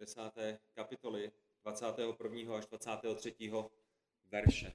10. 0.00 0.20
kapitoly 0.74 1.32
21. 1.64 2.56
až 2.56 2.66
23. 2.66 3.52
verše. 4.30 4.72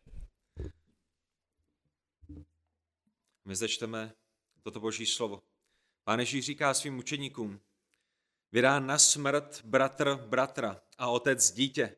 My 3.46 3.56
zde 3.56 3.68
čteme 3.68 4.16
toto 4.64 4.80
boží 4.80 5.06
slovo. 5.06 5.44
Pán 6.04 6.20
Ježíš 6.20 6.46
říká 6.46 6.74
svým 6.74 6.98
učeníkům, 6.98 7.60
vydá 8.52 8.80
na 8.80 8.98
smrt 8.98 9.62
bratr 9.66 10.16
bratra 10.16 10.82
a 10.98 11.08
otec 11.08 11.52
dítě. 11.52 11.96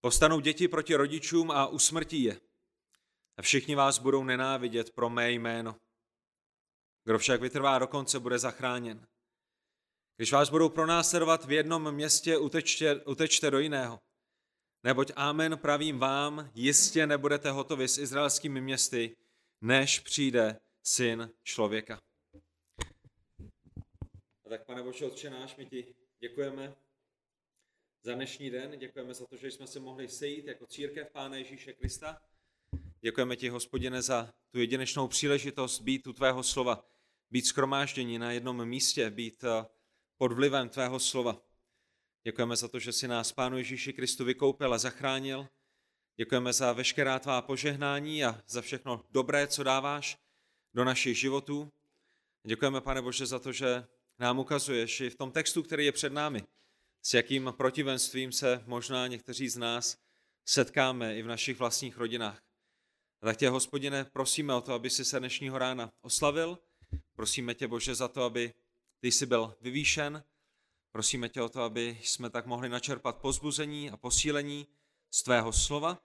Postanou 0.00 0.40
děti 0.40 0.68
proti 0.68 0.94
rodičům 0.94 1.50
a 1.50 1.66
usmrtí 1.66 2.22
je. 2.22 2.40
A 3.36 3.42
všichni 3.42 3.74
vás 3.74 3.98
budou 3.98 4.24
nenávidět 4.24 4.90
pro 4.90 5.10
mé 5.10 5.32
jméno. 5.32 5.76
Kdo 7.04 7.18
však 7.18 7.40
vytrvá 7.40 7.78
do 7.78 7.86
konce, 7.86 8.20
bude 8.20 8.38
zachráněn. 8.38 9.06
Když 10.18 10.32
vás 10.32 10.50
budou 10.50 10.68
pronásledovat 10.68 11.44
v 11.44 11.52
jednom 11.52 11.92
městě, 11.92 12.38
utečte, 12.38 13.04
utečte 13.04 13.50
do 13.50 13.58
jiného. 13.58 14.00
Neboť 14.84 15.12
amen 15.16 15.58
pravím 15.58 15.98
vám, 15.98 16.50
jistě 16.54 17.06
nebudete 17.06 17.50
hotovi 17.50 17.88
s 17.88 17.98
izraelskými 17.98 18.60
městy, 18.60 19.16
než 19.60 20.00
přijde 20.00 20.60
syn 20.82 21.30
člověka. 21.42 22.00
A 24.46 24.48
tak, 24.48 24.66
pane 24.66 24.82
Bože, 24.82 25.06
Otče 25.06 25.30
náš, 25.30 25.56
my 25.56 25.66
ti 25.66 25.94
děkujeme 26.20 26.74
za 28.02 28.14
dnešní 28.14 28.50
den, 28.50 28.78
děkujeme 28.78 29.14
za 29.14 29.26
to, 29.26 29.36
že 29.36 29.50
jsme 29.50 29.66
se 29.66 29.80
mohli 29.80 30.08
sejít 30.08 30.46
jako 30.46 30.66
církev 30.66 31.10
Pána 31.12 31.36
Ježíše 31.36 31.72
Krista. 31.72 32.22
Děkujeme 33.00 33.36
ti, 33.36 33.48
hospodine, 33.48 34.02
za 34.02 34.34
tu 34.50 34.58
jedinečnou 34.58 35.08
příležitost 35.08 35.80
být 35.80 36.06
u 36.06 36.12
tvého 36.12 36.42
slova, 36.42 36.84
být 37.30 37.46
skromáždění 37.46 38.18
na 38.18 38.32
jednom 38.32 38.64
místě, 38.64 39.10
být 39.10 39.44
eh, 39.44 39.77
pod 40.18 40.32
vlivem 40.32 40.68
tvého 40.68 41.00
slova. 41.00 41.42
Děkujeme 42.24 42.56
za 42.56 42.68
to, 42.68 42.78
že 42.78 42.92
si 42.92 43.08
nás 43.08 43.32
Pánu 43.32 43.58
Ježíši 43.58 43.92
Kristu 43.92 44.24
vykoupil 44.24 44.74
a 44.74 44.78
zachránil. 44.78 45.48
Děkujeme 46.16 46.52
za 46.52 46.72
veškerá 46.72 47.18
tvá 47.18 47.42
požehnání 47.42 48.24
a 48.24 48.42
za 48.46 48.62
všechno 48.62 49.04
dobré, 49.10 49.46
co 49.46 49.62
dáváš 49.62 50.18
do 50.74 50.84
našich 50.84 51.18
životů. 51.18 51.72
Děkujeme, 52.46 52.80
pane 52.80 53.02
Bože, 53.02 53.26
za 53.26 53.38
to, 53.38 53.52
že 53.52 53.86
nám 54.18 54.38
ukazuješ 54.38 55.00
i 55.00 55.10
v 55.10 55.16
tom 55.16 55.32
textu, 55.32 55.62
který 55.62 55.84
je 55.84 55.92
před 55.92 56.12
námi, 56.12 56.42
s 57.02 57.14
jakým 57.14 57.54
protivenstvím 57.56 58.32
se 58.32 58.62
možná 58.66 59.06
někteří 59.06 59.48
z 59.48 59.56
nás 59.56 59.98
setkáme 60.44 61.16
i 61.16 61.22
v 61.22 61.26
našich 61.26 61.58
vlastních 61.58 61.96
rodinách. 61.96 62.42
A 63.22 63.26
tak 63.26 63.36
tě, 63.36 63.48
hospodine, 63.48 64.04
prosíme 64.04 64.54
o 64.54 64.60
to, 64.60 64.72
aby 64.72 64.90
si 64.90 65.04
se 65.04 65.18
dnešního 65.18 65.58
rána 65.58 65.92
oslavil. 66.00 66.58
Prosíme 67.14 67.54
tě, 67.54 67.68
Bože, 67.68 67.94
za 67.94 68.08
to, 68.08 68.22
aby 68.22 68.54
ty 69.00 69.12
jsi 69.12 69.26
byl 69.26 69.56
vyvýšen. 69.60 70.24
Prosíme 70.92 71.28
tě 71.28 71.42
o 71.42 71.48
to, 71.48 71.62
aby 71.62 71.98
jsme 72.02 72.30
tak 72.30 72.46
mohli 72.46 72.68
načerpat 72.68 73.16
pozbuzení 73.16 73.90
a 73.90 73.96
posílení 73.96 74.66
z 75.10 75.22
tvého 75.22 75.52
slova. 75.52 76.02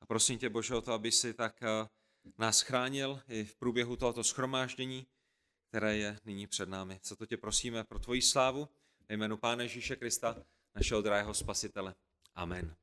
A 0.00 0.06
prosím 0.06 0.38
tě, 0.38 0.48
Bože, 0.48 0.74
o 0.74 0.82
to, 0.82 0.92
aby 0.92 1.12
si 1.12 1.34
tak 1.34 1.62
eh, 1.62 1.88
nás 2.38 2.60
chránil 2.60 3.22
i 3.28 3.44
v 3.44 3.56
průběhu 3.56 3.96
tohoto 3.96 4.24
schromáždění, 4.24 5.06
které 5.68 5.96
je 5.96 6.18
nyní 6.24 6.46
před 6.46 6.68
námi. 6.68 7.00
Co 7.02 7.16
to 7.16 7.26
tě 7.26 7.36
prosíme 7.36 7.84
pro 7.84 7.98
tvoji 7.98 8.22
slávu, 8.22 8.68
ve 9.08 9.14
jménu 9.14 9.36
Pána 9.36 9.62
Ježíše 9.62 9.96
Krista, 9.96 10.44
našeho 10.74 11.02
drahého 11.02 11.34
spasitele. 11.34 11.94
Amen. 12.34 12.76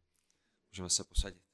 Můžeme 0.71 0.89
se 0.89 1.03
posadit. 1.03 1.44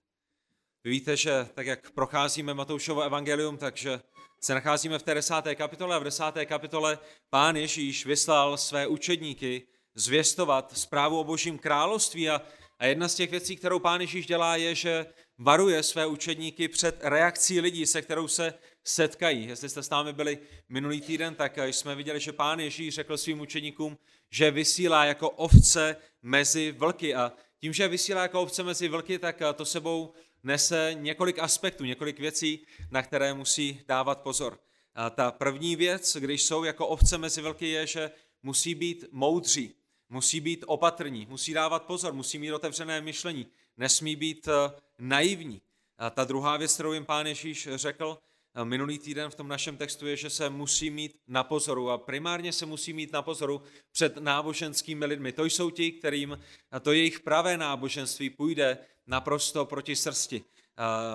Vy 0.84 0.92
víte, 0.92 1.18
že 1.18 1.48
tak 1.54 1.66
jak 1.66 1.92
procházíme 1.92 2.54
Matoušovo 2.54 3.02
evangelium, 3.02 3.58
takže 3.58 4.02
se 4.40 4.54
nacházíme 4.54 5.00
v 5.00 5.04
té 5.04 5.14
desáté 5.14 5.56
kapitole 5.56 5.96
a 5.96 6.00
v 6.00 6.04
desáté 6.04 6.46
kapitole 6.46 7.00
pán 7.30 7.56
Ježíš 7.56 8.06
vyslal 8.06 8.58
své 8.58 8.88
učedníky 8.88 9.68
zvěstovat 9.96 10.78
zprávu 10.78 11.20
o 11.20 11.24
božím 11.24 11.58
království 11.58 12.30
a, 12.30 12.42
a 12.80 12.86
jedna 12.86 13.08
z 13.08 13.16
těch 13.16 13.32
věcí, 13.32 13.56
kterou 13.56 13.80
pán 13.80 14.02
Ježíš 14.02 14.26
dělá, 14.26 14.56
je, 14.56 14.76
že 14.76 15.06
varuje 15.38 15.84
své 15.84 16.06
učedníky 16.06 16.68
před 16.68 16.98
reakcí 17.02 17.60
lidí, 17.60 17.86
se 17.86 18.02
kterou 18.02 18.28
se 18.28 18.54
setkají. 18.84 19.48
Jestli 19.48 19.70
jste 19.70 19.84
s 19.84 19.90
námi 19.90 20.14
byli 20.14 20.40
minulý 20.70 21.02
týden, 21.02 21.36
tak 21.36 21.58
jsme 21.58 21.96
viděli, 21.96 22.20
že 22.20 22.34
pán 22.34 22.60
Ježíš 22.60 22.96
řekl 22.96 23.18
svým 23.18 23.40
učedníkům, 23.40 23.98
že 24.32 24.52
vysílá 24.52 25.06
jako 25.06 25.30
ovce 25.30 25.96
mezi 26.22 26.72
vlky 26.72 27.16
a 27.16 27.32
tím, 27.60 27.74
že 27.74 27.88
vysílá 27.88 28.22
jako 28.22 28.42
ovce 28.42 28.64
mezi 28.64 28.88
vlky, 28.88 29.20
tak 29.20 29.42
to 29.56 29.66
sebou 29.66 30.14
nese 30.44 30.92
několik 30.94 31.40
aspektů, 31.40 31.86
několik 31.86 32.20
věcí, 32.20 32.60
na 32.92 33.04
které 33.04 33.34
musí 33.34 33.82
dávat 33.88 34.22
pozor. 34.22 34.60
A 34.96 35.10
ta 35.10 35.32
první 35.32 35.76
věc, 35.76 36.18
když 36.20 36.44
jsou 36.44 36.64
jako 36.64 36.88
ovce 36.88 37.18
mezi 37.18 37.42
vlky, 37.42 37.68
je, 37.68 37.88
že 37.88 38.12
musí 38.44 38.76
být 38.76 39.06
moudří, 39.12 39.76
musí 40.10 40.40
být 40.40 40.64
opatrní, 40.68 41.26
musí 41.30 41.54
dávat 41.54 41.84
pozor, 41.84 42.14
musí 42.14 42.40
mít 42.40 42.52
otevřené 42.52 43.02
myšlení, 43.02 43.48
nesmí 43.78 44.16
být 44.16 44.48
eh, 44.48 44.72
naivní. 45.00 45.62
A 45.98 46.10
ta 46.10 46.24
druhá 46.24 46.58
věc, 46.58 46.74
kterou 46.74 46.94
jim 46.94 47.06
pán 47.06 47.28
Ježíš 47.28 47.70
řekl 47.76 48.18
eh, 48.56 48.66
minulý 48.66 49.00
týden 49.00 49.30
v 49.30 49.36
tom 49.36 49.48
našem 49.48 49.78
textu, 49.78 50.08
je, 50.08 50.18
že 50.18 50.30
se 50.30 50.50
musí 50.50 50.90
mít 50.90 51.18
na 51.28 51.44
pozoru 51.44 51.90
a 51.90 51.98
primárně 51.98 52.54
se 52.54 52.66
musí 52.66 52.94
mít 52.94 53.12
na 53.12 53.22
pozoru 53.22 53.62
před 53.92 54.18
náboženskými 54.18 55.06
lidmi. 55.06 55.32
To 55.32 55.46
jsou 55.46 55.70
ti, 55.70 55.92
kterým 55.92 56.40
to 56.82 56.92
jejich 56.92 57.20
pravé 57.20 57.58
náboženství 57.58 58.30
půjde 58.30 58.78
naprosto 59.12 59.66
proti 59.66 59.96
srsti. 59.96 60.44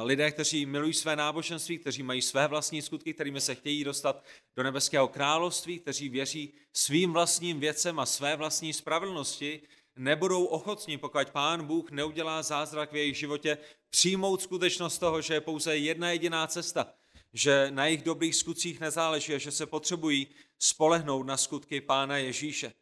Lidé, 0.03 0.31
kteří 0.31 0.67
milují 0.67 0.95
své 0.95 1.17
náboženství, 1.17 1.79
kteří 1.79 2.03
mají 2.03 2.23
své 2.23 2.49
vlastní 2.49 2.83
skutky, 2.83 3.15
kterými 3.15 3.41
se 3.41 3.55
chtějí 3.55 3.85
dostat 3.85 4.25
do 4.57 4.63
nebeského 4.63 5.09
království, 5.09 5.79
kteří 5.79 6.09
věří 6.09 6.53
svým 6.73 7.13
vlastním 7.13 7.61
věcem 7.61 7.99
a 7.99 8.07
své 8.07 8.37
vlastní 8.37 8.73
spravedlnosti, 8.73 9.61
nebudou 9.97 10.45
ochotní, 10.45 10.99
pokud 10.99 11.31
Pán 11.31 11.67
Bůh 11.67 11.91
neudělá 11.91 12.43
zázrak 12.43 12.93
v 12.93 12.97
jejich 12.97 13.17
životě, 13.17 13.59
přijmout 13.91 14.43
skutečnost 14.43 14.99
toho, 14.99 15.21
že 15.21 15.35
je 15.35 15.41
pouze 15.41 15.77
jedna 15.77 16.11
jediná 16.11 16.47
cesta, 16.47 16.93
že 17.33 17.71
na 17.71 17.87
jejich 17.87 18.03
dobrých 18.03 18.37
skutcích 18.37 18.81
nezáleží 18.81 19.35
a 19.35 19.39
že 19.39 19.51
se 19.51 19.67
potřebují 19.67 20.27
spolehnout 20.59 21.27
na 21.27 21.37
skutky 21.37 21.81
Pána 21.81 22.17
Ježíše. 22.17 22.73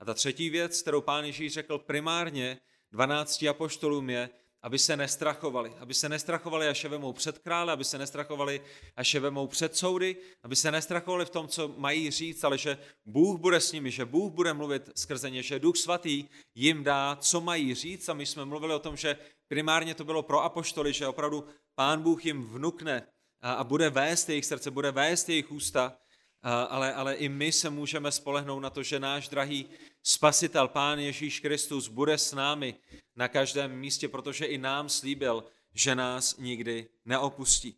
A 0.00 0.04
ta 0.04 0.14
třetí 0.14 0.50
věc, 0.50 0.82
kterou 0.82 1.00
Pán 1.00 1.24
Ježíš 1.24 1.52
řekl 1.52 1.78
primárně 1.78 2.58
12 2.92 3.42
apoštolům 3.42 4.10
je, 4.10 4.30
aby 4.64 4.78
se 4.78 4.96
nestrachovali. 4.96 5.72
Aby 5.78 5.94
se 5.94 6.08
nestrachovali, 6.08 6.68
až 6.68 6.84
je 6.84 6.90
vemou 6.90 7.12
před 7.12 7.38
krále, 7.38 7.72
aby 7.72 7.84
se 7.84 7.98
nestrachovali, 7.98 8.60
až 8.96 9.14
je 9.14 9.20
vemou 9.20 9.46
před 9.46 9.76
soudy, 9.76 10.16
aby 10.42 10.56
se 10.56 10.70
nestrachovali 10.70 11.24
v 11.24 11.30
tom, 11.30 11.48
co 11.48 11.74
mají 11.76 12.10
říct, 12.10 12.44
ale 12.44 12.58
že 12.58 12.78
Bůh 13.06 13.40
bude 13.40 13.60
s 13.60 13.72
nimi, 13.72 13.90
že 13.90 14.04
Bůh 14.04 14.32
bude 14.32 14.52
mluvit 14.52 14.90
skrze 14.96 15.30
ně, 15.30 15.42
že 15.42 15.58
Duch 15.58 15.76
Svatý 15.76 16.24
jim 16.54 16.84
dá, 16.84 17.16
co 17.20 17.40
mají 17.40 17.74
říct. 17.74 18.08
A 18.08 18.14
my 18.14 18.26
jsme 18.26 18.44
mluvili 18.44 18.74
o 18.74 18.78
tom, 18.78 18.96
že 18.96 19.16
primárně 19.48 19.94
to 19.94 20.04
bylo 20.04 20.22
pro 20.22 20.42
apoštoly, 20.42 20.92
že 20.92 21.06
opravdu 21.06 21.44
Pán 21.74 22.02
Bůh 22.02 22.26
jim 22.26 22.44
vnukne 22.44 23.06
a 23.40 23.64
bude 23.64 23.90
vést 23.90 24.28
jejich 24.28 24.46
srdce, 24.46 24.70
bude 24.70 24.90
vést 24.90 25.28
jejich 25.28 25.52
ústa, 25.52 25.96
ale, 26.42 26.94
ale 26.94 27.14
i 27.14 27.28
my 27.28 27.52
se 27.52 27.70
můžeme 27.70 28.12
spolehnout 28.12 28.62
na 28.62 28.70
to, 28.70 28.82
že 28.82 29.00
náš 29.00 29.28
drahý 29.28 29.68
spasitel, 30.06 30.68
Pán 30.68 30.98
Ježíš 30.98 31.40
Kristus, 31.40 31.88
bude 31.88 32.18
s 32.18 32.32
námi 32.32 32.74
na 33.16 33.28
každém 33.28 33.78
místě, 33.78 34.08
protože 34.08 34.44
i 34.44 34.58
nám 34.58 34.88
slíbil, 34.88 35.44
že 35.74 35.94
nás 35.94 36.36
nikdy 36.36 36.88
neopustí. 37.04 37.76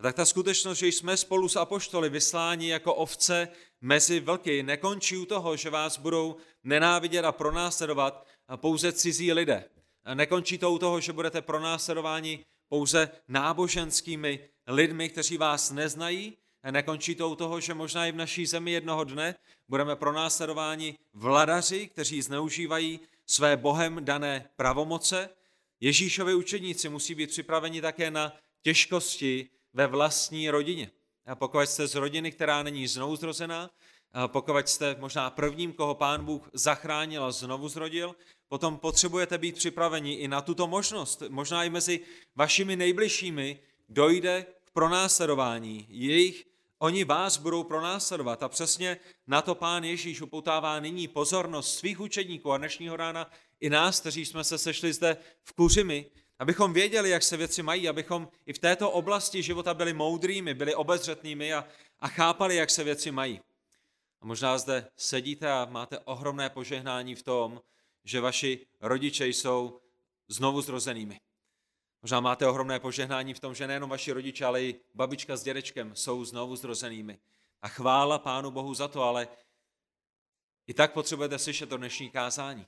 A 0.00 0.02
tak 0.02 0.16
ta 0.16 0.24
skutečnost, 0.24 0.78
že 0.78 0.86
jsme 0.86 1.16
spolu 1.16 1.48
s 1.48 1.56
apoštoly 1.56 2.08
vysláni 2.08 2.68
jako 2.68 2.94
ovce 2.94 3.48
mezi 3.80 4.20
vlky, 4.20 4.62
nekončí 4.62 5.16
u 5.16 5.26
toho, 5.26 5.56
že 5.56 5.70
vás 5.70 5.98
budou 5.98 6.36
nenávidět 6.64 7.24
a 7.24 7.32
pronásledovat 7.32 8.26
pouze 8.56 8.92
cizí 8.92 9.32
lidé. 9.32 9.64
Nekončí 10.14 10.58
to 10.58 10.72
u 10.72 10.78
toho, 10.78 11.00
že 11.00 11.12
budete 11.12 11.42
pronásledováni 11.42 12.44
pouze 12.68 13.10
náboženskými 13.28 14.48
lidmi, 14.66 15.08
kteří 15.08 15.36
vás 15.36 15.70
neznají, 15.70 16.36
Nekončí 16.70 17.14
to 17.14 17.30
u 17.30 17.34
toho, 17.34 17.60
že 17.60 17.74
možná 17.74 18.06
i 18.06 18.12
v 18.12 18.16
naší 18.16 18.46
zemi 18.46 18.72
jednoho 18.72 19.04
dne 19.04 19.34
budeme 19.68 19.96
pronásledováni 19.96 20.98
vladaři, 21.12 21.88
kteří 21.88 22.22
zneužívají 22.22 23.00
své 23.26 23.56
bohem 23.56 24.04
dané 24.04 24.50
pravomoce. 24.56 25.28
Ježíšovi 25.80 26.34
učeníci 26.34 26.88
musí 26.88 27.14
být 27.14 27.30
připraveni 27.30 27.80
také 27.80 28.10
na 28.10 28.32
těžkosti 28.62 29.48
ve 29.72 29.86
vlastní 29.86 30.50
rodině. 30.50 30.90
A 31.26 31.34
pokud 31.34 31.60
jste 31.60 31.86
z 31.86 31.94
rodiny, 31.94 32.32
která 32.32 32.62
není 32.62 32.86
znovu 32.86 33.16
zrozená, 33.16 33.70
a 34.12 34.28
pokud 34.28 34.68
jste 34.68 34.96
možná 35.00 35.30
prvním, 35.30 35.72
koho 35.72 35.94
pán 35.94 36.24
Bůh 36.24 36.50
zachránil 36.52 37.24
a 37.24 37.32
znovu 37.32 37.68
zrodil, 37.68 38.16
potom 38.48 38.78
potřebujete 38.78 39.38
být 39.38 39.56
připraveni 39.56 40.14
i 40.14 40.28
na 40.28 40.40
tuto 40.40 40.66
možnost. 40.66 41.22
Možná 41.28 41.64
i 41.64 41.70
mezi 41.70 42.00
vašimi 42.36 42.76
nejbližšími 42.76 43.58
dojde 43.88 44.46
k 44.64 44.70
pronásledování 44.70 45.86
jejich 45.88 46.44
Oni 46.84 47.04
vás 47.04 47.36
budou 47.36 47.64
pronásledovat 47.64 48.42
a 48.42 48.48
přesně 48.48 48.96
na 49.26 49.42
to 49.42 49.54
pán 49.54 49.84
Ježíš 49.84 50.20
upoutává 50.20 50.80
nyní 50.80 51.08
pozornost 51.08 51.78
svých 51.78 52.00
učedníků 52.00 52.52
a 52.52 52.58
dnešního 52.58 52.96
rána 52.96 53.30
i 53.60 53.70
nás, 53.70 54.00
kteří 54.00 54.26
jsme 54.26 54.44
se 54.44 54.58
sešli 54.58 54.92
zde 54.92 55.16
v 55.42 55.52
Kuřimi, 55.52 56.10
abychom 56.38 56.72
věděli, 56.72 57.10
jak 57.10 57.22
se 57.22 57.36
věci 57.36 57.62
mají, 57.62 57.88
abychom 57.88 58.28
i 58.46 58.52
v 58.52 58.58
této 58.58 58.90
oblasti 58.90 59.42
života 59.42 59.74
byli 59.74 59.92
moudrými, 59.92 60.54
byli 60.54 60.74
obezřetnými 60.74 61.54
a, 61.54 61.64
a 62.00 62.08
chápali, 62.08 62.56
jak 62.56 62.70
se 62.70 62.84
věci 62.84 63.10
mají. 63.10 63.40
A 64.20 64.26
možná 64.26 64.58
zde 64.58 64.88
sedíte 64.96 65.52
a 65.52 65.68
máte 65.70 65.98
ohromné 65.98 66.50
požehnání 66.50 67.14
v 67.14 67.22
tom, 67.22 67.60
že 68.04 68.20
vaši 68.20 68.66
rodiče 68.80 69.26
jsou 69.26 69.80
znovu 70.28 70.60
zrozenými. 70.60 71.20
Možná 72.04 72.20
máte 72.20 72.46
ohromné 72.46 72.80
požehnání 72.80 73.34
v 73.34 73.40
tom, 73.40 73.54
že 73.54 73.66
nejenom 73.66 73.90
vaši 73.90 74.12
rodiče, 74.12 74.44
ale 74.44 74.62
i 74.62 74.80
babička 74.94 75.36
s 75.36 75.42
dědečkem 75.42 75.96
jsou 75.96 76.24
znovu 76.24 76.56
zrozenými. 76.56 77.18
A 77.62 77.68
chvála 77.68 78.18
Pánu 78.18 78.50
Bohu 78.50 78.74
za 78.74 78.88
to, 78.88 79.02
ale 79.02 79.28
i 80.66 80.74
tak 80.74 80.92
potřebujete 80.92 81.38
slyšet 81.38 81.68
to 81.68 81.76
dnešní 81.76 82.10
kázání. 82.10 82.66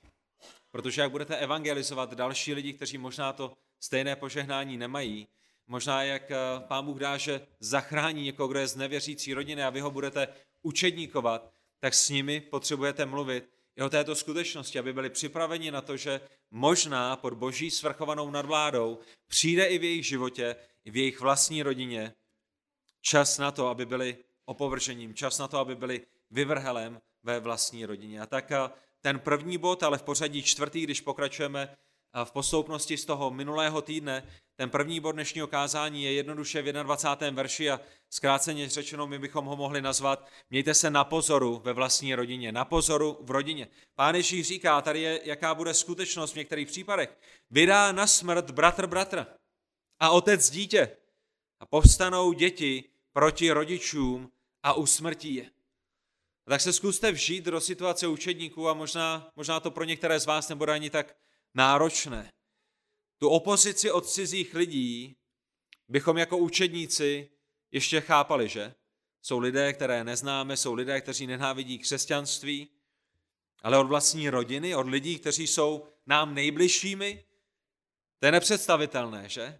Protože 0.71 1.01
jak 1.01 1.11
budete 1.11 1.37
evangelizovat 1.37 2.13
další 2.13 2.53
lidi, 2.53 2.73
kteří 2.73 2.97
možná 2.97 3.33
to 3.33 3.57
stejné 3.79 4.15
požehnání 4.15 4.77
nemají, 4.77 5.27
možná 5.67 6.03
jak 6.03 6.31
eh, 6.31 6.37
Pán 6.67 6.85
Bůh 6.85 6.99
dá, 6.99 7.17
že 7.17 7.47
zachrání 7.59 8.23
někoho, 8.23 8.47
kdo 8.47 8.59
je 8.59 8.67
z 8.67 8.75
nevěřící 8.75 9.33
rodiny 9.33 9.63
a 9.63 9.69
vy 9.69 9.79
ho 9.79 9.91
budete 9.91 10.27
učedníkovat, 10.61 11.53
tak 11.79 11.93
s 11.93 12.09
nimi 12.09 12.41
potřebujete 12.41 13.05
mluvit 13.05 13.49
i 13.77 13.81
o 13.81 13.89
této 13.89 14.15
skutečnosti, 14.15 14.79
aby 14.79 14.93
byli 14.93 15.09
připraveni 15.09 15.71
na 15.71 15.81
to, 15.81 15.97
že 15.97 16.21
možná 16.51 17.15
pod 17.15 17.33
boží 17.33 17.71
svrchovanou 17.71 18.31
nadvládou 18.31 18.99
přijde 19.27 19.65
i 19.65 19.77
v 19.77 19.83
jejich 19.83 20.07
životě, 20.07 20.55
i 20.85 20.91
v 20.91 20.95
jejich 20.95 21.19
vlastní 21.19 21.63
rodině 21.63 22.13
čas 23.01 23.37
na 23.37 23.51
to, 23.51 23.67
aby 23.67 23.85
byli 23.85 24.17
opovržením, 24.45 25.13
čas 25.13 25.37
na 25.37 25.47
to, 25.47 25.57
aby 25.57 25.75
byli 25.75 26.01
vyvrhelem 26.31 27.01
ve 27.23 27.39
vlastní 27.39 27.85
rodině. 27.85 28.21
A 28.21 28.25
tak 28.25 28.51
eh, 28.51 28.69
ten 29.01 29.19
první 29.19 29.57
bod, 29.57 29.83
ale 29.83 29.97
v 29.97 30.03
pořadí 30.03 30.43
čtvrtý, 30.43 30.81
když 30.81 31.01
pokračujeme 31.01 31.77
v 32.25 32.31
posloupnosti 32.31 32.97
z 32.97 33.05
toho 33.05 33.31
minulého 33.31 33.81
týdne, 33.81 34.23
ten 34.55 34.69
první 34.69 34.99
bod 34.99 35.11
dnešního 35.11 35.47
kázání 35.47 36.03
je 36.03 36.13
jednoduše 36.13 36.61
v 36.61 36.83
21. 36.83 37.35
verši 37.35 37.69
a 37.69 37.79
zkráceně 38.09 38.69
řečeno, 38.69 39.07
my 39.07 39.19
bychom 39.19 39.45
ho 39.45 39.55
mohli 39.55 39.81
nazvat 39.81 40.27
Mějte 40.49 40.73
se 40.73 40.89
na 40.89 41.03
pozoru 41.03 41.61
ve 41.63 41.73
vlastní 41.73 42.15
rodině, 42.15 42.51
na 42.51 42.65
pozoru 42.65 43.17
v 43.21 43.31
rodině. 43.31 43.67
Pán 43.95 44.15
Ježíš 44.15 44.47
říká, 44.47 44.81
tady 44.81 45.01
je, 45.01 45.21
jaká 45.23 45.55
bude 45.55 45.73
skutečnost 45.73 46.33
v 46.33 46.35
některých 46.35 46.67
případech. 46.67 47.17
Vydá 47.51 47.91
na 47.91 48.07
smrt 48.07 48.51
bratr 48.51 48.87
bratra 48.87 49.27
a 49.99 50.09
otec 50.09 50.49
dítě 50.49 50.97
a 51.59 51.65
povstanou 51.65 52.33
děti 52.33 52.83
proti 53.13 53.51
rodičům 53.51 54.31
a 54.63 54.73
usmrtí 54.73 55.35
je. 55.35 55.49
Tak 56.49 56.61
se 56.61 56.73
zkuste 56.73 57.11
vžít 57.11 57.45
do 57.45 57.61
situace 57.61 58.07
učedníků 58.07 58.69
a 58.69 58.73
možná, 58.73 59.31
možná 59.35 59.59
to 59.59 59.71
pro 59.71 59.83
některé 59.83 60.19
z 60.19 60.25
vás 60.25 60.49
nebude 60.49 60.73
ani 60.73 60.89
tak 60.89 61.15
náročné. 61.57 62.31
Tu 63.17 63.29
opozici 63.29 63.91
od 63.91 64.09
cizích 64.09 64.53
lidí 64.53 65.15
bychom 65.87 66.17
jako 66.17 66.37
učedníci 66.37 67.29
ještě 67.71 68.01
chápali, 68.01 68.49
že? 68.49 68.73
Jsou 69.21 69.39
lidé, 69.39 69.73
které 69.73 70.03
neznáme, 70.03 70.57
jsou 70.57 70.73
lidé, 70.73 71.01
kteří 71.01 71.27
nenávidí 71.27 71.79
křesťanství, 71.79 72.67
ale 73.63 73.77
od 73.77 73.87
vlastní 73.87 74.29
rodiny, 74.29 74.75
od 74.75 74.87
lidí, 74.87 75.19
kteří 75.19 75.47
jsou 75.47 75.87
nám 76.05 76.33
nejbližšími, 76.33 77.23
to 78.19 78.25
je 78.25 78.31
nepředstavitelné, 78.31 79.29
že? 79.29 79.59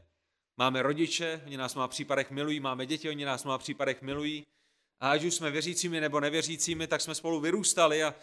Máme 0.58 0.82
rodiče, 0.82 1.42
oni 1.46 1.58
nás 1.58 1.76
má 1.76 1.88
případech 1.88 2.32
milují, 2.32 2.60
máme 2.60 2.86
děti, 2.86 3.10
oni 3.10 3.26
nás 3.26 3.44
má 3.44 3.58
případech 3.58 4.02
milují. 4.02 4.46
A 5.00 5.12
ať 5.12 5.24
už 5.24 5.34
jsme 5.34 5.52
věřícími 5.52 6.02
nebo 6.02 6.20
nevěřícími, 6.20 6.88
tak 6.88 7.02
jsme 7.02 7.16
spolu 7.16 7.40
vyrůstali 7.40 8.04
a 8.04 8.16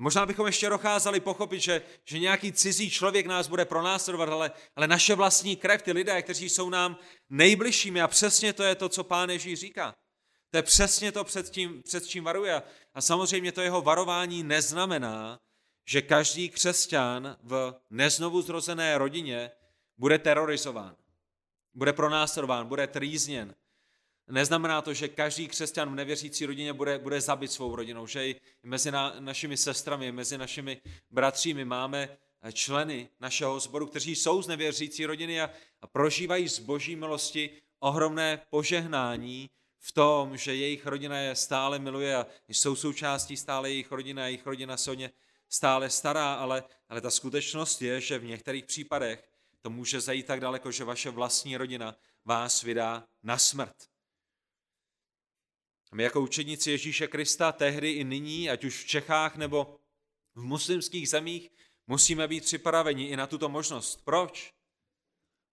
možná 0.00 0.26
bychom 0.26 0.46
ještě 0.46 0.68
docházeli 0.68 1.20
pochopit, 1.20 1.60
že, 1.60 1.82
že 2.04 2.18
nějaký 2.18 2.52
cizí 2.52 2.90
člověk 2.90 3.26
nás 3.26 3.48
bude 3.48 3.64
pronásledovat, 3.64 4.28
ale, 4.28 4.52
ale 4.76 4.88
naše 4.88 5.14
vlastní 5.14 5.56
krev, 5.56 5.82
ty 5.82 5.92
lidé, 5.92 6.22
kteří 6.22 6.48
jsou 6.48 6.70
nám 6.70 6.98
nejbližšími 7.30 8.02
a 8.02 8.08
přesně 8.08 8.52
to 8.52 8.62
je 8.62 8.74
to, 8.74 8.88
co 8.88 9.04
pán 9.04 9.30
Ježíš 9.30 9.58
říká. 9.58 9.94
To 10.50 10.56
je 10.56 10.62
přesně 10.62 11.12
to, 11.12 11.24
před, 11.24 11.50
tím, 11.50 11.82
před 11.82 12.06
čím 12.06 12.24
varuje. 12.24 12.62
A 12.94 13.00
samozřejmě 13.00 13.52
to 13.52 13.60
jeho 13.60 13.82
varování 13.82 14.42
neznamená, 14.42 15.40
že 15.86 16.02
každý 16.02 16.48
křesťan 16.48 17.36
v 17.42 17.74
neznovu 17.90 18.42
zrozené 18.42 18.98
rodině 18.98 19.50
bude 19.98 20.18
terorizován 20.18 20.96
bude 21.74 21.92
pronásledován, 21.92 22.66
bude 22.66 22.86
trýzněn. 22.86 23.54
Neznamená 24.28 24.82
to, 24.82 24.94
že 24.94 25.08
každý 25.08 25.48
křesťan 25.48 25.92
v 25.92 25.94
nevěřící 25.94 26.46
rodině 26.46 26.72
bude, 26.72 26.98
bude 26.98 27.20
zabit 27.20 27.52
svou 27.52 27.76
rodinou, 27.76 28.06
že 28.06 28.28
i 28.28 28.40
mezi 28.62 28.90
na, 28.90 29.14
našimi 29.18 29.56
sestrami, 29.56 30.12
mezi 30.12 30.38
našimi 30.38 30.80
bratřími 31.10 31.64
máme 31.64 32.16
členy 32.52 33.08
našeho 33.20 33.60
sboru, 33.60 33.86
kteří 33.86 34.16
jsou 34.16 34.42
z 34.42 34.48
nevěřící 34.48 35.06
rodiny 35.06 35.40
a, 35.40 35.50
a 35.80 35.86
prožívají 35.86 36.48
z 36.48 36.58
boží 36.58 36.96
milosti 36.96 37.50
ohromné 37.78 38.40
požehnání 38.50 39.50
v 39.78 39.92
tom, 39.92 40.36
že 40.36 40.54
jejich 40.54 40.86
rodina 40.86 41.18
je 41.18 41.34
stále 41.34 41.78
miluje 41.78 42.16
a 42.16 42.26
jsou 42.48 42.76
součástí 42.76 43.36
stále 43.36 43.70
jejich 43.70 43.92
rodiny 43.92 44.22
a 44.22 44.24
jejich 44.24 44.46
rodina 44.46 44.76
se 44.76 44.90
o 44.90 44.94
ně 44.94 45.10
stále 45.48 45.90
stará, 45.90 46.34
ale, 46.34 46.64
ale 46.88 47.00
ta 47.00 47.10
skutečnost 47.10 47.82
je, 47.82 48.00
že 48.00 48.18
v 48.18 48.24
některých 48.24 48.64
případech 48.64 49.28
to 49.60 49.70
může 49.70 50.00
zajít 50.00 50.26
tak 50.26 50.40
daleko, 50.40 50.72
že 50.72 50.84
vaše 50.84 51.10
vlastní 51.10 51.56
rodina 51.56 51.96
vás 52.24 52.62
vydá 52.62 53.04
na 53.22 53.38
smrt. 53.38 53.93
My 55.94 56.02
jako 56.02 56.20
učedníci 56.20 56.70
Ježíše 56.70 57.06
Krista 57.06 57.52
tehdy 57.52 57.90
i 57.90 58.04
nyní, 58.04 58.50
ať 58.50 58.64
už 58.64 58.84
v 58.84 58.86
Čechách 58.86 59.36
nebo 59.36 59.76
v 60.34 60.42
muslimských 60.42 61.08
zemích, 61.08 61.50
musíme 61.86 62.28
být 62.28 62.44
připraveni 62.44 63.04
i 63.04 63.16
na 63.16 63.26
tuto 63.26 63.48
možnost. 63.48 64.04
Proč? 64.04 64.52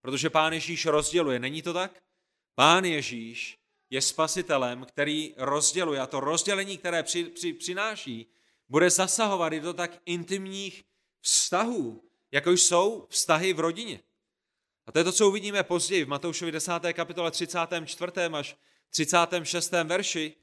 Protože 0.00 0.30
Pán 0.30 0.52
Ježíš 0.52 0.86
rozděluje, 0.86 1.38
není 1.38 1.62
to 1.62 1.72
tak? 1.72 2.02
Pán 2.54 2.84
Ježíš 2.84 3.58
je 3.90 4.02
spasitelem, 4.02 4.84
který 4.84 5.34
rozděluje 5.36 6.00
a 6.00 6.06
to 6.06 6.20
rozdělení, 6.20 6.78
které 6.78 7.02
při, 7.02 7.24
při, 7.24 7.52
přináší, 7.52 8.26
bude 8.68 8.90
zasahovat 8.90 9.52
i 9.52 9.60
do 9.60 9.72
tak 9.72 10.02
intimních 10.06 10.84
vztahů, 11.20 12.04
jako 12.32 12.50
jsou 12.50 13.06
vztahy 13.10 13.52
v 13.52 13.60
rodině. 13.60 14.00
A 14.86 14.92
to 14.92 14.98
je 14.98 15.04
to, 15.04 15.12
co 15.12 15.28
uvidíme 15.28 15.62
později 15.62 16.04
v 16.04 16.08
Matoušovi 16.08 16.52
10. 16.52 16.72
kapitole 16.92 17.30
34. 17.30 18.12
až 18.32 18.56
36. 18.92 19.72
verši. 19.84 20.34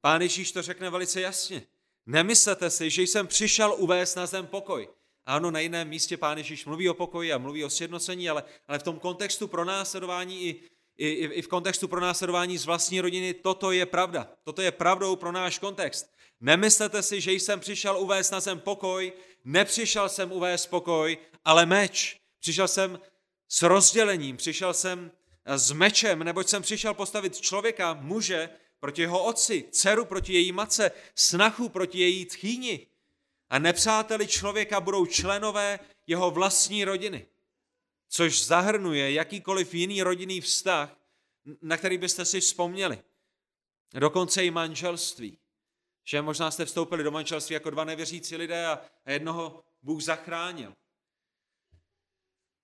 Pán 0.00 0.22
Ježíš 0.22 0.52
to 0.52 0.62
řekne 0.62 0.90
velice 0.90 1.20
jasně. 1.20 1.62
Nemyslete 2.06 2.70
si, 2.70 2.90
že 2.90 3.02
jsem 3.02 3.26
přišel 3.26 3.74
uvést 3.78 4.14
na 4.14 4.26
zem 4.26 4.46
pokoj. 4.46 4.88
Ano, 5.26 5.50
na 5.50 5.60
jiném 5.60 5.88
místě 5.88 6.16
pán 6.16 6.38
Ježíš 6.38 6.64
mluví 6.64 6.88
o 6.88 6.94
pokoji 6.94 7.32
a 7.32 7.38
mluví 7.38 7.64
o 7.64 7.70
sjednocení, 7.70 8.28
ale, 8.28 8.44
ale 8.68 8.78
v 8.78 8.82
tom 8.82 8.98
kontextu 8.98 9.48
pronásledování 9.48 10.44
i, 10.44 10.60
i, 10.96 11.08
i 11.08 11.42
v 11.42 11.48
kontextu 11.48 11.88
pronásledování 11.88 12.58
z 12.58 12.64
vlastní 12.64 13.00
rodiny 13.00 13.34
toto 13.34 13.72
je 13.72 13.86
pravda. 13.86 14.30
Toto 14.44 14.62
je 14.62 14.72
pravdou 14.72 15.16
pro 15.16 15.32
náš 15.32 15.58
kontext. 15.58 16.10
Nemyslete 16.40 17.02
si, 17.02 17.20
že 17.20 17.32
jsem 17.32 17.60
přišel 17.60 17.98
uvést 17.98 18.30
na 18.30 18.40
zem 18.40 18.60
pokoj, 18.60 19.12
nepřišel 19.44 20.08
jsem 20.08 20.32
uvést 20.32 20.66
pokoj, 20.66 21.18
ale 21.44 21.66
meč. 21.66 22.20
Přišel 22.40 22.68
jsem 22.68 23.00
s 23.48 23.62
rozdělením, 23.62 24.36
přišel 24.36 24.74
jsem 24.74 25.10
s 25.46 25.72
mečem, 25.72 26.24
neboť 26.24 26.48
jsem 26.48 26.62
přišel 26.62 26.94
postavit 26.94 27.40
člověka, 27.40 27.94
muže, 27.94 28.50
proti 28.80 29.02
jeho 29.02 29.24
otci, 29.24 29.64
dceru 29.70 30.04
proti 30.04 30.32
její 30.32 30.52
matce, 30.52 30.90
snachu 31.14 31.68
proti 31.68 31.98
její 31.98 32.26
tchýni. 32.26 32.86
A 33.50 33.58
nepřáteli 33.58 34.26
člověka 34.26 34.80
budou 34.80 35.06
členové 35.06 35.78
jeho 36.06 36.30
vlastní 36.30 36.84
rodiny, 36.84 37.26
což 38.08 38.46
zahrnuje 38.46 39.12
jakýkoliv 39.12 39.74
jiný 39.74 40.02
rodinný 40.02 40.40
vztah, 40.40 40.96
na 41.62 41.76
který 41.76 41.98
byste 41.98 42.24
si 42.24 42.40
vzpomněli. 42.40 43.02
Dokonce 43.94 44.44
i 44.44 44.50
manželství. 44.50 45.38
Že 46.04 46.22
možná 46.22 46.50
jste 46.50 46.64
vstoupili 46.64 47.04
do 47.04 47.10
manželství 47.10 47.54
jako 47.54 47.70
dva 47.70 47.84
nevěřící 47.84 48.36
lidé 48.36 48.66
a 48.66 48.80
jednoho 49.06 49.64
Bůh 49.82 50.02
zachránil. 50.02 50.74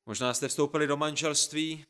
Možná 0.07 0.35
jste 0.35 0.49
vstoupili 0.49 0.87
do 0.87 0.97
manželství 0.97 1.87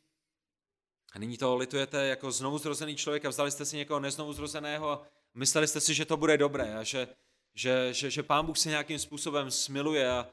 a 1.13 1.19
nyní 1.19 1.37
to 1.37 1.55
litujete 1.55 2.07
jako 2.07 2.31
znovu 2.31 2.57
zrozený 2.57 2.95
člověk 2.95 3.25
a 3.25 3.29
vzali 3.29 3.51
jste 3.51 3.65
si 3.65 3.77
někoho 3.77 3.99
neznovu 3.99 4.33
zrozeného 4.33 4.89
a 4.91 5.07
mysleli 5.33 5.67
jste 5.67 5.81
si, 5.81 5.93
že 5.93 6.05
to 6.05 6.17
bude 6.17 6.37
dobré 6.37 6.75
a 6.77 6.83
že, 6.83 7.07
že, 7.53 7.93
že, 7.93 8.11
že 8.11 8.23
pán 8.23 8.45
Bůh 8.45 8.57
se 8.57 8.69
nějakým 8.69 8.99
způsobem 8.99 9.51
smiluje 9.51 10.09
a, 10.09 10.27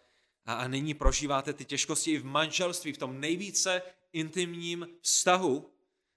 a, 0.46 0.54
a 0.54 0.68
nyní 0.68 0.94
prožíváte 0.94 1.52
ty 1.52 1.64
těžkosti 1.64 2.10
i 2.10 2.18
v 2.18 2.24
manželství, 2.24 2.92
v 2.92 2.98
tom 2.98 3.20
nejvíce 3.20 3.82
intimním 4.12 4.88
vztahu, 5.00 5.70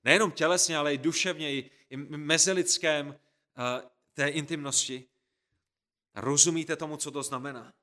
nejenom 0.03 0.31
tělesně, 0.31 0.77
ale 0.77 0.93
i 0.93 0.97
duševně, 0.97 1.53
i, 1.53 1.69
i 1.89 1.97
mezilidském 1.97 3.07
uh, 3.07 3.15
té 4.13 4.27
intimnosti. 4.27 5.05
Rozumíte 6.15 6.75
tomu, 6.75 6.97
co 6.97 7.11
to 7.11 7.23
znamená? 7.23 7.73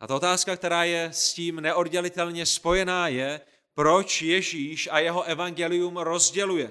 A 0.00 0.06
ta 0.06 0.16
otázka, 0.16 0.56
která 0.56 0.84
je 0.84 1.04
s 1.12 1.34
tím 1.34 1.60
neoddělitelně 1.60 2.46
spojená, 2.46 3.08
je, 3.08 3.40
proč 3.74 4.22
Ježíš 4.22 4.88
a 4.92 4.98
jeho 4.98 5.22
evangelium 5.22 5.96
rozděluje. 5.96 6.70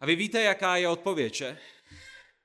A 0.00 0.06
vy 0.06 0.16
víte, 0.16 0.42
jaká 0.42 0.76
je 0.76 0.88
odpověď, 0.88 1.34
že? 1.34 1.58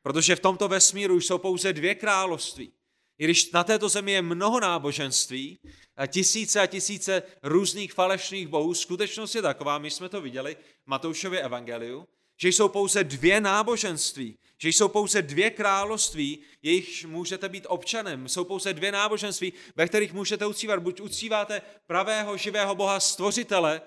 Protože 0.02 0.36
v 0.36 0.40
tomto 0.40 0.68
vesmíru 0.68 1.22
jsou 1.22 1.38
pouze 1.38 1.74
dvě 1.74 1.96
království. 1.96 2.72
I 3.20 3.24
když 3.24 3.52
na 3.52 3.64
této 3.64 3.90
zemi 3.90 4.12
je 4.12 4.22
mnoho 4.22 4.60
náboženství, 4.60 5.60
a 5.98 6.06
tisíce 6.06 6.62
a 6.62 6.66
tisíce 6.66 7.24
různých 7.44 7.94
falešných 7.94 8.48
bohů, 8.48 8.74
skutečnost 8.74 9.36
je 9.36 9.42
taková, 9.42 9.78
my 9.78 9.92
jsme 9.92 10.10
to 10.10 10.22
viděli 10.22 10.58
v 10.84 10.88
Matoušově 10.88 11.42
evangeliu, 11.42 12.08
že 12.42 12.50
jsou 12.50 12.70
pouze 12.70 13.04
dvě 13.04 13.42
náboženství, 13.42 14.38
že 14.62 14.70
jsou 14.70 14.88
pouze 14.88 15.22
dvě 15.22 15.50
království, 15.50 16.40
jejichž 16.62 17.06
můžete 17.06 17.50
být 17.50 17.66
občanem. 17.70 18.28
Jsou 18.28 18.44
pouze 18.44 18.74
dvě 18.74 18.92
náboženství, 18.92 19.54
ve 19.76 19.88
kterých 19.88 20.14
můžete 20.14 20.46
uctívat. 20.46 20.80
Buď 20.80 21.02
uctíváte 21.02 21.62
pravého 21.88 22.38
živého 22.38 22.76
Boha 22.76 23.00
stvořitele, 23.00 23.82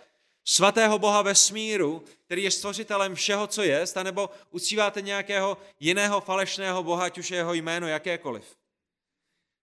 svatého 0.50 0.98
Boha 0.98 1.22
vesmíru, 1.22 2.04
který 2.24 2.42
je 2.42 2.50
stvořitelem 2.50 3.14
všeho, 3.14 3.46
co 3.46 3.62
je, 3.62 3.84
anebo 3.96 4.30
uctíváte 4.50 5.02
nějakého 5.02 5.58
jiného 5.80 6.20
falešného 6.20 6.82
Boha, 6.82 7.04
ať 7.04 7.18
už 7.18 7.30
je 7.30 7.36
jeho 7.36 7.54
jméno 7.54 7.88
jakékoliv. 7.88 8.56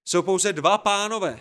Jsou 0.05 0.21
pouze 0.21 0.53
dva 0.53 0.77
pánové, 0.77 1.39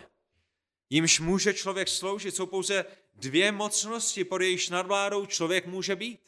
jimž 0.91 1.21
může 1.21 1.55
člověk 1.55 1.89
sloužit. 1.89 2.37
Jsou 2.37 2.47
pouze 2.47 2.85
dvě 3.15 3.53
mocnosti, 3.53 4.25
pod 4.25 4.41
jejichž 4.41 4.69
nadvládou 4.69 5.27
člověk 5.27 5.67
může 5.67 5.97
být. 5.97 6.21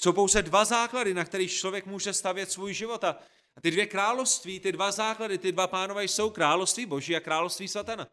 Jsou 0.00 0.12
pouze 0.12 0.42
dva 0.42 0.64
základy, 0.64 1.14
na 1.14 1.24
kterých 1.24 1.52
člověk 1.52 1.86
může 1.86 2.12
stavět 2.12 2.50
svůj 2.50 2.74
život. 2.74 3.04
A 3.04 3.16
ty 3.62 3.70
dvě 3.70 3.86
království, 3.86 4.60
ty 4.60 4.72
dva 4.72 4.92
základy, 4.92 5.38
ty 5.38 5.52
dva 5.52 5.66
pánové 5.66 6.04
jsou 6.04 6.30
království 6.30 6.86
Boží 6.86 7.16
a 7.16 7.20
království 7.20 7.68
satana. 7.68 8.08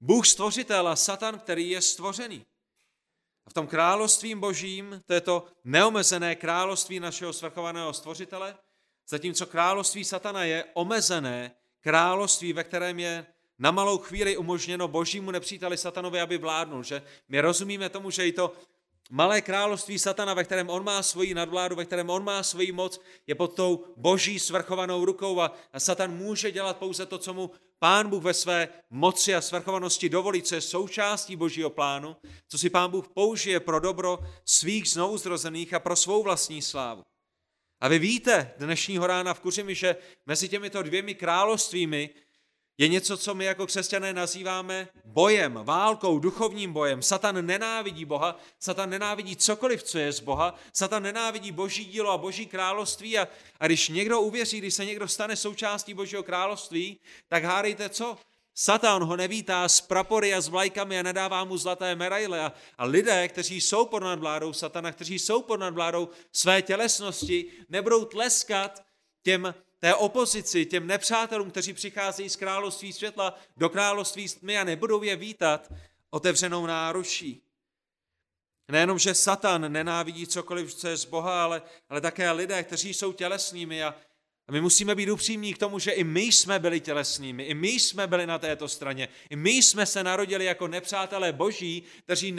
Bůh 0.00 0.26
stvořitel 0.26 0.88
a 0.88 0.96
satan, 0.96 1.38
který 1.38 1.70
je 1.70 1.82
stvořený. 1.82 2.46
A 3.46 3.50
v 3.50 3.52
tom 3.52 3.66
království 3.66 4.34
božím, 4.34 5.02
to 5.06 5.14
je 5.14 5.20
to 5.20 5.46
neomezené 5.64 6.34
království 6.34 7.00
našeho 7.00 7.32
svrchovaného 7.32 7.92
stvořitele, 7.92 8.56
zatímco 9.08 9.46
království 9.46 10.04
satana 10.04 10.44
je 10.44 10.64
omezené 10.74 11.52
království, 11.80 12.52
ve 12.52 12.64
kterém 12.64 12.98
je 12.98 13.26
na 13.58 13.70
malou 13.70 13.98
chvíli 13.98 14.36
umožněno 14.36 14.88
božímu 14.88 15.30
nepříteli 15.30 15.76
satanovi, 15.76 16.20
aby 16.20 16.38
vládnul. 16.38 16.82
Že? 16.82 17.02
My 17.28 17.40
rozumíme 17.40 17.88
tomu, 17.88 18.10
že 18.10 18.26
i 18.26 18.32
to 18.32 18.52
malé 19.10 19.40
království 19.40 19.98
satana, 19.98 20.34
ve 20.34 20.44
kterém 20.44 20.70
on 20.70 20.84
má 20.84 21.02
svoji 21.02 21.34
nadvládu, 21.34 21.76
ve 21.76 21.84
kterém 21.84 22.10
on 22.10 22.24
má 22.24 22.42
svoji 22.42 22.72
moc, 22.72 23.00
je 23.26 23.34
pod 23.34 23.54
tou 23.54 23.84
boží 23.96 24.38
svrchovanou 24.38 25.04
rukou 25.04 25.40
a, 25.40 25.54
a 25.72 25.80
satan 25.80 26.16
může 26.16 26.50
dělat 26.50 26.76
pouze 26.76 27.06
to, 27.06 27.18
co 27.18 27.34
mu 27.34 27.50
pán 27.78 28.08
Bůh 28.10 28.22
ve 28.22 28.34
své 28.34 28.68
moci 28.90 29.34
a 29.34 29.40
svrchovanosti 29.40 30.08
dovolí, 30.08 30.42
co 30.42 30.54
je 30.54 30.60
součástí 30.60 31.36
božího 31.36 31.70
plánu, 31.70 32.16
co 32.48 32.58
si 32.58 32.70
pán 32.70 32.90
Bůh 32.90 33.08
použije 33.08 33.60
pro 33.60 33.80
dobro 33.80 34.18
svých 34.44 34.90
znouzrozených 34.90 35.74
a 35.74 35.80
pro 35.80 35.96
svou 35.96 36.22
vlastní 36.22 36.62
slávu. 36.62 37.04
A 37.80 37.88
vy 37.88 37.98
víte 37.98 38.54
dnešního 38.58 39.06
rána 39.06 39.34
v 39.34 39.40
Kuřimi, 39.40 39.74
že 39.74 39.96
mezi 40.26 40.48
těmito 40.48 40.82
dvěmi 40.82 41.14
královstvími 41.14 42.10
je 42.78 42.88
něco, 42.88 43.16
co 43.16 43.34
my 43.34 43.44
jako 43.44 43.66
křesťané 43.66 44.12
nazýváme 44.12 44.88
bojem, 45.04 45.60
válkou, 45.64 46.18
duchovním 46.18 46.72
bojem. 46.72 47.02
Satan 47.02 47.46
nenávidí 47.46 48.04
Boha, 48.04 48.38
Satan 48.60 48.90
nenávidí 48.90 49.36
cokoliv, 49.36 49.82
co 49.82 49.98
je 49.98 50.12
z 50.12 50.20
Boha, 50.20 50.54
Satan 50.72 51.02
nenávidí 51.02 51.52
boží 51.52 51.84
dílo 51.84 52.10
a 52.10 52.18
boží 52.18 52.46
království 52.46 53.18
a, 53.18 53.28
a 53.60 53.66
když 53.66 53.88
někdo 53.88 54.20
uvěří, 54.20 54.58
když 54.58 54.74
se 54.74 54.84
někdo 54.84 55.08
stane 55.08 55.36
součástí 55.36 55.94
božího 55.94 56.22
království, 56.22 57.00
tak 57.28 57.44
hádejte 57.44 57.88
co? 57.88 58.16
Satan 58.58 59.04
ho 59.04 59.16
nevítá 59.16 59.68
s 59.68 59.80
prapory 59.80 60.34
a 60.34 60.40
s 60.40 60.48
vlajkami 60.48 60.98
a 60.98 61.02
nedává 61.02 61.44
mu 61.44 61.56
zlaté 61.56 61.94
medaile. 61.94 62.40
A, 62.40 62.52
a 62.78 62.84
lidé, 62.84 63.28
kteří 63.28 63.60
jsou 63.60 63.86
pod 63.86 64.02
nadvládou 64.02 64.52
satana, 64.52 64.92
kteří 64.92 65.18
jsou 65.18 65.42
pod 65.42 65.56
nadvládou 65.56 66.08
své 66.32 66.62
tělesnosti, 66.62 67.52
nebudou 67.68 68.04
tleskat 68.04 68.84
těm 69.22 69.54
té 69.78 69.94
opozici, 69.94 70.66
těm 70.66 70.86
nepřátelům, 70.86 71.50
kteří 71.50 71.72
přicházejí 71.72 72.28
z 72.28 72.36
království 72.36 72.92
světla 72.92 73.38
do 73.56 73.68
království 73.68 74.28
tmy 74.28 74.58
a 74.58 74.64
nebudou 74.64 75.02
je 75.02 75.16
vítat 75.16 75.72
otevřenou 76.10 76.66
náruší. 76.66 77.42
Nejenom, 78.68 78.98
že 78.98 79.14
Satan 79.14 79.72
nenávidí 79.72 80.26
cokoliv, 80.26 80.74
co 80.74 80.88
je 80.88 80.96
z 80.96 81.04
Boha, 81.04 81.44
ale, 81.44 81.62
ale 81.88 82.00
také 82.00 82.30
lidé, 82.30 82.62
kteří 82.62 82.94
jsou 82.94 83.12
tělesnými 83.12 83.84
a, 83.84 83.94
a 84.48 84.52
my 84.52 84.60
musíme 84.60 84.94
být 84.94 85.10
upřímní 85.10 85.54
k 85.54 85.58
tomu, 85.58 85.78
že 85.78 85.90
i 85.90 86.04
my 86.04 86.22
jsme 86.22 86.58
byli 86.58 86.80
tělesnými, 86.80 87.44
i 87.44 87.54
my 87.54 87.68
jsme 87.68 88.06
byli 88.06 88.26
na 88.26 88.38
této 88.38 88.68
straně, 88.68 89.08
i 89.30 89.36
my 89.36 89.50
jsme 89.50 89.86
se 89.86 90.04
narodili 90.04 90.44
jako 90.44 90.68
nepřátelé 90.68 91.32
boží, 91.32 91.82
kteří 92.04 92.32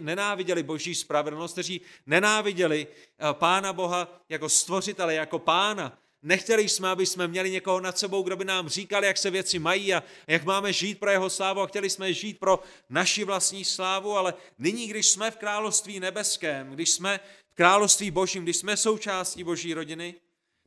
nenáviděli 0.00 0.62
boží 0.62 0.94
spravedlnost, 0.94 1.52
kteří 1.52 1.80
nenáviděli 2.06 2.86
eh, 2.86 3.26
Pána 3.32 3.72
Boha 3.72 4.20
jako 4.28 4.48
stvořitele, 4.48 5.14
jako 5.14 5.38
Pána, 5.38 6.01
Nechtěli 6.22 6.68
jsme, 6.68 6.88
aby 6.88 7.06
jsme 7.06 7.28
měli 7.28 7.50
někoho 7.50 7.80
nad 7.80 7.98
sebou, 7.98 8.22
kdo 8.22 8.36
by 8.36 8.44
nám 8.44 8.68
říkal, 8.68 9.04
jak 9.04 9.18
se 9.18 9.30
věci 9.30 9.58
mají 9.58 9.94
a 9.94 10.02
jak 10.26 10.44
máme 10.44 10.72
žít 10.72 11.00
pro 11.00 11.10
jeho 11.10 11.30
slávu 11.30 11.60
a 11.60 11.66
chtěli 11.66 11.90
jsme 11.90 12.12
žít 12.12 12.38
pro 12.38 12.62
naši 12.88 13.24
vlastní 13.24 13.64
slávu, 13.64 14.16
ale 14.16 14.34
nyní, 14.58 14.88
když 14.88 15.06
jsme 15.06 15.30
v 15.30 15.36
království 15.36 16.00
nebeském, 16.00 16.70
když 16.70 16.90
jsme 16.90 17.20
v 17.50 17.54
království 17.54 18.10
božím, 18.10 18.42
když 18.42 18.56
jsme 18.56 18.76
součástí 18.76 19.44
boží 19.44 19.74
rodiny, 19.74 20.14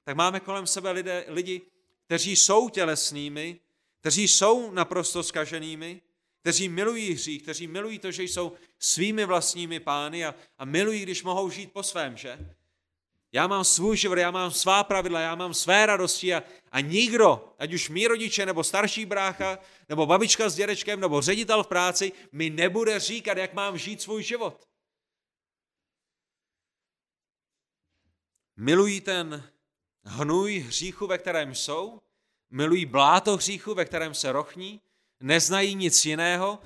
tak 0.04 0.16
máme 0.16 0.40
kolem 0.40 0.68
sebe 0.68 0.92
lidé, 0.92 1.26
lidi, 1.28 1.62
kteří 2.06 2.36
jsou 2.36 2.70
tělesnými, 2.70 3.60
kteří 4.00 4.28
jsou 4.28 4.72
naprosto 4.72 5.24
skaženými, 5.24 6.02
kteří 6.42 6.70
milují 6.70 7.14
hřích, 7.14 7.44
kteří 7.44 7.68
milují 7.68 8.00
to, 8.00 8.12
že 8.12 8.24
jsou 8.24 8.52
svými 8.80 9.26
vlastními 9.26 9.80
pány 9.80 10.26
a, 10.26 10.36
a 10.58 10.66
milují, 10.66 11.02
když 11.02 11.24
mohou 11.24 11.50
žít 11.50 11.72
po 11.72 11.84
svém, 11.84 12.18
že? 12.18 12.56
Já 13.36 13.48
mám 13.48 13.63
svůj 13.63 13.98
život, 13.98 14.18
já 14.18 14.32
mám 14.32 14.51
svá 14.51 14.84
pravidla, 14.84 15.20
já 15.20 15.36
mám 15.36 15.54
své 15.54 15.86
radosti 15.86 16.34
a, 16.34 16.44
a 16.72 16.80
nikdo, 16.80 17.56
ať 17.60 17.74
už 17.74 17.89
mý 17.89 18.08
rodiče, 18.08 18.46
nebo 18.46 18.63
starší 18.63 19.06
brácha, 19.06 19.60
nebo 19.89 20.06
babička 20.06 20.50
s 20.50 20.56
dědečkem, 20.56 21.00
nebo 21.00 21.22
ředitel 21.22 21.63
v 21.63 21.68
práci, 21.68 22.12
mi 22.32 22.50
nebude 22.50 23.00
říkat, 23.00 23.38
jak 23.38 23.54
mám 23.54 23.77
žít 23.77 24.01
svůj 24.01 24.24
život. 24.24 24.68
Milují 28.58 29.01
ten 29.01 29.51
hnůj 30.04 30.60
hříchu, 30.60 31.08
ve 31.08 31.18
kterém 31.18 31.56
jsou, 31.56 32.01
milují 32.50 32.86
bláto 32.86 33.38
hříchu, 33.38 33.74
ve 33.74 33.86
kterém 33.86 34.13
se 34.13 34.32
rochní, 34.32 34.82
neznají 35.20 35.75
nic 35.75 36.06
jiného 36.06 36.60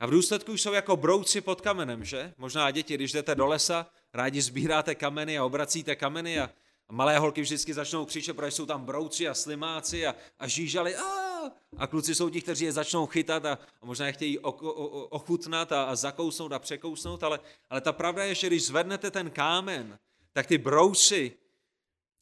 a 0.00 0.06
v 0.06 0.10
důsledku 0.10 0.52
jsou 0.52 0.72
jako 0.72 0.96
brouci 0.96 1.40
pod 1.40 1.60
kamenem, 1.60 2.04
že? 2.04 2.34
Možná 2.36 2.70
děti, 2.70 2.94
když 2.94 3.12
jdete 3.12 3.34
do 3.34 3.46
lesa, 3.46 3.90
rádi 4.14 4.42
sbíráte 4.42 4.94
kameny 4.94 5.38
a 5.38 5.44
obracíte 5.44 5.96
kameny 5.96 6.40
a, 6.40 6.50
malé 6.90 7.18
holky 7.18 7.40
vždycky 7.40 7.74
začnou 7.74 8.04
křičet, 8.04 8.36
protože 8.36 8.50
jsou 8.50 8.66
tam 8.66 8.84
brouci 8.84 9.28
a 9.28 9.34
slimáci 9.34 10.06
a, 10.06 10.14
a 10.38 10.48
žížali 10.48 10.96
a, 10.96 11.30
a 11.76 11.86
kluci 11.86 12.14
jsou 12.14 12.30
ti, 12.30 12.42
kteří 12.42 12.64
je 12.64 12.72
začnou 12.72 13.06
chytat 13.06 13.44
a, 13.44 13.58
a 13.82 13.86
možná 13.86 14.06
je 14.06 14.12
chtějí 14.12 14.38
o, 14.38 14.52
o, 14.52 15.06
ochutnat 15.06 15.72
a, 15.72 15.84
a 15.84 15.96
zakousnout 15.96 16.52
a 16.52 16.58
překousnout, 16.58 17.22
ale, 17.22 17.40
ale 17.70 17.80
ta 17.80 17.92
pravda 17.92 18.24
je, 18.24 18.34
že 18.34 18.46
když 18.46 18.66
zvednete 18.66 19.10
ten 19.10 19.30
kámen, 19.30 19.98
tak 20.32 20.46
ty 20.46 20.58
brouci, 20.58 21.32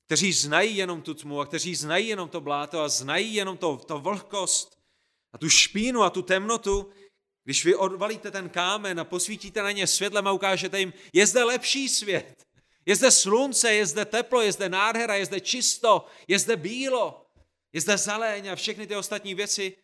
kteří 0.07 0.33
znají 0.33 0.77
jenom 0.77 1.03
tu 1.03 1.15
tmu 1.15 1.41
a 1.41 1.47
kteří 1.47 1.75
znají 1.75 2.09
jenom 2.09 2.29
to 2.29 2.41
bláto 2.41 2.81
a 2.81 2.89
znají 2.89 3.35
jenom 3.35 3.57
to, 3.57 3.77
to 3.77 3.99
vlhkost 3.99 4.79
a 5.33 5.39
tu 5.39 5.49
špínu 5.49 6.03
a 6.03 6.11
tu 6.11 6.23
temnotu, 6.23 6.91
když 7.49 7.65
vy 7.65 7.75
odvalíte 7.75 8.31
ten 8.31 8.49
kámen 8.49 9.01
a 9.01 9.05
posvítíte 9.05 9.63
na 9.63 9.73
ně 9.73 9.87
světlem 9.87 10.27
a 10.27 10.33
ukážete 10.33 10.81
jim, 10.81 10.93
je 11.13 11.27
zde 11.27 11.45
lepší 11.45 11.89
svět, 11.89 12.47
je 12.87 12.97
zde 12.97 13.11
slunce, 13.11 13.73
je 13.73 13.87
zde 13.87 14.05
teplo, 14.05 14.43
je 14.43 14.53
zde 14.53 14.69
nádhera, 14.69 15.15
je 15.15 15.27
zde 15.27 15.41
čisto, 15.41 16.07
je 16.29 16.39
zde 16.39 16.57
bílo, 16.57 17.27
je 17.73 17.81
zde 17.81 17.99
zeleň 17.99 18.49
a 18.49 18.57
všechny 18.57 18.87
ty 18.87 18.97
ostatní 18.97 19.35
věci, 19.35 19.77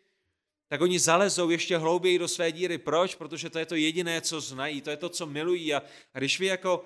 tak 0.69 0.81
oni 0.81 0.99
zalezou 0.99 1.51
ještě 1.51 1.79
hlouběji 1.79 2.19
do 2.19 2.29
své 2.29 2.53
díry. 2.53 2.79
Proč? 2.79 3.15
Protože 3.15 3.51
to 3.51 3.59
je 3.59 3.67
to 3.67 3.75
jediné, 3.75 4.21
co 4.21 4.41
znají, 4.41 4.81
to 4.81 4.91
je 4.91 4.97
to, 4.97 5.09
co 5.09 5.27
milují. 5.27 5.75
A, 5.75 5.83
když 6.13 6.41
vy 6.41 6.47
jako 6.47 6.85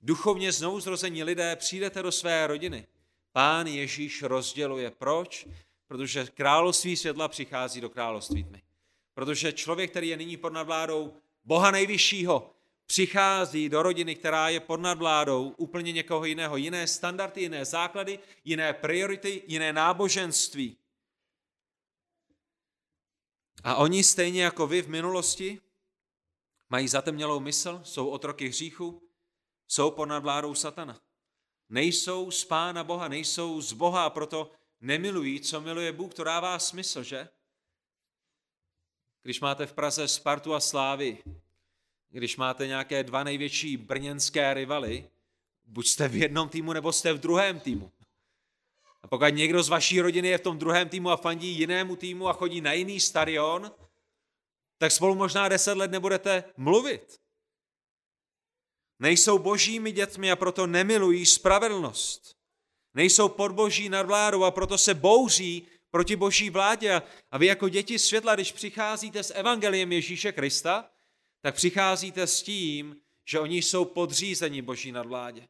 duchovně 0.00 0.52
znouzrození 0.52 1.24
lidé 1.24 1.56
přijdete 1.56 2.02
do 2.02 2.12
své 2.12 2.46
rodiny, 2.46 2.86
pán 3.32 3.66
Ježíš 3.66 4.22
rozděluje. 4.22 4.90
Proč? 4.90 5.46
Protože 5.86 6.26
království 6.34 6.96
světla 6.96 7.28
přichází 7.28 7.80
do 7.80 7.90
království 7.90 8.44
tmy. 8.44 8.65
Protože 9.16 9.52
člověk, 9.52 9.90
který 9.90 10.08
je 10.08 10.16
nyní 10.16 10.36
pod 10.36 10.52
nadvládou 10.52 11.16
Boha 11.44 11.70
nejvyššího, 11.70 12.50
přichází 12.86 13.68
do 13.68 13.82
rodiny, 13.82 14.14
která 14.14 14.48
je 14.48 14.60
pod 14.60 14.80
nadvládou 14.80 15.54
úplně 15.56 15.92
někoho 15.92 16.24
jiného. 16.24 16.56
Jiné 16.56 16.86
standardy, 16.86 17.40
jiné 17.40 17.64
základy, 17.64 18.18
jiné 18.44 18.72
priority, 18.72 19.42
jiné 19.46 19.72
náboženství. 19.72 20.76
A 23.64 23.76
oni 23.76 24.04
stejně 24.04 24.42
jako 24.42 24.66
vy 24.66 24.82
v 24.82 24.88
minulosti 24.88 25.60
mají 26.70 26.88
zatemnělou 26.88 27.40
mysl, 27.40 27.80
jsou 27.84 28.08
otroky 28.08 28.48
hříchu, 28.48 29.02
jsou 29.68 29.90
pod 29.90 30.06
nadvládou 30.06 30.54
satana. 30.54 31.00
Nejsou 31.68 32.30
z 32.30 32.44
Pána 32.44 32.84
Boha, 32.84 33.08
nejsou 33.08 33.60
z 33.60 33.72
Boha 33.72 34.04
a 34.04 34.10
proto 34.10 34.50
nemilují, 34.80 35.40
co 35.40 35.60
miluje 35.60 35.92
Bůh, 35.92 36.14
to 36.14 36.24
dává 36.24 36.58
smysl, 36.58 37.02
že? 37.02 37.28
Když 39.26 39.40
máte 39.40 39.66
v 39.66 39.72
Praze 39.72 40.08
Spartu 40.08 40.54
a 40.54 40.60
Slávy, 40.60 41.18
když 42.10 42.36
máte 42.36 42.66
nějaké 42.66 43.04
dva 43.04 43.24
největší 43.24 43.76
brněnské 43.76 44.54
rivaly, 44.54 45.10
buď 45.64 45.86
jste 45.86 46.08
v 46.08 46.16
jednom 46.16 46.48
týmu, 46.48 46.72
nebo 46.72 46.92
jste 46.92 47.12
v 47.12 47.18
druhém 47.18 47.60
týmu. 47.60 47.92
A 49.02 49.08
pokud 49.08 49.34
někdo 49.34 49.62
z 49.62 49.68
vaší 49.68 50.00
rodiny 50.00 50.28
je 50.28 50.38
v 50.38 50.40
tom 50.40 50.58
druhém 50.58 50.88
týmu 50.88 51.10
a 51.10 51.16
fandí 51.16 51.48
jinému 51.48 51.96
týmu 51.96 52.28
a 52.28 52.32
chodí 52.32 52.60
na 52.60 52.72
jiný 52.72 53.00
stadion, 53.00 53.72
tak 54.78 54.92
spolu 54.92 55.14
možná 55.14 55.48
deset 55.48 55.76
let 55.76 55.90
nebudete 55.90 56.44
mluvit. 56.56 57.20
Nejsou 58.98 59.38
božími 59.38 59.92
dětmi 59.92 60.30
a 60.30 60.36
proto 60.36 60.66
nemilují 60.66 61.26
spravedlnost. 61.26 62.36
Nejsou 62.94 63.28
pod 63.28 63.52
boží 63.52 63.88
nadvládou 63.88 64.44
a 64.44 64.50
proto 64.50 64.78
se 64.78 64.94
bouří 64.94 65.66
proti 65.96 66.16
boží 66.16 66.50
vládě. 66.50 67.02
A 67.30 67.38
vy 67.38 67.46
jako 67.46 67.68
děti 67.68 67.98
světla, 67.98 68.34
když 68.34 68.52
přicházíte 68.52 69.22
s 69.22 69.34
evangeliem 69.34 69.92
Ježíše 69.92 70.32
Krista, 70.32 70.90
tak 71.40 71.54
přicházíte 71.54 72.26
s 72.26 72.42
tím, 72.42 72.96
že 73.24 73.40
oni 73.40 73.62
jsou 73.62 73.84
podřízeni 73.84 74.62
boží 74.62 74.92
nadvládě. 74.92 75.48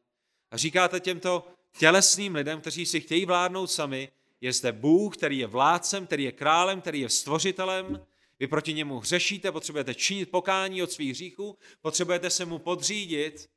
A 0.51 0.57
říkáte 0.57 0.99
těmto 0.99 1.47
tělesným 1.77 2.35
lidem, 2.35 2.61
kteří 2.61 2.85
si 2.85 3.01
chtějí 3.01 3.25
vládnout 3.25 3.67
sami, 3.67 4.09
je 4.41 4.53
zde 4.53 4.71
Bůh, 4.71 5.17
který 5.17 5.37
je 5.37 5.47
vládcem, 5.47 6.07
který 6.07 6.23
je 6.23 6.31
králem, 6.31 6.81
který 6.81 6.99
je 7.01 7.09
stvořitelem, 7.09 8.05
vy 8.39 8.47
proti 8.47 8.73
němu 8.73 8.99
hřešíte, 8.99 9.51
potřebujete 9.51 9.95
činit 9.95 10.31
pokání 10.31 10.83
od 10.83 10.91
svých 10.91 11.11
hříchů, 11.11 11.57
potřebujete 11.81 12.29
se 12.29 12.45
mu 12.45 12.59
podřídit. 12.59 13.49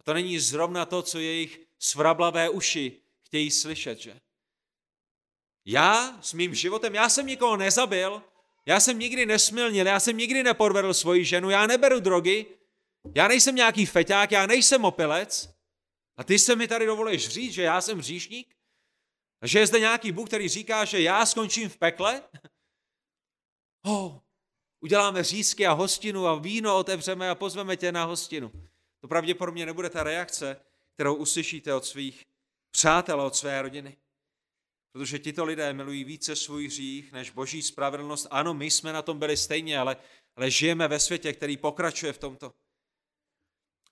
A 0.00 0.02
to 0.02 0.14
není 0.14 0.38
zrovna 0.38 0.86
to, 0.86 1.02
co 1.02 1.18
jejich 1.18 1.60
svrablavé 1.78 2.48
uši 2.48 2.92
chtějí 3.22 3.50
slyšet, 3.50 3.98
že? 3.98 4.20
Já 5.70 6.18
s 6.22 6.32
mým 6.32 6.54
životem, 6.54 6.94
já 6.94 7.08
jsem 7.08 7.26
nikoho 7.26 7.56
nezabil, 7.56 8.22
já 8.66 8.80
jsem 8.80 8.98
nikdy 8.98 9.26
nesmilnil, 9.26 9.86
já 9.86 10.00
jsem 10.00 10.16
nikdy 10.16 10.42
nepodvedl 10.42 10.94
svoji 10.94 11.24
ženu, 11.24 11.50
já 11.50 11.66
neberu 11.66 12.00
drogy, 12.00 12.46
já 13.14 13.28
nejsem 13.28 13.54
nějaký 13.54 13.86
feťák, 13.86 14.32
já 14.32 14.46
nejsem 14.46 14.84
opilec. 14.84 15.54
A 16.16 16.24
ty 16.24 16.38
se 16.38 16.56
mi 16.56 16.68
tady 16.68 16.86
dovolíš 16.86 17.28
říct, 17.28 17.52
že 17.52 17.62
já 17.62 17.80
jsem 17.80 17.98
hříšník? 17.98 18.56
A 19.40 19.46
že 19.46 19.58
je 19.58 19.66
zde 19.66 19.80
nějaký 19.80 20.12
Bůh, 20.12 20.28
který 20.28 20.48
říká, 20.48 20.84
že 20.84 21.00
já 21.00 21.26
skončím 21.26 21.68
v 21.68 21.76
pekle? 21.76 22.22
Oh, 23.82 24.18
uděláme 24.80 25.24
řízky 25.24 25.66
a 25.66 25.72
hostinu 25.72 26.26
a 26.26 26.34
víno 26.34 26.78
otevřeme 26.78 27.30
a 27.30 27.34
pozveme 27.34 27.76
tě 27.76 27.92
na 27.92 28.04
hostinu. 28.04 28.52
To 29.00 29.08
pravděpodobně 29.08 29.66
nebude 29.66 29.90
ta 29.90 30.02
reakce, 30.02 30.60
kterou 30.94 31.14
uslyšíte 31.14 31.74
od 31.74 31.84
svých 31.84 32.24
přátel, 32.70 33.20
od 33.20 33.36
své 33.36 33.62
rodiny. 33.62 33.96
Protože 34.92 35.18
tito 35.18 35.44
lidé 35.44 35.72
milují 35.72 36.04
více 36.04 36.36
svůj 36.36 36.66
hřích 36.66 37.12
než 37.12 37.30
boží 37.30 37.62
spravedlnost. 37.62 38.26
Ano, 38.30 38.54
my 38.54 38.70
jsme 38.70 38.92
na 38.92 39.02
tom 39.02 39.18
byli 39.18 39.36
stejně, 39.36 39.78
ale, 39.78 39.96
ale 40.36 40.50
žijeme 40.50 40.88
ve 40.88 41.00
světě, 41.00 41.32
který 41.32 41.56
pokračuje 41.56 42.12
v 42.12 42.18
tomto. 42.18 42.54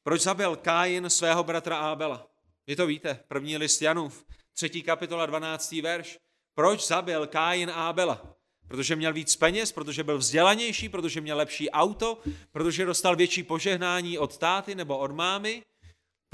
Proč 0.02 0.20
zabil 0.22 0.56
Káin 0.56 1.10
svého 1.10 1.44
bratra 1.44 1.78
Ábela? 1.78 2.30
Vy 2.66 2.76
to 2.76 2.86
víte, 2.86 3.20
první 3.28 3.56
list 3.56 3.82
Janův, 3.82 4.24
třetí 4.52 4.82
kapitola, 4.82 5.26
12. 5.26 5.72
verš. 5.72 6.18
Proč 6.54 6.86
zabil 6.86 7.26
Káin 7.26 7.70
Ábela? 7.70 8.36
Protože 8.68 8.96
měl 8.96 9.12
víc 9.12 9.36
peněz, 9.36 9.72
protože 9.72 10.04
byl 10.04 10.18
vzdělanější, 10.18 10.88
protože 10.88 11.20
měl 11.20 11.36
lepší 11.36 11.70
auto, 11.70 12.18
protože 12.52 12.84
dostal 12.84 13.16
větší 13.16 13.42
požehnání 13.42 14.18
od 14.18 14.38
táty 14.38 14.74
nebo 14.74 14.98
od 14.98 15.12
mámy. 15.12 15.62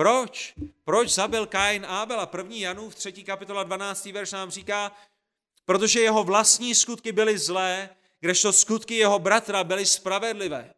Proč? 0.02 0.54
Proč 0.84 1.14
zabil 1.14 1.46
Kain 1.46 1.86
Abela? 1.86 2.26
První 2.26 2.60
Janův, 2.60 2.94
třetí 2.94 3.24
kapitola 3.24 3.62
12. 3.62 4.06
verš 4.06 4.32
nám 4.32 4.50
říká, 4.50 4.92
protože 5.64 6.00
jeho 6.00 6.24
vlastní 6.24 6.74
skutky 6.74 7.12
byly 7.12 7.38
zlé, 7.38 7.90
kdežto 8.20 8.52
skutky 8.52 8.94
jeho 8.94 9.18
bratra 9.18 9.64
byly 9.64 9.86
spravedlivé. 9.86 10.74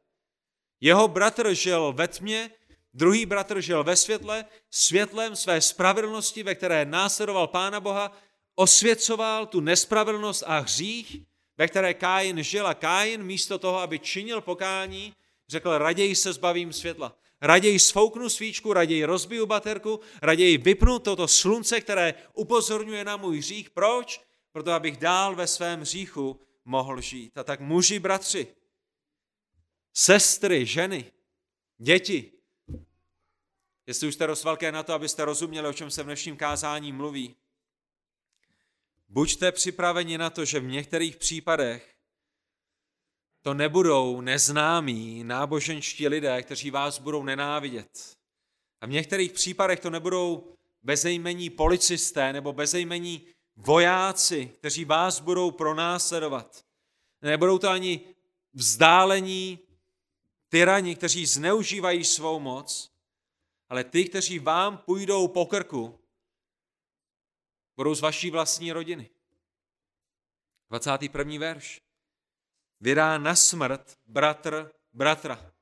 Jeho 0.80 1.08
bratr 1.08 1.54
žil 1.54 1.92
ve 1.92 2.08
tmě, 2.08 2.50
druhý 2.94 3.26
bratr 3.26 3.60
žil 3.60 3.84
ve 3.84 3.96
světle, 3.96 4.44
světlem 4.70 5.36
své 5.36 5.60
spravedlnosti, 5.60 6.42
ve 6.42 6.54
které 6.54 6.84
následoval 6.84 7.46
Pána 7.46 7.80
Boha, 7.80 8.12
osvěcoval 8.54 9.46
tu 9.46 9.60
nespravedlnost 9.60 10.44
a 10.46 10.58
hřích, 10.58 11.16
ve 11.56 11.68
které 11.68 11.94
Káin 11.94 12.42
žil 12.42 12.66
a 12.66 12.74
Káin 12.74 13.22
místo 13.22 13.58
toho, 13.58 13.78
aby 13.78 13.98
činil 13.98 14.40
pokání, 14.40 15.14
řekl, 15.48 15.78
raději 15.78 16.14
se 16.16 16.32
zbavím 16.32 16.72
světla. 16.72 17.16
Raději 17.44 17.78
sfouknu 17.78 18.28
svíčku, 18.28 18.72
raději 18.72 19.04
rozbiju 19.04 19.46
baterku, 19.46 20.00
raději 20.22 20.58
vypnu 20.58 20.98
toto 20.98 21.28
slunce, 21.28 21.80
které 21.80 22.14
upozorňuje 22.34 23.04
na 23.04 23.16
můj 23.16 23.38
hřích. 23.38 23.70
Proč? 23.70 24.20
Proto 24.52 24.72
abych 24.72 24.96
dál 24.96 25.34
ve 25.34 25.46
svém 25.46 25.80
hříchu 25.80 26.40
mohl 26.64 27.00
žít. 27.00 27.38
A 27.38 27.44
tak 27.44 27.60
muži, 27.60 27.98
bratři, 27.98 28.46
sestry, 29.94 30.66
ženy, 30.66 31.12
děti, 31.78 32.32
jestli 33.86 34.08
už 34.08 34.14
jste 34.14 34.26
rozvalké 34.26 34.72
na 34.72 34.82
to, 34.82 34.92
abyste 34.92 35.24
rozuměli, 35.24 35.68
o 35.68 35.72
čem 35.72 35.90
se 35.90 36.02
v 36.02 36.06
dnešním 36.06 36.36
kázání 36.36 36.92
mluví, 36.92 37.36
Buďte 39.08 39.52
připraveni 39.52 40.18
na 40.18 40.30
to, 40.30 40.44
že 40.44 40.60
v 40.60 40.66
některých 40.66 41.16
případech 41.16 41.93
to 43.44 43.54
nebudou 43.54 44.20
neznámí 44.20 45.24
náboženští 45.24 46.08
lidé, 46.08 46.42
kteří 46.42 46.70
vás 46.70 46.98
budou 46.98 47.22
nenávidět. 47.22 48.16
A 48.80 48.86
v 48.86 48.90
některých 48.90 49.32
případech 49.32 49.80
to 49.80 49.90
nebudou 49.90 50.54
bezejmení 50.82 51.50
policisté 51.50 52.32
nebo 52.32 52.52
bezejmení 52.52 53.26
vojáci, 53.56 54.46
kteří 54.46 54.84
vás 54.84 55.20
budou 55.20 55.50
pronásledovat. 55.50 56.64
Nebudou 57.22 57.58
to 57.58 57.68
ani 57.68 58.00
vzdálení 58.52 59.58
tyrani, 60.48 60.96
kteří 60.96 61.26
zneužívají 61.26 62.04
svou 62.04 62.40
moc, 62.40 62.92
ale 63.68 63.84
ty, 63.84 64.04
kteří 64.04 64.38
vám 64.38 64.78
půjdou 64.78 65.28
po 65.28 65.46
krku 65.46 65.98
budou 67.76 67.94
z 67.94 68.00
vaší 68.00 68.30
vlastní 68.30 68.72
rodiny. 68.72 69.10
21. 70.70 71.38
verš. 71.38 71.83
Vydá 72.84 73.18
na 73.18 73.34
smrt 73.34 73.98
bratr 74.06 74.72
bratra. 74.92 75.52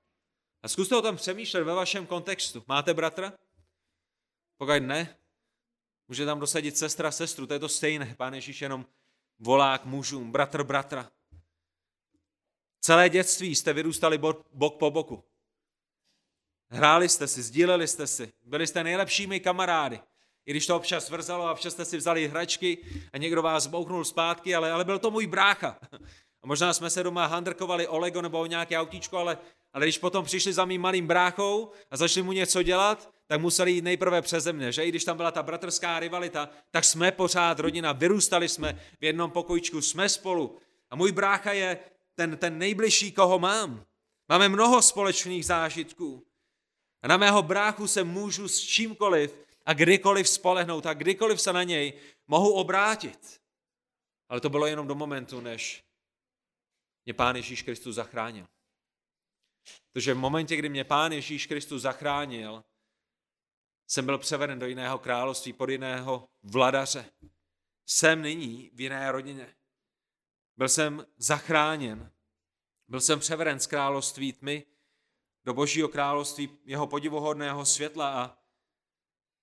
A 0.63 0.69
zkuste 0.69 0.97
o 0.97 1.03
tom 1.03 1.17
přemýšlet 1.17 1.63
ve 1.63 1.75
vašem 1.75 2.07
kontextu. 2.07 2.65
Máte 2.69 2.95
bratra? 2.95 3.33
Pokud 4.57 4.83
ne, 4.83 5.17
může 6.09 6.27
tam 6.27 6.41
dosadit 6.41 6.79
sestra 6.79 7.11
sestru, 7.11 7.47
to 7.47 7.53
je 7.53 7.59
to 7.59 7.69
stejné. 7.69 8.15
Pán 8.19 8.35
Ježíš 8.35 8.63
jenom 8.63 8.87
volá 9.39 9.79
k 9.79 9.85
mužům, 9.85 10.33
bratr 10.33 10.63
bratra. 10.63 11.11
Celé 12.81 13.09
dětství 13.09 13.55
jste 13.55 13.73
vyrůstali 13.73 14.19
bok 14.53 14.79
po 14.79 14.91
boku. 14.91 15.25
Hráli 16.71 17.09
jste 17.09 17.29
si, 17.29 17.43
sdíleli 17.43 17.89
jste 17.89 18.07
si, 18.07 18.33
byli 18.43 18.67
jste 18.67 18.85
nejlepšími 18.85 19.41
kamarády. 19.41 20.01
I 20.47 20.51
když 20.51 20.67
to 20.67 20.77
občas 20.77 21.11
vrzalo 21.11 21.47
a 21.47 21.53
občas 21.53 21.73
jste 21.73 21.85
si 21.85 21.97
vzali 21.97 22.29
hračky 22.29 22.79
a 23.13 23.19
někdo 23.19 23.43
vás 23.43 23.67
bouchnul 23.67 24.05
zpátky, 24.05 24.55
ale, 24.55 24.73
ale 24.73 24.85
byl 24.85 24.99
to 24.99 25.11
můj 25.11 25.27
brácha. 25.27 25.79
A 26.43 26.47
možná 26.47 26.73
jsme 26.73 26.91
se 26.91 27.03
doma 27.03 27.27
handrkovali 27.27 27.89
o 27.89 27.99
Lego 27.99 28.23
nebo 28.23 28.41
o 28.41 28.47
nějaké 28.47 28.79
autíčko, 28.79 29.19
ale, 29.19 29.39
ale 29.73 29.85
když 29.87 29.99
potom 29.99 30.25
přišli 30.25 30.53
za 30.53 30.65
mým 30.65 30.81
malým 30.81 31.07
bráchou 31.07 31.71
a 31.91 31.97
začali 31.97 32.25
mu 32.25 32.33
něco 32.33 32.63
dělat, 32.63 33.11
tak 33.27 33.41
museli 33.41 33.73
jít 33.73 33.85
nejprve 33.85 34.23
přeze 34.23 34.53
mne, 34.53 34.73
že? 34.73 34.85
I 34.85 34.89
když 34.89 35.05
tam 35.05 35.17
byla 35.17 35.31
ta 35.31 35.43
bratrská 35.43 36.01
rivalita, 36.01 36.49
tak 36.71 36.85
jsme 36.85 37.13
pořád 37.13 37.59
rodina, 37.59 37.93
vyrůstali 37.93 38.49
jsme 38.49 38.81
v 39.01 39.05
jednom 39.05 39.31
pokojičku, 39.31 39.83
jsme 39.83 40.09
spolu. 40.09 40.59
A 40.91 40.97
můj 40.97 41.13
brácha 41.13 41.53
je 41.53 41.79
ten, 42.15 42.37
ten 42.37 42.59
nejbližší, 42.59 43.13
koho 43.13 43.39
mám. 43.39 43.85
Máme 44.29 44.49
mnoho 44.49 44.83
společných 44.83 45.47
zážitků. 45.47 46.27
A 47.03 47.09
na 47.09 47.17
mého 47.17 47.43
bráchu 47.43 47.87
se 47.87 48.05
můžu 48.05 48.49
s 48.49 48.61
čímkoliv 48.61 49.37
a 49.67 49.73
kdykoliv 49.73 50.29
spolehnout 50.29 50.87
a 50.87 50.95
kdykoliv 50.95 51.41
se 51.41 51.53
na 51.53 51.63
něj 51.63 51.93
mohu 52.27 52.53
obrátit. 52.53 53.41
Ale 54.29 54.41
to 54.41 54.51
bylo 54.51 54.67
jenom 54.67 54.87
do 54.87 54.95
momentu, 54.95 55.41
než 55.41 55.85
mě 57.05 57.15
Pán 57.15 57.37
Ježíš 57.37 57.63
Kristus 57.63 57.95
zachránil. 57.95 58.47
Protože 59.93 60.15
v 60.15 60.19
momentě, 60.19 60.57
kdy 60.57 60.69
mě 60.69 60.85
Pán 60.85 61.13
Ježíš 61.13 61.47
Kristus 61.47 61.83
zachránil, 61.83 62.65
jsem 63.87 64.07
byl 64.07 64.19
převeden 64.19 64.59
do 64.59 64.67
jiného 64.67 64.99
království, 64.99 65.53
pod 65.53 65.69
jiného 65.69 66.29
vladaře. 66.43 67.13
Jsem 67.87 68.23
nyní 68.23 68.71
v 68.75 68.81
jiné 68.81 69.13
rodině. 69.13 69.55
Byl 70.57 70.69
jsem 70.69 71.07
zachráněn. 71.17 72.13
Byl 72.89 73.01
jsem 73.01 73.21
převeden 73.21 73.61
z 73.61 73.67
království 73.67 74.33
tmy 74.33 74.67
do 75.45 75.55
božího 75.55 75.89
království 75.89 76.59
jeho 76.65 76.87
podivuhodného 76.87 77.65
světla 77.65 78.23
a 78.23 78.43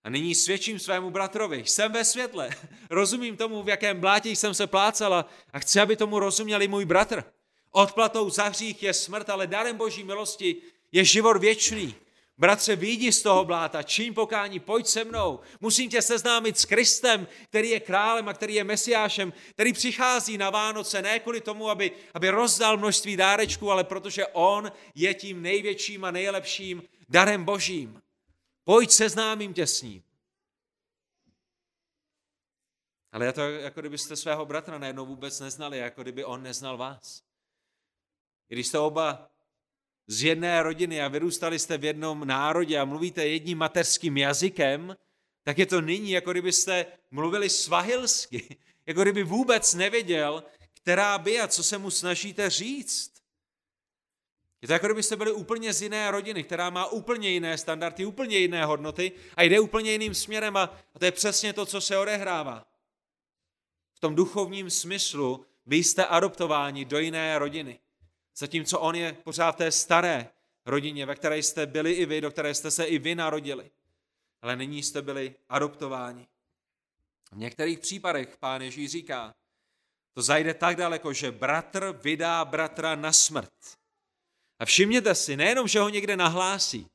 a 0.03 0.09
nyní 0.09 0.35
svědčím 0.35 0.79
svému 0.79 1.09
bratrovi, 1.09 1.65
jsem 1.65 1.91
ve 1.91 2.05
světle, 2.05 2.49
rozumím 2.89 3.37
tomu, 3.37 3.63
v 3.63 3.69
jakém 3.69 3.99
blátě 3.99 4.29
jsem 4.29 4.53
se 4.53 4.67
plácala 4.67 5.25
a 5.53 5.59
chci, 5.59 5.79
aby 5.79 5.95
tomu 5.95 6.19
rozuměli 6.19 6.67
můj 6.67 6.85
bratr. 6.85 7.23
Odplatou 7.71 8.29
za 8.29 8.43
hřích 8.43 8.83
je 8.83 8.93
smrt, 8.93 9.29
ale 9.29 9.47
darem 9.47 9.77
boží 9.77 10.03
milosti 10.03 10.55
je 10.91 11.05
život 11.05 11.37
věčný. 11.37 11.95
Bratře, 12.37 12.75
výjdi 12.75 13.11
z 13.11 13.21
toho 13.21 13.45
bláta, 13.45 13.83
čiň 13.83 14.13
pokání, 14.13 14.59
pojď 14.59 14.87
se 14.87 15.03
mnou. 15.03 15.39
Musím 15.61 15.89
tě 15.89 16.01
seznámit 16.01 16.57
s 16.57 16.65
Kristem, 16.65 17.27
který 17.49 17.69
je 17.69 17.79
králem 17.79 18.29
a 18.29 18.33
který 18.33 18.53
je 18.53 18.63
mesiášem, 18.63 19.33
který 19.51 19.73
přichází 19.73 20.37
na 20.37 20.49
Vánoce 20.49 21.01
ne 21.01 21.19
kvůli 21.19 21.41
tomu, 21.41 21.69
aby, 21.69 21.91
aby 22.13 22.29
rozdal 22.29 22.77
množství 22.77 23.17
dárečků, 23.17 23.71
ale 23.71 23.83
protože 23.83 24.27
on 24.27 24.71
je 24.95 25.13
tím 25.13 25.41
největším 25.41 26.05
a 26.05 26.11
nejlepším 26.11 26.83
darem 27.09 27.43
božím. 27.43 28.01
Pojď, 28.63 28.91
seznámím 28.91 29.53
tě 29.53 29.67
s 29.67 29.81
ním. 29.81 30.03
Ale 33.11 33.25
je 33.25 33.33
to, 33.33 33.41
jako 33.41 33.79
kdybyste 33.79 34.15
svého 34.15 34.45
bratra 34.45 34.77
najednou 34.77 35.05
vůbec 35.05 35.39
neznali, 35.39 35.77
jako 35.77 36.01
kdyby 36.01 36.25
on 36.25 36.43
neznal 36.43 36.77
vás. 36.77 37.28
I 38.49 38.55
když 38.55 38.67
jste 38.67 38.79
oba 38.79 39.29
z 40.07 40.23
jedné 40.23 40.63
rodiny 40.63 41.01
a 41.01 41.07
vyrůstali 41.07 41.59
jste 41.59 41.77
v 41.77 41.83
jednom 41.83 42.27
národě 42.27 42.79
a 42.79 42.85
mluvíte 42.85 43.27
jedním 43.27 43.57
mateřským 43.57 44.17
jazykem, 44.17 44.95
tak 45.43 45.57
je 45.57 45.65
to 45.65 45.81
nyní, 45.81 46.11
jako 46.11 46.31
kdybyste 46.31 46.85
mluvili 47.11 47.49
svahilsky, 47.49 48.57
jako 48.85 49.01
kdyby 49.01 49.23
vůbec 49.23 49.73
nevěděl, 49.73 50.43
která 50.73 51.17
by 51.17 51.39
a 51.39 51.47
co 51.47 51.63
se 51.63 51.77
mu 51.77 51.91
snažíte 51.91 52.49
říct. 52.49 53.19
Je 54.61 54.67
to 54.67 54.73
jako 54.73 54.87
kdybyste 54.87 55.15
byli 55.15 55.31
úplně 55.31 55.73
z 55.73 55.81
jiné 55.81 56.11
rodiny, 56.11 56.43
která 56.43 56.69
má 56.69 56.87
úplně 56.87 57.29
jiné 57.29 57.57
standardy, 57.57 58.05
úplně 58.05 58.37
jiné 58.37 58.65
hodnoty 58.65 59.11
a 59.35 59.43
jde 59.43 59.59
úplně 59.59 59.91
jiným 59.91 60.15
směrem 60.15 60.57
a, 60.57 60.63
a 60.95 60.99
to 60.99 61.05
je 61.05 61.11
přesně 61.11 61.53
to, 61.53 61.65
co 61.65 61.81
se 61.81 61.97
odehrává. 61.97 62.65
V 63.93 63.99
tom 63.99 64.15
duchovním 64.15 64.69
smyslu 64.69 65.45
vy 65.65 65.77
jste 65.77 66.05
adoptováni 66.05 66.85
do 66.85 66.99
jiné 66.99 67.39
rodiny. 67.39 67.79
Zatímco 68.39 68.79
on 68.79 68.95
je 68.95 69.13
pořád 69.13 69.51
v 69.51 69.57
té 69.57 69.71
staré 69.71 70.29
rodině, 70.65 71.05
ve 71.05 71.15
které 71.15 71.37
jste 71.37 71.65
byli 71.65 71.91
i 71.91 72.05
vy, 72.05 72.21
do 72.21 72.31
které 72.31 72.53
jste 72.53 72.71
se 72.71 72.85
i 72.85 72.99
vy 72.99 73.15
narodili. 73.15 73.71
Ale 74.41 74.55
nyní 74.55 74.83
jste 74.83 75.01
byli 75.01 75.35
adoptováni. 75.49 76.27
V 77.31 77.37
některých 77.37 77.79
případech 77.79 78.37
pán 78.37 78.61
Ježíš 78.61 78.91
říká, 78.91 79.35
to 80.13 80.21
zajde 80.21 80.53
tak 80.53 80.75
daleko, 80.75 81.13
že 81.13 81.31
bratr 81.31 81.99
vydá 82.03 82.45
bratra 82.45 82.95
na 82.95 83.13
smrt. 83.13 83.53
A 84.59 84.65
všimněte 84.65 85.15
si, 85.15 85.37
nejenom, 85.37 85.67
že 85.67 85.79
ho 85.79 85.89
někde 85.89 86.17
nahlásí, 86.17 86.87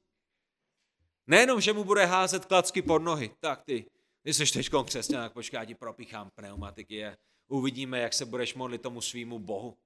nejenom, 1.26 1.60
že 1.60 1.72
mu 1.72 1.84
bude 1.84 2.04
házet 2.04 2.44
klacky 2.44 2.82
pod 2.82 2.98
nohy, 2.98 3.30
tak 3.40 3.62
ty, 3.62 3.90
ty 4.22 4.34
jsi 4.34 4.52
teď 4.52 4.70
křesťan, 4.84 5.30
počkej, 5.30 5.58
já 5.58 5.64
ti 5.64 5.74
propíchám 5.74 6.30
pneumatiky 6.30 7.06
a 7.06 7.16
uvidíme, 7.48 8.00
jak 8.00 8.14
se 8.14 8.24
budeš 8.24 8.54
modlit 8.54 8.82
tomu 8.82 9.00
svýmu 9.00 9.38
bohu. 9.38 9.76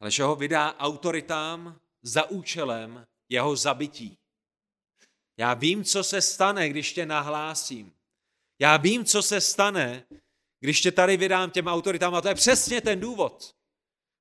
Ale 0.00 0.10
že 0.10 0.22
ho 0.22 0.36
vydá 0.36 0.76
autoritám 0.76 1.80
za 2.02 2.30
účelem 2.30 3.06
jeho 3.28 3.56
zabití. 3.56 4.18
Já 5.36 5.54
vím, 5.54 5.84
co 5.84 6.04
se 6.04 6.22
stane, 6.22 6.68
když 6.68 6.92
tě 6.92 7.06
nahlásím. 7.06 7.92
Já 8.58 8.76
vím, 8.76 9.04
co 9.04 9.22
se 9.22 9.40
stane, 9.40 10.06
když 10.60 10.80
tě 10.80 10.92
tady 10.92 11.16
vydám 11.16 11.50
těm 11.50 11.66
autoritám. 11.66 12.14
A 12.14 12.20
to 12.20 12.28
je 12.28 12.34
přesně 12.34 12.80
ten 12.80 13.00
důvod, 13.00 13.56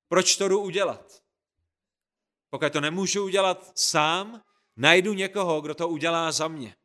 proč 0.08 0.36
to 0.36 0.48
jdu 0.48 0.60
udělat. 0.60 1.24
Pokud 2.50 2.74
to 2.74 2.82
nemůžu 2.82 3.24
udělat 3.24 3.80
sám, 3.80 4.44
najdu 4.76 5.14
někoho, 5.14 5.62
kdo 5.62 5.76
to 5.76 5.90
udělá 5.90 6.32
za 6.32 6.48
mě. 6.48 6.76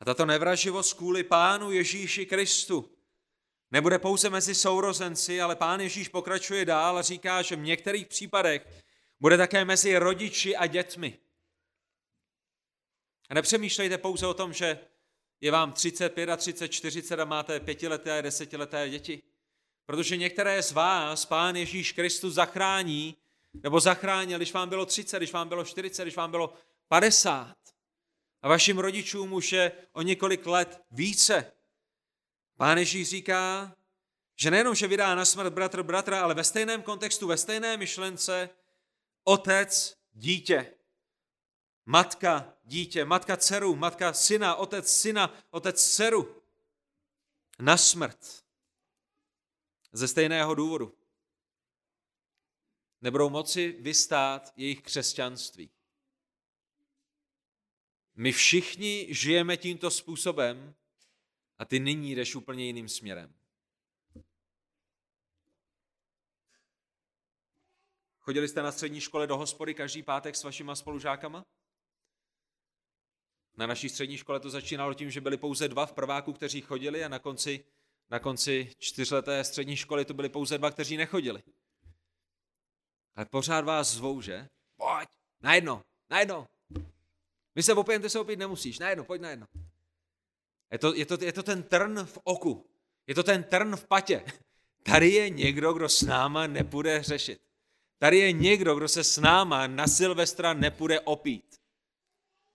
A 0.00 0.04
tato 0.04 0.26
nevraživost 0.26 0.94
kvůli 0.94 1.24
Pánu 1.24 1.70
Ježíši 1.70 2.26
Kristu 2.26 2.96
nebude 3.72 3.98
pouze 3.98 4.30
mezi 4.30 4.54
sourozenci, 4.54 5.40
ale 5.40 5.56
Pán 5.56 5.80
Ježíš 5.80 6.08
pokračuje 6.08 6.64
dál 6.64 6.98
a 6.98 7.02
říká, 7.02 7.42
že 7.42 7.56
v 7.56 7.60
některých 7.60 8.06
případech 8.06 8.82
bude 9.20 9.36
také 9.36 9.64
mezi 9.64 9.98
rodiči 9.98 10.56
a 10.56 10.66
dětmi. 10.66 11.18
A 13.28 13.34
nepřemýšlejte 13.34 13.98
pouze 13.98 14.26
o 14.26 14.34
tom, 14.34 14.52
že 14.52 14.78
je 15.40 15.50
vám 15.50 15.72
30, 15.72 16.14
35, 16.36 16.68
40 16.68 17.20
a 17.20 17.24
máte 17.24 17.60
pětileté 17.60 18.18
a 18.18 18.20
desetileté 18.20 18.90
děti. 18.90 19.22
Protože 19.86 20.16
některé 20.16 20.62
z 20.62 20.72
vás 20.72 21.24
Pán 21.24 21.56
Ježíš 21.56 21.92
Kristus 21.92 22.34
zachrání, 22.34 23.16
nebo 23.62 23.80
zachránil, 23.80 24.38
když 24.38 24.52
vám 24.52 24.68
bylo 24.68 24.86
30, 24.86 25.16
když 25.16 25.32
vám 25.32 25.48
bylo 25.48 25.64
40, 25.64 26.02
když 26.02 26.16
vám 26.16 26.30
bylo 26.30 26.54
50. 26.88 27.56
A 28.42 28.48
vašim 28.48 28.78
rodičům 28.78 29.32
už 29.32 29.52
je 29.52 29.72
o 29.92 30.02
několik 30.02 30.46
let 30.46 30.80
více. 30.90 31.52
Pán 32.62 32.78
Ježíš 32.78 33.08
říká, 33.08 33.76
že 34.36 34.50
nejenom, 34.50 34.74
že 34.74 34.86
vydá 34.86 35.14
na 35.14 35.24
smrt 35.24 35.52
bratr 35.52 35.82
bratra, 35.82 36.22
ale 36.22 36.34
ve 36.34 36.44
stejném 36.44 36.82
kontextu, 36.82 37.26
ve 37.26 37.36
stejné 37.36 37.76
myšlence, 37.76 38.50
otec, 39.24 39.98
dítě. 40.12 40.74
Matka, 41.86 42.56
dítě, 42.64 43.04
matka 43.04 43.36
dceru, 43.36 43.76
matka 43.76 44.12
syna, 44.12 44.54
otec 44.54 45.00
syna, 45.00 45.34
otec 45.50 45.94
dceru. 45.94 46.42
Na 47.58 47.76
smrt. 47.76 48.44
Ze 49.92 50.08
stejného 50.08 50.54
důvodu. 50.54 50.98
Nebudou 53.00 53.30
moci 53.30 53.76
vystát 53.80 54.52
jejich 54.56 54.82
křesťanství. 54.82 55.70
My 58.14 58.32
všichni 58.32 59.06
žijeme 59.10 59.56
tímto 59.56 59.90
způsobem 59.90 60.74
a 61.62 61.64
ty 61.64 61.80
nyní 61.80 62.14
jdeš 62.14 62.34
úplně 62.34 62.64
jiným 62.64 62.88
směrem. 62.88 63.34
Chodili 68.18 68.48
jste 68.48 68.62
na 68.62 68.72
střední 68.72 69.00
škole 69.00 69.26
do 69.26 69.36
hospody 69.36 69.74
každý 69.74 70.02
pátek 70.02 70.36
s 70.36 70.44
vašima 70.44 70.74
spolužákama? 70.74 71.44
Na 73.56 73.66
naší 73.66 73.88
střední 73.88 74.16
škole 74.16 74.40
to 74.40 74.50
začínalo 74.50 74.94
tím, 74.94 75.10
že 75.10 75.20
byli 75.20 75.36
pouze 75.36 75.68
dva 75.68 75.86
v 75.86 75.92
prváku, 75.92 76.32
kteří 76.32 76.60
chodili 76.60 77.04
a 77.04 77.08
na 77.08 77.18
konci, 77.18 77.64
na 78.10 78.18
konci 78.18 78.72
čtyřleté 78.78 79.44
střední 79.44 79.76
školy 79.76 80.04
to 80.04 80.14
byli 80.14 80.28
pouze 80.28 80.58
dva, 80.58 80.70
kteří 80.70 80.96
nechodili. 80.96 81.42
Ale 83.14 83.26
pořád 83.26 83.64
vás 83.64 83.88
zvou, 83.88 84.20
že? 84.20 84.48
Pojď, 84.76 85.08
najedno, 85.40 85.82
najedno. 86.10 86.46
My 87.54 87.62
se 87.62 87.74
opět, 87.74 88.02
ty 88.02 88.10
se 88.10 88.20
opět 88.20 88.38
nemusíš, 88.38 88.78
najedno, 88.78 89.04
pojď 89.04 89.20
najedno. 89.20 89.46
Je 90.72 90.78
to, 90.78 90.94
je, 90.94 91.06
to, 91.06 91.18
je 91.20 91.32
to 91.32 91.42
ten 91.42 91.62
trn 91.62 92.04
v 92.04 92.18
oku, 92.24 92.66
je 93.06 93.14
to 93.14 93.22
ten 93.22 93.44
trn 93.44 93.76
v 93.76 93.84
patě. 93.84 94.24
Tady 94.82 95.10
je 95.10 95.30
někdo, 95.30 95.72
kdo 95.72 95.88
s 95.88 96.02
náma 96.02 96.46
nepůjde 96.46 97.02
řešit. 97.02 97.40
Tady 97.98 98.18
je 98.18 98.32
někdo, 98.32 98.74
kdo 98.74 98.88
se 98.88 99.04
s 99.04 99.18
náma 99.18 99.66
na 99.66 99.86
Silvestra 99.86 100.54
nepůjde 100.54 101.00
opít. 101.00 101.56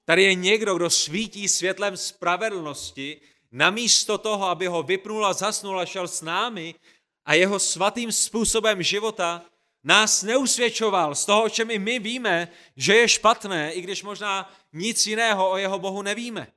Tady 0.05 0.23
je 0.23 0.35
někdo, 0.35 0.75
kdo 0.75 0.89
svítí 0.89 1.47
světlem 1.47 1.97
spravedlnosti, 1.97 3.21
namísto 3.51 4.17
toho, 4.17 4.45
aby 4.45 4.67
ho 4.67 4.83
vypnul 4.83 5.25
a 5.25 5.33
zasnul 5.33 5.79
a 5.79 5.85
šel 5.85 6.07
s 6.07 6.21
námi 6.21 6.75
a 7.25 7.33
jeho 7.33 7.59
svatým 7.59 8.11
způsobem 8.11 8.83
života 8.83 9.45
nás 9.83 10.23
neusvědčoval 10.23 11.15
z 11.15 11.25
toho, 11.25 11.43
o 11.43 11.49
čem 11.49 11.71
i 11.71 11.79
my 11.79 11.99
víme, 11.99 12.47
že 12.75 12.95
je 12.95 13.09
špatné, 13.09 13.73
i 13.73 13.81
když 13.81 14.03
možná 14.03 14.53
nic 14.73 15.07
jiného 15.07 15.49
o 15.49 15.57
jeho 15.57 15.79
Bohu 15.79 16.01
nevíme. 16.01 16.47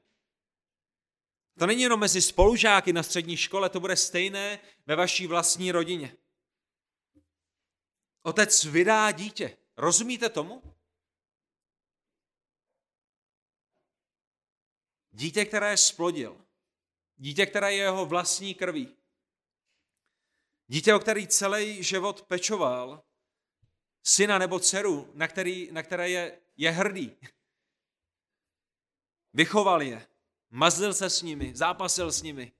To 1.60 1.66
není 1.66 1.82
jenom 1.82 2.00
mezi 2.00 2.22
spolužáky 2.22 2.92
na 2.92 3.02
střední 3.02 3.36
škole, 3.36 3.68
to 3.68 3.80
bude 3.80 3.96
stejné 3.96 4.58
ve 4.86 4.96
vaší 4.96 5.26
vlastní 5.26 5.72
rodině. 5.72 6.16
Otec 8.22 8.64
vydá 8.64 9.10
dítě. 9.10 9.56
Rozumíte 9.76 10.28
tomu? 10.28 10.62
Dítě, 15.10 15.44
které 15.44 15.76
splodil. 15.76 16.46
Dítě, 17.16 17.46
které 17.46 17.72
je 17.72 17.78
jeho 17.78 18.06
vlastní 18.06 18.54
krví. 18.54 18.96
Dítě, 20.66 20.94
o 20.94 20.98
který 20.98 21.26
celý 21.26 21.82
život 21.82 22.22
pečoval. 22.22 23.04
Syna 24.02 24.38
nebo 24.38 24.60
dceru, 24.60 25.10
na, 25.14 25.28
který, 25.28 25.68
na 25.72 25.82
které 25.82 26.10
je, 26.10 26.40
je 26.56 26.70
hrdý. 26.70 27.16
Vychoval 29.32 29.82
je. 29.82 30.10
Mazlil 30.50 30.94
se 30.94 31.10
s 31.10 31.22
nimi, 31.22 31.56
zápasil 31.56 32.12
s 32.12 32.22
nimi. 32.22 32.52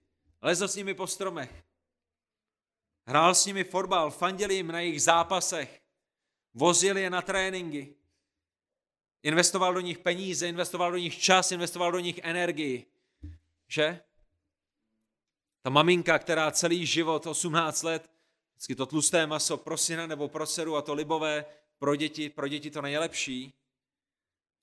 Lezl 0.42 0.68
s 0.68 0.76
nimi 0.76 0.94
po 0.94 1.06
stromech. 1.06 1.64
Hrál 3.06 3.34
s 3.34 3.46
nimi 3.46 3.64
fotbal, 3.64 4.10
fandil 4.10 4.50
jim 4.50 4.66
na 4.66 4.80
jejich 4.80 5.02
zápasech, 5.02 5.82
vozil 6.54 6.96
je 6.96 7.10
na 7.10 7.22
tréninky, 7.22 7.94
investoval 9.22 9.74
do 9.74 9.80
nich 9.80 9.98
peníze, 9.98 10.48
investoval 10.48 10.90
do 10.90 10.96
nich 10.96 11.18
čas, 11.18 11.52
investoval 11.52 11.92
do 11.92 11.98
nich 11.98 12.20
energii. 12.22 12.86
Že? 13.68 14.00
Ta 15.62 15.70
maminka, 15.70 16.18
která 16.18 16.50
celý 16.50 16.86
život, 16.86 17.26
18 17.26 17.82
let, 17.82 18.10
vždycky 18.54 18.74
to 18.74 18.86
tlusté 18.86 19.26
maso 19.26 19.56
pro 19.56 19.76
syna 19.76 20.06
nebo 20.06 20.28
pro 20.28 20.46
dceru 20.46 20.76
a 20.76 20.82
to 20.82 20.94
libové 20.94 21.44
pro 21.78 21.96
děti, 21.96 22.28
pro 22.30 22.48
děti 22.48 22.70
to 22.70 22.82
nejlepší. 22.82 23.54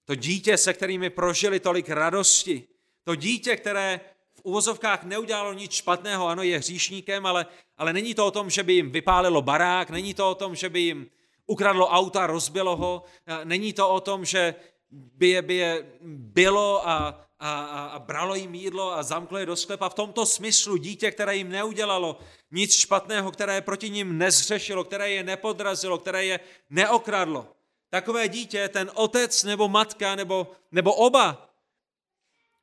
To 0.05 0.15
dítě, 0.15 0.57
se 0.57 0.73
kterými 0.73 1.09
prožili 1.09 1.59
tolik 1.59 1.89
radosti, 1.89 2.67
to 3.07 3.15
dítě, 3.15 3.55
které 3.55 3.99
v 4.35 4.41
uvozovkách 4.43 5.03
neudělalo 5.03 5.53
nic 5.53 5.71
špatného, 5.71 6.27
ano, 6.27 6.43
je 6.43 6.57
hříšníkem, 6.57 7.25
ale, 7.25 7.45
ale 7.77 7.93
není 7.93 8.15
to 8.15 8.25
o 8.27 8.31
tom, 8.31 8.49
že 8.49 8.63
by 8.63 8.73
jim 8.73 8.91
vypálilo 8.91 9.41
barák, 9.41 9.89
není 9.89 10.13
to 10.13 10.29
o 10.31 10.35
tom, 10.35 10.55
že 10.55 10.69
by 10.69 10.79
jim 10.79 11.09
ukradlo 11.45 11.87
auta, 11.87 12.27
rozbilo 12.27 12.75
ho, 12.75 13.03
není 13.43 13.73
to 13.73 13.89
o 13.89 13.99
tom, 13.99 14.25
že 14.25 14.55
by 14.91 15.29
je, 15.29 15.41
by 15.41 15.55
je 15.55 15.85
bylo 16.03 16.89
a, 16.89 17.25
a, 17.39 17.51
a 17.95 17.99
bralo 17.99 18.35
jim 18.35 18.55
jídlo 18.55 18.91
a 18.91 19.03
zamklo 19.03 19.37
je 19.37 19.45
do 19.45 19.55
sklepa. 19.55 19.89
V 19.89 19.93
tomto 19.93 20.25
smyslu 20.25 20.77
dítě, 20.77 21.11
které 21.11 21.35
jim 21.35 21.49
neudělalo 21.49 22.19
nic 22.51 22.75
špatného, 22.75 23.31
které 23.31 23.61
proti 23.61 23.89
ním 23.89 24.17
nezřešilo, 24.17 24.83
které 24.83 25.11
je 25.11 25.23
nepodrazilo, 25.23 25.97
které 25.97 26.25
je 26.25 26.39
neokradlo. 26.69 27.47
Takové 27.89 28.27
dítě, 28.27 28.69
ten 28.69 28.91
otec 28.93 29.43
nebo 29.43 29.67
matka 29.67 30.15
nebo, 30.15 30.51
nebo 30.71 30.93
oba 30.93 31.47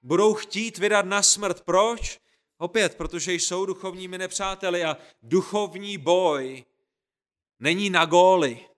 budou 0.04 0.34
chtít 0.34 0.78
vydat 0.78 1.06
na 1.06 1.22
smrt. 1.22 1.60
Proč? 1.64 2.20
Opět, 2.58 2.96
protože 2.96 3.32
jsou 3.32 3.66
duchovními 3.66 4.18
nepřáteli 4.18 4.84
a 4.84 4.96
duchovní 5.22 5.98
boj 5.98 6.64
není 7.58 7.90
na 7.90 8.04
góly. 8.04 8.68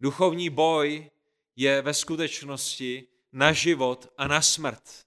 Duchovní 0.00 0.50
boj 0.50 1.10
je 1.56 1.82
ve 1.82 1.94
skutečnosti 1.94 3.08
na 3.32 3.52
život 3.52 4.12
a 4.16 4.28
na 4.28 4.42
smrt. 4.42 5.06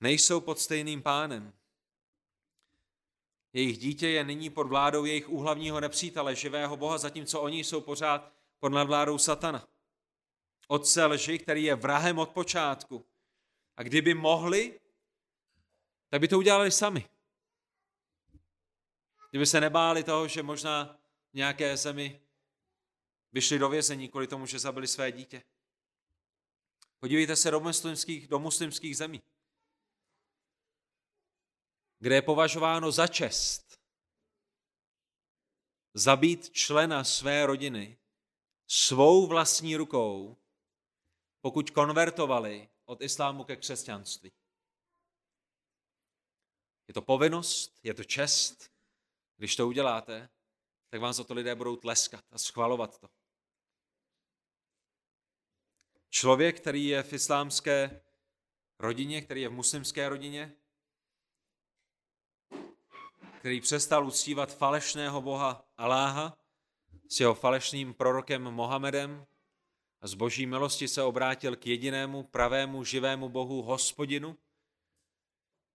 Nejsou 0.00 0.40
pod 0.40 0.58
stejným 0.58 1.02
pánem. 1.02 1.52
Jejich 3.52 3.78
dítě 3.78 4.08
je 4.08 4.24
nyní 4.24 4.50
pod 4.50 4.66
vládou 4.66 5.04
jejich 5.04 5.28
úhlavního 5.28 5.80
nepřítele, 5.80 6.34
živého 6.34 6.76
Boha, 6.76 6.98
zatímco 6.98 7.40
oni 7.40 7.64
jsou 7.64 7.80
pořád 7.80 8.32
pod 8.60 8.68
nadvládou 8.68 9.18
satana. 9.18 9.71
Otce 10.72 11.04
lži, 11.04 11.38
který 11.38 11.64
je 11.64 11.74
vrahem 11.74 12.18
od 12.18 12.30
počátku. 12.30 13.06
A 13.76 13.82
kdyby 13.82 14.14
mohli, 14.14 14.80
tak 16.08 16.20
by 16.20 16.28
to 16.28 16.38
udělali 16.38 16.70
sami. 16.70 17.08
Kdyby 19.30 19.46
se 19.46 19.60
nebáli 19.60 20.04
toho, 20.04 20.28
že 20.28 20.42
možná 20.42 20.98
v 21.32 21.34
nějaké 21.34 21.76
zemi 21.76 22.20
vyšli 23.32 23.58
do 23.58 23.68
vězení 23.68 24.08
kvůli 24.08 24.26
tomu, 24.26 24.46
že 24.46 24.58
zabili 24.58 24.86
své 24.86 25.12
dítě. 25.12 25.42
Podívejte 27.00 27.36
se 27.36 27.50
do 27.50 27.60
muslimských, 27.60 28.28
do 28.28 28.38
muslimských 28.38 28.96
zemí, 28.96 29.22
kde 31.98 32.14
je 32.14 32.22
považováno 32.22 32.92
za 32.92 33.06
čest 33.06 33.80
zabít 35.94 36.50
člena 36.50 37.04
své 37.04 37.46
rodiny 37.46 37.98
svou 38.66 39.26
vlastní 39.26 39.76
rukou, 39.76 40.41
pokud 41.42 41.70
konvertovali 41.70 42.68
od 42.84 43.02
islámu 43.02 43.44
ke 43.44 43.56
křesťanství. 43.56 44.32
Je 46.88 46.94
to 46.94 47.02
povinnost, 47.02 47.78
je 47.82 47.94
to 47.94 48.04
čest. 48.04 48.72
Když 49.36 49.56
to 49.56 49.68
uděláte, 49.68 50.28
tak 50.88 51.00
vám 51.00 51.12
za 51.12 51.24
to 51.24 51.34
lidé 51.34 51.54
budou 51.54 51.76
tleskat 51.76 52.24
a 52.30 52.38
schvalovat 52.38 52.98
to. 52.98 53.08
Člověk, 56.10 56.60
který 56.60 56.86
je 56.86 57.02
v 57.02 57.12
islámské 57.12 58.00
rodině, 58.78 59.22
který 59.22 59.40
je 59.40 59.48
v 59.48 59.52
muslimské 59.52 60.08
rodině, 60.08 60.56
který 63.38 63.60
přestal 63.60 64.06
uctívat 64.06 64.56
falešného 64.56 65.22
boha 65.22 65.68
Aláha 65.76 66.38
s 67.08 67.20
jeho 67.20 67.34
falešným 67.34 67.94
prorokem 67.94 68.42
Mohamedem 68.42 69.26
z 70.08 70.14
boží 70.14 70.46
milosti 70.46 70.88
se 70.88 71.02
obrátil 71.02 71.56
k 71.56 71.66
jedinému 71.66 72.22
pravému 72.22 72.84
živému 72.84 73.28
bohu 73.28 73.62
hospodinu 73.62 74.36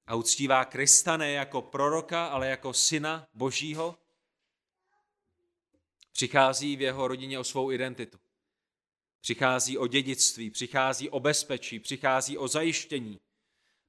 a 0.07 0.15
uctívá 0.15 0.65
Krista 0.65 1.17
ne 1.17 1.31
jako 1.31 1.61
proroka, 1.61 2.25
ale 2.25 2.47
jako 2.47 2.73
syna 2.73 3.27
božího, 3.33 3.97
přichází 6.11 6.75
v 6.75 6.81
jeho 6.81 7.07
rodině 7.07 7.39
o 7.39 7.43
svou 7.43 7.71
identitu. 7.71 8.19
Přichází 9.21 9.77
o 9.77 9.87
dědictví, 9.87 10.49
přichází 10.49 11.09
o 11.09 11.19
bezpečí, 11.19 11.79
přichází 11.79 12.37
o 12.37 12.47
zajištění. 12.47 13.19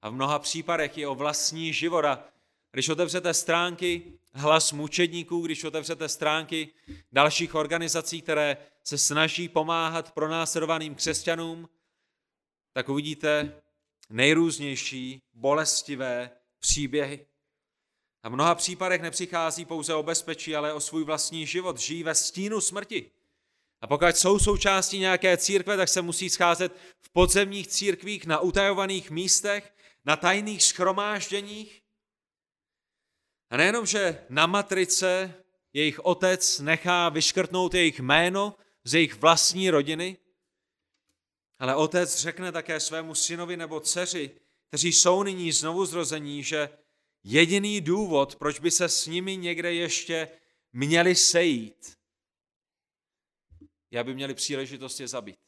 A 0.02 0.08
v 0.08 0.12
mnoha 0.12 0.38
případech 0.38 0.98
je 0.98 1.08
o 1.08 1.14
vlastní 1.14 1.72
život. 1.72 2.04
A 2.04 2.24
když 2.72 2.88
otevřete 2.88 3.34
stránky 3.34 4.18
hlas 4.32 4.72
mučedníků, 4.72 5.40
když 5.40 5.64
otevřete 5.64 6.08
stránky 6.08 6.68
dalších 7.12 7.54
organizací, 7.54 8.22
které 8.22 8.56
se 8.88 8.98
snaží 8.98 9.48
pomáhat 9.48 10.12
pronásledovaným 10.12 10.94
křesťanům, 10.94 11.68
tak 12.72 12.88
uvidíte 12.88 13.62
nejrůznější 14.10 15.22
bolestivé 15.32 16.30
příběhy. 16.58 17.26
A 18.22 18.28
v 18.28 18.32
mnoha 18.32 18.54
případech 18.54 19.02
nepřichází 19.02 19.64
pouze 19.64 19.94
o 19.94 20.02
bezpečí, 20.02 20.56
ale 20.56 20.72
o 20.72 20.80
svůj 20.80 21.04
vlastní 21.04 21.46
život. 21.46 21.78
Žijí 21.78 22.02
ve 22.02 22.14
stínu 22.14 22.60
smrti. 22.60 23.10
A 23.80 23.86
pokud 23.86 24.16
jsou 24.16 24.38
součástí 24.38 24.98
nějaké 24.98 25.36
církve, 25.36 25.76
tak 25.76 25.88
se 25.88 26.02
musí 26.02 26.30
scházet 26.30 26.76
v 27.00 27.10
podzemních 27.10 27.66
církvích, 27.66 28.26
na 28.26 28.40
utajovaných 28.40 29.10
místech, 29.10 29.74
na 30.04 30.16
tajných 30.16 30.62
schromážděních. 30.62 31.82
A 33.50 33.56
nejenom, 33.56 33.86
že 33.86 34.24
na 34.28 34.46
matrice 34.46 35.34
jejich 35.72 35.98
otec 35.98 36.60
nechá 36.60 37.08
vyškrtnout 37.08 37.74
jejich 37.74 38.00
jméno 38.00 38.54
z 38.84 38.94
jejich 38.94 39.14
vlastní 39.14 39.70
rodiny, 39.70 40.16
ale 41.58 41.76
otec 41.76 42.18
řekne 42.18 42.52
také 42.52 42.80
svému 42.80 43.14
synovi 43.14 43.56
nebo 43.56 43.80
dceři, 43.80 44.40
kteří 44.68 44.92
jsou 44.92 45.22
nyní 45.22 45.52
znovu 45.52 45.86
zrození, 45.86 46.42
že 46.42 46.78
jediný 47.24 47.80
důvod, 47.80 48.36
proč 48.36 48.58
by 48.60 48.70
se 48.70 48.88
s 48.88 49.06
nimi 49.06 49.36
někde 49.36 49.74
ještě 49.74 50.28
měli 50.72 51.14
sejít, 51.14 51.98
je, 53.90 54.00
aby 54.00 54.14
měli 54.14 54.34
příležitost 54.34 55.00
je 55.00 55.08
zabít. 55.08 55.40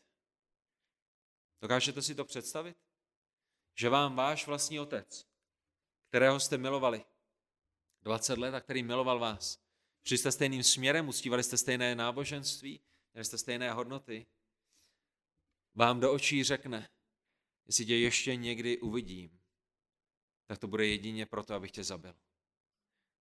Dokážete 1.63 2.03
si 2.03 2.15
to 2.15 2.25
představit? 2.25 2.77
Že 3.75 3.89
vám 3.89 4.17
váš 4.17 4.47
vlastní 4.47 4.81
otec, 4.81 5.27
kterého 6.09 6.41
jste 6.41 6.59
milovali 6.59 7.05
20 8.03 8.39
let 8.39 8.55
a 8.55 8.61
který 8.61 8.83
miloval 8.83 9.19
vás, 9.19 9.59
šli 10.05 10.19
jste 10.19 10.33
stejným 10.33 10.63
směrem, 10.63 11.09
uctívali 11.09 11.43
jste 11.43 11.57
stejné 11.57 11.95
náboženství, 11.95 12.81
měli 13.15 13.25
jste 13.25 13.39
stejné 13.39 13.73
hodnoty, 13.73 14.27
vám 15.75 16.01
do 16.01 16.13
očí 16.13 16.45
řekne, 16.45 16.89
jestli 17.67 17.87
tě 17.87 17.97
ještě 17.97 18.37
někdy 18.37 18.79
uvidím, 18.79 19.41
tak 20.47 20.59
to 20.59 20.69
bude 20.69 20.87
jedině 20.87 21.27
proto, 21.27 21.55
abych 21.55 21.71
tě 21.71 21.85
zabil. 21.85 22.15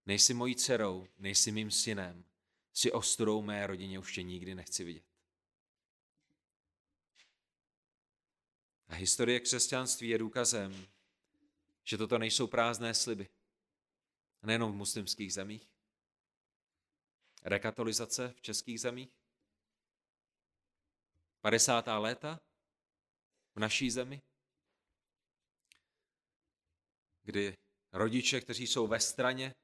Nejsi 0.06 0.34
mojí 0.34 0.56
dcerou, 0.56 1.08
nejsi 1.18 1.52
mým 1.52 1.72
synem, 1.72 2.26
si 2.74 2.92
ostudou 2.92 3.42
mé 3.42 3.68
rodině 3.68 4.00
už 4.00 4.14
tě 4.14 4.24
nikdy 4.24 4.56
nechci 4.56 4.84
vidět. 4.84 5.04
A 8.88 8.96
historie 8.96 9.40
křesťanství 9.40 10.10
je 10.10 10.18
důkazem, 10.18 10.88
že 11.84 11.98
toto 11.98 12.18
nejsou 12.18 12.48
prázdné 12.48 12.94
sliby. 12.94 13.30
Nejenom 14.44 14.72
v 14.72 14.76
muslimských 14.76 15.34
zemích. 15.34 15.68
Rekatolizace 17.44 18.34
v 18.38 18.42
českých 18.42 18.82
zemích. 18.82 19.19
50. 21.42 21.86
léta 21.88 22.40
v 23.56 23.60
naší 23.60 23.92
zemi, 23.92 24.22
kdy 27.24 27.58
rodiče, 27.92 28.42
kteří 28.42 28.68
jsou 28.68 28.88
ve 28.88 29.00
straně, 29.00 29.56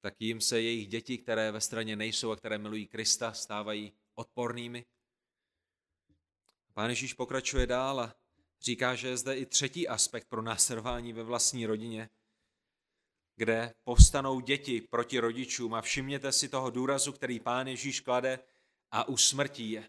tak 0.00 0.14
jim 0.18 0.40
se 0.40 0.60
jejich 0.60 0.88
děti, 0.88 1.18
které 1.18 1.52
ve 1.52 1.60
straně 1.60 1.96
nejsou 1.96 2.30
a 2.30 2.36
které 2.36 2.58
milují 2.58 2.86
Krista, 2.86 3.32
stávají 3.32 3.92
odpornými. 4.14 4.84
Pán 6.74 6.90
Ježíš 6.90 7.14
pokračuje 7.14 7.66
dál 7.66 8.00
a 8.00 8.14
říká, 8.60 8.94
že 8.94 9.08
je 9.08 9.16
zde 9.16 9.36
i 9.36 9.46
třetí 9.46 9.88
aspekt 9.88 10.28
pro 10.28 10.42
následování 10.42 11.12
ve 11.12 11.22
vlastní 11.22 11.66
rodině, 11.66 12.10
kde 13.36 13.74
povstanou 13.84 14.40
děti 14.40 14.80
proti 14.80 15.18
rodičům 15.18 15.74
a 15.74 15.82
všimněte 15.82 16.32
si 16.32 16.48
toho 16.48 16.70
důrazu, 16.70 17.12
který 17.12 17.40
pán 17.40 17.68
Ježíš 17.68 18.00
klade 18.00 18.38
a 18.92 19.08
usmrtí 19.08 19.70
je. 19.70 19.84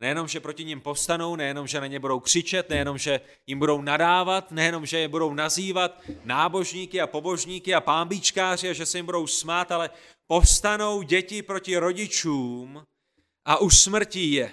Nejenom, 0.00 0.28
že 0.28 0.40
proti 0.40 0.64
ním 0.64 0.80
povstanou, 0.80 1.36
nejenom, 1.36 1.66
že 1.66 1.80
na 1.80 1.86
ně 1.86 2.00
budou 2.00 2.20
křičet, 2.20 2.70
nejenom, 2.70 2.98
že 2.98 3.20
jim 3.46 3.58
budou 3.58 3.82
nadávat, 3.82 4.50
nejenom, 4.50 4.86
že 4.86 4.98
je 4.98 5.08
budou 5.08 5.34
nazývat 5.34 6.02
nábožníky 6.24 7.00
a 7.00 7.06
pobožníky 7.06 7.74
a 7.74 7.80
pámbíčkáři 7.80 8.70
a 8.70 8.72
že 8.72 8.86
se 8.86 8.98
jim 8.98 9.06
budou 9.06 9.26
smát, 9.26 9.72
ale 9.72 9.90
povstanou 10.26 11.02
děti 11.02 11.42
proti 11.42 11.76
rodičům 11.76 12.86
a 13.44 13.58
usmrtí 13.58 14.32
je. 14.32 14.52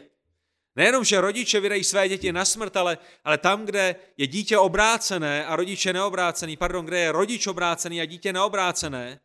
Nejenom, 0.76 1.04
že 1.04 1.22
rodiče 1.22 1.60
vydají 1.60 1.84
své 1.84 2.10
děti 2.10 2.32
na 2.32 2.46
smrt, 2.46 2.78
ale, 2.78 2.98
ale 3.24 3.38
tam, 3.38 3.66
kde 3.66 3.96
je 4.18 4.28
dítě 4.28 4.58
obrácené 4.58 5.46
a 5.46 5.56
rodiče 5.56 5.94
neobrácený, 5.94 6.58
pardon, 6.58 6.86
kde 6.86 7.00
je 7.00 7.12
rodič 7.12 7.48
obrácený 7.48 8.02
a 8.02 8.06
dítě 8.06 8.34
neobrácené, 8.34 9.20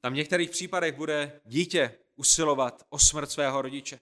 tam 0.00 0.12
v 0.12 0.16
některých 0.16 0.50
případech 0.50 0.94
bude 0.94 1.40
dítě 1.44 1.94
usilovat 2.20 2.86
o 2.88 2.98
smrt 2.98 3.30
svého 3.30 3.62
rodiče. 3.62 4.00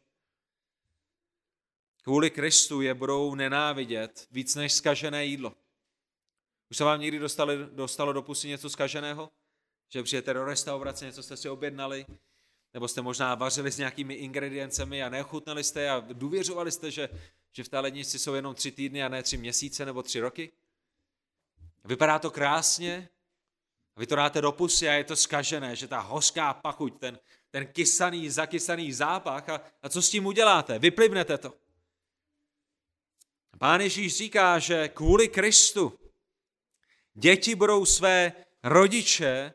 Kvůli 2.03 2.31
Kristu 2.31 2.81
je 2.81 2.95
budou 2.95 3.35
nenávidět 3.35 4.27
víc 4.31 4.55
než 4.55 4.73
skažené 4.73 5.25
jídlo. 5.25 5.55
Už 6.71 6.77
se 6.77 6.85
vám 6.85 7.01
někdy 7.01 7.19
dostali, 7.19 7.57
dostalo 7.73 8.13
do 8.13 8.23
pusy 8.23 8.49
něco 8.49 8.71
skaženého? 8.71 9.31
Že 9.89 10.03
přijete 10.03 10.35
do 10.35 10.45
restaurace, 10.45 11.05
něco 11.05 11.23
jste 11.23 11.37
si 11.37 11.49
objednali, 11.49 12.07
nebo 12.75 12.89
jste 12.89 13.03
možná 13.03 13.35
vařili 13.35 13.71
s 13.71 13.79
nějakými 13.79 14.15
ingrediencemi 14.15 15.03
a 15.03 15.09
neochutnali 15.09 15.65
jste 15.65 15.91
a 15.91 16.01
důvěřovali 16.01 16.73
jste, 16.73 16.91
že, 16.91 17.09
že 17.53 17.65
v 17.65 17.69
té 17.69 17.79
lednici 17.79 18.19
jsou 18.19 18.35
jenom 18.35 18.55
tři 18.55 18.73
týdny 18.73 19.05
a 19.05 19.09
ne 19.09 19.23
tři 19.23 19.37
měsíce 19.37 19.87
nebo 19.87 20.03
tři 20.03 20.21
roky? 20.21 20.53
Vypadá 21.85 22.19
to 22.19 22.31
krásně, 22.31 23.09
vy 23.97 24.07
to 24.07 24.17
dáte 24.17 24.41
do 24.41 24.53
pusy 24.53 24.89
a 24.89 24.93
je 24.93 25.05
to 25.05 25.17
skažené, 25.17 25.77
že 25.77 25.89
ta 25.89 26.01
hořká 26.01 26.55
pachuť, 26.55 26.99
ten, 26.99 27.19
ten 27.59 27.67
kysaný, 27.67 28.31
zakysaný 28.31 28.93
zápach 28.93 29.49
a, 29.49 29.61
a 29.83 29.89
co 29.89 30.03
s 30.03 30.11
tím 30.11 30.27
uděláte? 30.27 30.79
Vyplivnete 30.79 31.39
to. 31.39 31.55
Pán 33.59 33.81
Ježíš 33.81 34.17
říká, 34.17 34.59
že 34.59 34.89
kvůli 34.89 35.29
Kristu 35.29 35.99
děti 37.15 37.55
budou 37.55 37.85
své 37.85 38.33
rodiče 38.63 39.55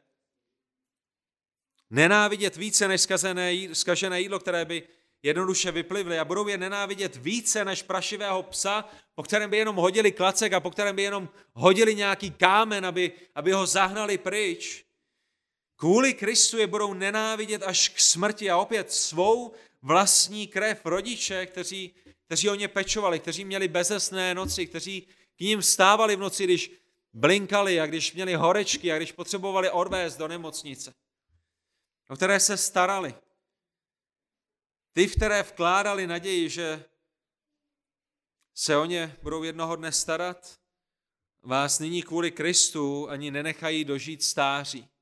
nenávidět 1.89 2.55
více 2.55 2.87
než 2.87 3.01
zkažené, 3.01 3.75
zkažené 3.75 4.21
jídlo, 4.21 4.39
které 4.39 4.65
by 4.65 4.87
jednoduše 5.23 5.71
vyplivly 5.71 6.19
a 6.19 6.25
budou 6.25 6.47
je 6.47 6.57
nenávidět 6.57 7.15
více 7.15 7.65
než 7.65 7.83
prašivého 7.83 8.43
psa, 8.43 8.89
po 9.15 9.23
kterém 9.23 9.49
by 9.49 9.57
jenom 9.57 9.75
hodili 9.75 10.11
klacek 10.11 10.53
a 10.53 10.59
po 10.59 10.71
kterém 10.71 10.95
by 10.95 11.03
jenom 11.03 11.29
hodili 11.53 11.95
nějaký 11.95 12.31
kámen, 12.31 12.85
aby, 12.85 13.11
aby 13.35 13.51
ho 13.51 13.65
zahnali 13.65 14.17
pryč. 14.17 14.85
Kvůli 15.83 16.13
Kristu 16.13 16.57
je 16.57 16.67
budou 16.67 16.93
nenávidět 16.93 17.63
až 17.63 17.89
k 17.89 17.99
smrti 17.99 18.49
a 18.49 18.57
opět 18.57 18.91
svou 18.91 19.53
vlastní 19.81 20.47
krev 20.47 20.85
rodiče, 20.85 21.45
kteří, 21.45 21.95
kteří 22.25 22.49
o 22.49 22.55
ně 22.55 22.67
pečovali, 22.67 23.19
kteří 23.19 23.45
měli 23.45 23.67
bezesné 23.67 24.35
noci, 24.35 24.67
kteří 24.67 25.01
k 25.35 25.39
ním 25.39 25.61
stávali 25.61 26.15
v 26.15 26.19
noci, 26.19 26.43
když 26.43 26.71
blinkali 27.13 27.79
a 27.79 27.85
když 27.85 28.13
měli 28.13 28.33
horečky 28.33 28.91
a 28.91 28.97
když 28.97 29.11
potřebovali 29.11 29.69
odvést 29.69 30.17
do 30.17 30.27
nemocnice, 30.27 30.93
o 32.09 32.15
které 32.15 32.39
se 32.39 32.57
starali. 32.57 33.15
Ty, 34.93 35.07
v 35.07 35.15
které 35.15 35.43
vkládali 35.43 36.07
naději, 36.07 36.49
že 36.49 36.85
se 38.53 38.77
o 38.77 38.85
ně 38.85 39.17
budou 39.21 39.43
jednoho 39.43 39.75
dne 39.75 39.91
starat, 39.91 40.59
vás 41.41 41.79
nyní 41.79 42.03
kvůli 42.03 42.31
Kristu 42.31 43.09
ani 43.09 43.31
nenechají 43.31 43.85
dožít 43.85 44.23
stáří. 44.23 44.92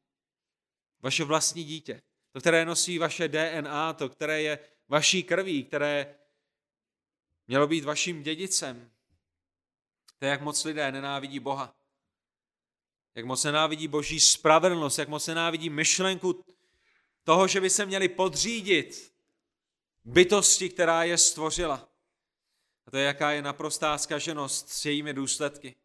Vaše 1.02 1.24
vlastní 1.24 1.64
dítě, 1.64 2.02
to, 2.32 2.40
které 2.40 2.66
nosí 2.66 2.98
vaše 2.98 3.28
DNA, 3.28 3.94
to, 3.94 4.10
které 4.10 4.42
je 4.42 4.60
vaší 4.88 5.24
krví, 5.24 5.64
které 5.64 6.16
mělo 7.48 7.68
být 7.68 7.84
vaším 7.84 8.24
dědicem. 8.24 8.92
To 10.20 10.26
je, 10.26 10.32
jak 10.32 10.42
moc 10.42 10.64
lidé 10.64 10.92
nenávidí 10.92 11.40
Boha. 11.40 11.76
Jak 13.16 13.26
moc 13.26 13.44
nenávidí 13.44 13.88
boží 13.88 14.20
spravedlnost, 14.20 15.00
jak 15.00 15.10
moc 15.10 15.28
nenávidí 15.28 15.70
myšlenku 15.70 16.46
toho, 17.24 17.48
že 17.48 17.62
by 17.62 17.70
se 17.70 17.86
měli 17.86 18.10
podřídit 18.10 19.14
bytosti, 20.04 20.70
která 20.70 21.04
je 21.04 21.18
stvořila. 21.18 21.90
A 22.86 22.92
to 22.92 22.98
je, 22.98 23.06
jaká 23.06 23.32
je 23.32 23.42
naprostá 23.42 23.98
zkaženost 23.98 24.70
s 24.70 24.86
jejími 24.86 25.14
důsledky. 25.14 25.76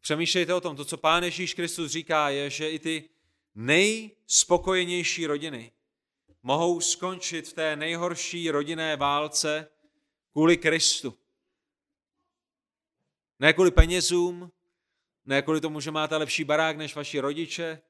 Přemýšlejte 0.00 0.54
o 0.54 0.60
tom, 0.60 0.76
to, 0.76 0.84
co 0.84 0.96
Pán 0.96 1.24
Ježíš 1.24 1.54
Kristus 1.54 1.90
říká, 1.90 2.28
je, 2.28 2.50
že 2.50 2.70
i 2.70 2.78
ty 2.78 3.08
nejspokojenější 3.56 5.26
rodiny 5.26 5.72
mohou 6.42 6.80
skončit 6.80 7.48
v 7.48 7.52
té 7.52 7.76
nejhorší 7.76 8.50
rodinné 8.50 8.96
válce 8.96 9.68
kvůli 10.32 10.56
Kristu. 10.56 11.18
Ne 13.38 13.52
kvůli 13.52 13.70
penězům, 13.70 14.52
ne 15.24 15.42
kvůli 15.42 15.60
tomu, 15.60 15.80
že 15.80 15.90
máte 15.90 16.16
lepší 16.16 16.44
barák 16.44 16.76
než 16.76 16.94
vaši 16.94 17.20
rodiče, 17.20 17.82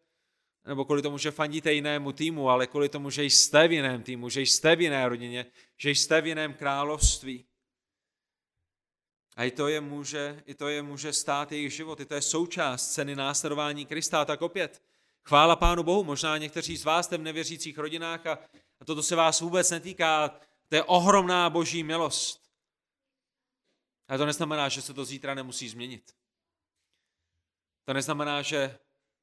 nebo 0.67 0.85
kvůli 0.85 1.03
tomu, 1.03 1.19
že 1.19 1.31
fandíte 1.31 1.73
jinému 1.73 2.13
týmu, 2.13 2.49
ale 2.51 2.67
kvůli 2.67 2.89
tomu, 2.89 3.11
že 3.11 3.25
jste 3.25 3.69
v 3.69 3.73
jiném 3.73 4.03
týmu, 4.03 4.29
že 4.29 4.41
jste 4.41 4.77
v 4.77 4.81
jiné 4.81 5.09
rodině, 5.09 5.47
že 5.77 5.91
jste 5.91 6.21
v 6.21 6.27
jiném 6.27 6.55
království. 6.55 7.45
A 9.37 9.45
i 9.45 9.51
to 9.51 9.69
je 9.69 9.81
může, 9.81 10.43
i 10.47 10.55
to 10.55 10.69
je 10.69 10.83
může 10.83 11.13
stát 11.13 11.53
jejich 11.53 11.73
život, 11.73 12.01
i 12.01 12.07
to 12.07 12.15
je 12.15 12.23
součást 12.23 12.93
ceny 12.93 13.17
následování 13.17 13.87
Krista. 13.87 14.25
tak 14.25 14.43
opět, 14.43 14.83
chvála 15.29 15.57
Pánu 15.57 15.83
Bohu, 15.83 16.05
možná 16.05 16.39
někteří 16.39 16.77
z 16.77 16.85
vás 16.85 17.07
jste 17.07 17.19
v 17.19 17.23
nevěřících 17.23 17.79
rodinách 17.79 18.27
a, 18.27 18.39
a 18.81 18.85
toto 18.85 19.03
se 19.03 19.17
vás 19.17 19.41
vůbec 19.41 19.71
netýká, 19.71 20.29
to 20.69 20.77
je 20.77 20.83
ohromná 20.83 21.51
boží 21.51 21.83
milost. 21.83 22.41
Ale 24.09 24.19
to 24.19 24.27
neznamená, 24.27 24.69
že 24.69 24.83
se 24.83 24.95
to 24.95 25.05
zítra 25.05 25.35
nemusí 25.35 25.69
změnit. 25.69 26.13
To 27.85 27.93
neznamená, 27.93 28.43
že 28.43 28.79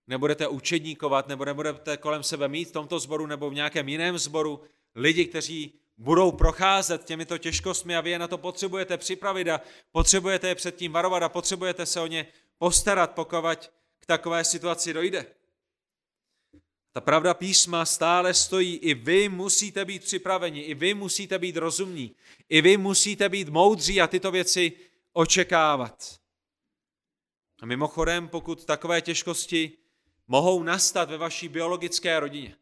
nebudete 0.08 0.48
učedníkovat, 0.48 1.28
nebo 1.28 1.46
nebudete 1.46 1.98
kolem 1.98 2.24
sebe 2.24 2.48
mít 2.48 2.70
v 2.70 2.72
tomto 2.72 3.00
sboru 3.00 3.26
nebo 3.26 3.50
v 3.50 3.54
nějakém 3.54 3.90
jiném 3.90 4.18
sboru 4.18 4.64
lidi, 4.96 5.26
kteří 5.26 5.80
budou 5.98 6.32
procházet 6.32 7.04
těmito 7.04 7.38
těžkostmi 7.38 7.96
a 7.96 8.02
vy 8.02 8.10
je 8.10 8.20
na 8.20 8.28
to 8.28 8.38
potřebujete 8.38 8.98
připravit 8.98 9.48
a 9.50 9.62
potřebujete 9.92 10.48
je 10.48 10.56
před 10.56 10.76
tím 10.76 10.92
varovat 10.92 11.24
a 11.24 11.30
potřebujete 11.30 11.86
se 11.86 12.02
o 12.02 12.08
ně 12.08 12.28
postarat, 12.58 13.12
pokud 13.12 13.72
k 14.00 14.06
takové 14.06 14.44
situaci 14.44 14.94
dojde. 14.94 15.36
Ta 16.94 17.02
pravda 17.02 17.34
písma 17.34 17.86
stále 17.86 18.34
stojí, 18.34 18.76
i 18.76 18.94
vy 18.94 19.30
musíte 19.30 19.86
být 19.86 20.04
připraveni, 20.04 20.62
i 20.62 20.74
vy 20.74 20.94
musíte 20.94 21.40
být 21.40 21.58
rozumní, 21.58 22.16
i 22.50 22.62
vy 22.62 22.78
musíte 22.78 23.30
být 23.30 23.50
moudří 23.50 24.02
a 24.02 24.08
tyto 24.08 24.32
věci 24.32 24.72
očekávat. 25.14 26.20
A 27.62 27.66
mimochodem, 27.66 28.28
pokud 28.28 28.66
takové 28.66 29.02
těžkosti 29.02 29.72
mohou 30.28 30.64
nastat 30.64 31.10
ve 31.10 31.18
vaší 31.18 31.48
biologické 31.48 32.20
rodině, 32.20 32.56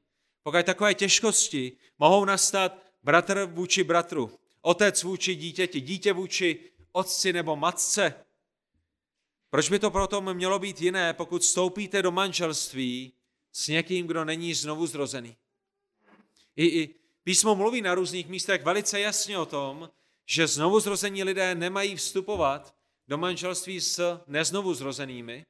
pokud 0.44 0.66
takové 0.66 0.94
těžkosti 0.94 1.78
mohou 2.00 2.26
nastat 2.26 2.78
bratr 3.04 3.50
vůči 3.52 3.84
bratru, 3.84 4.32
otec 4.62 5.04
vůči 5.04 5.36
dítěti, 5.36 5.82
dítě 5.82 6.14
vůči 6.14 6.60
otci 6.92 7.34
nebo 7.34 7.56
matce, 7.56 8.14
proč 9.50 9.70
by 9.70 9.80
to 9.80 9.92
proto 9.92 10.22
mělo 10.22 10.60
být 10.60 10.82
jiné, 10.82 11.14
pokud 11.14 11.42
vstoupíte 11.42 12.02
do 12.02 12.12
manželství 12.12 13.14
s 13.54 13.68
někým, 13.68 14.08
kdo 14.08 14.26
není 14.26 14.54
znovu 14.54 14.88
zrozený? 14.88 15.38
I, 16.56 16.66
i 16.66 16.96
písmo 17.24 17.56
mluví 17.56 17.82
na 17.82 17.96
různých 17.96 18.28
místech 18.28 18.64
velice 18.64 19.00
jasně 19.00 19.38
o 19.38 19.46
tom, 19.46 19.90
že 20.26 20.48
znovu 20.48 20.80
zrození 20.80 21.24
lidé 21.24 21.56
nemají 21.56 21.96
vstupovat 21.96 22.76
do 23.08 23.18
manželství 23.18 23.82
s 23.82 24.20
neznovu 24.28 24.74
zrozenými. 24.74 25.46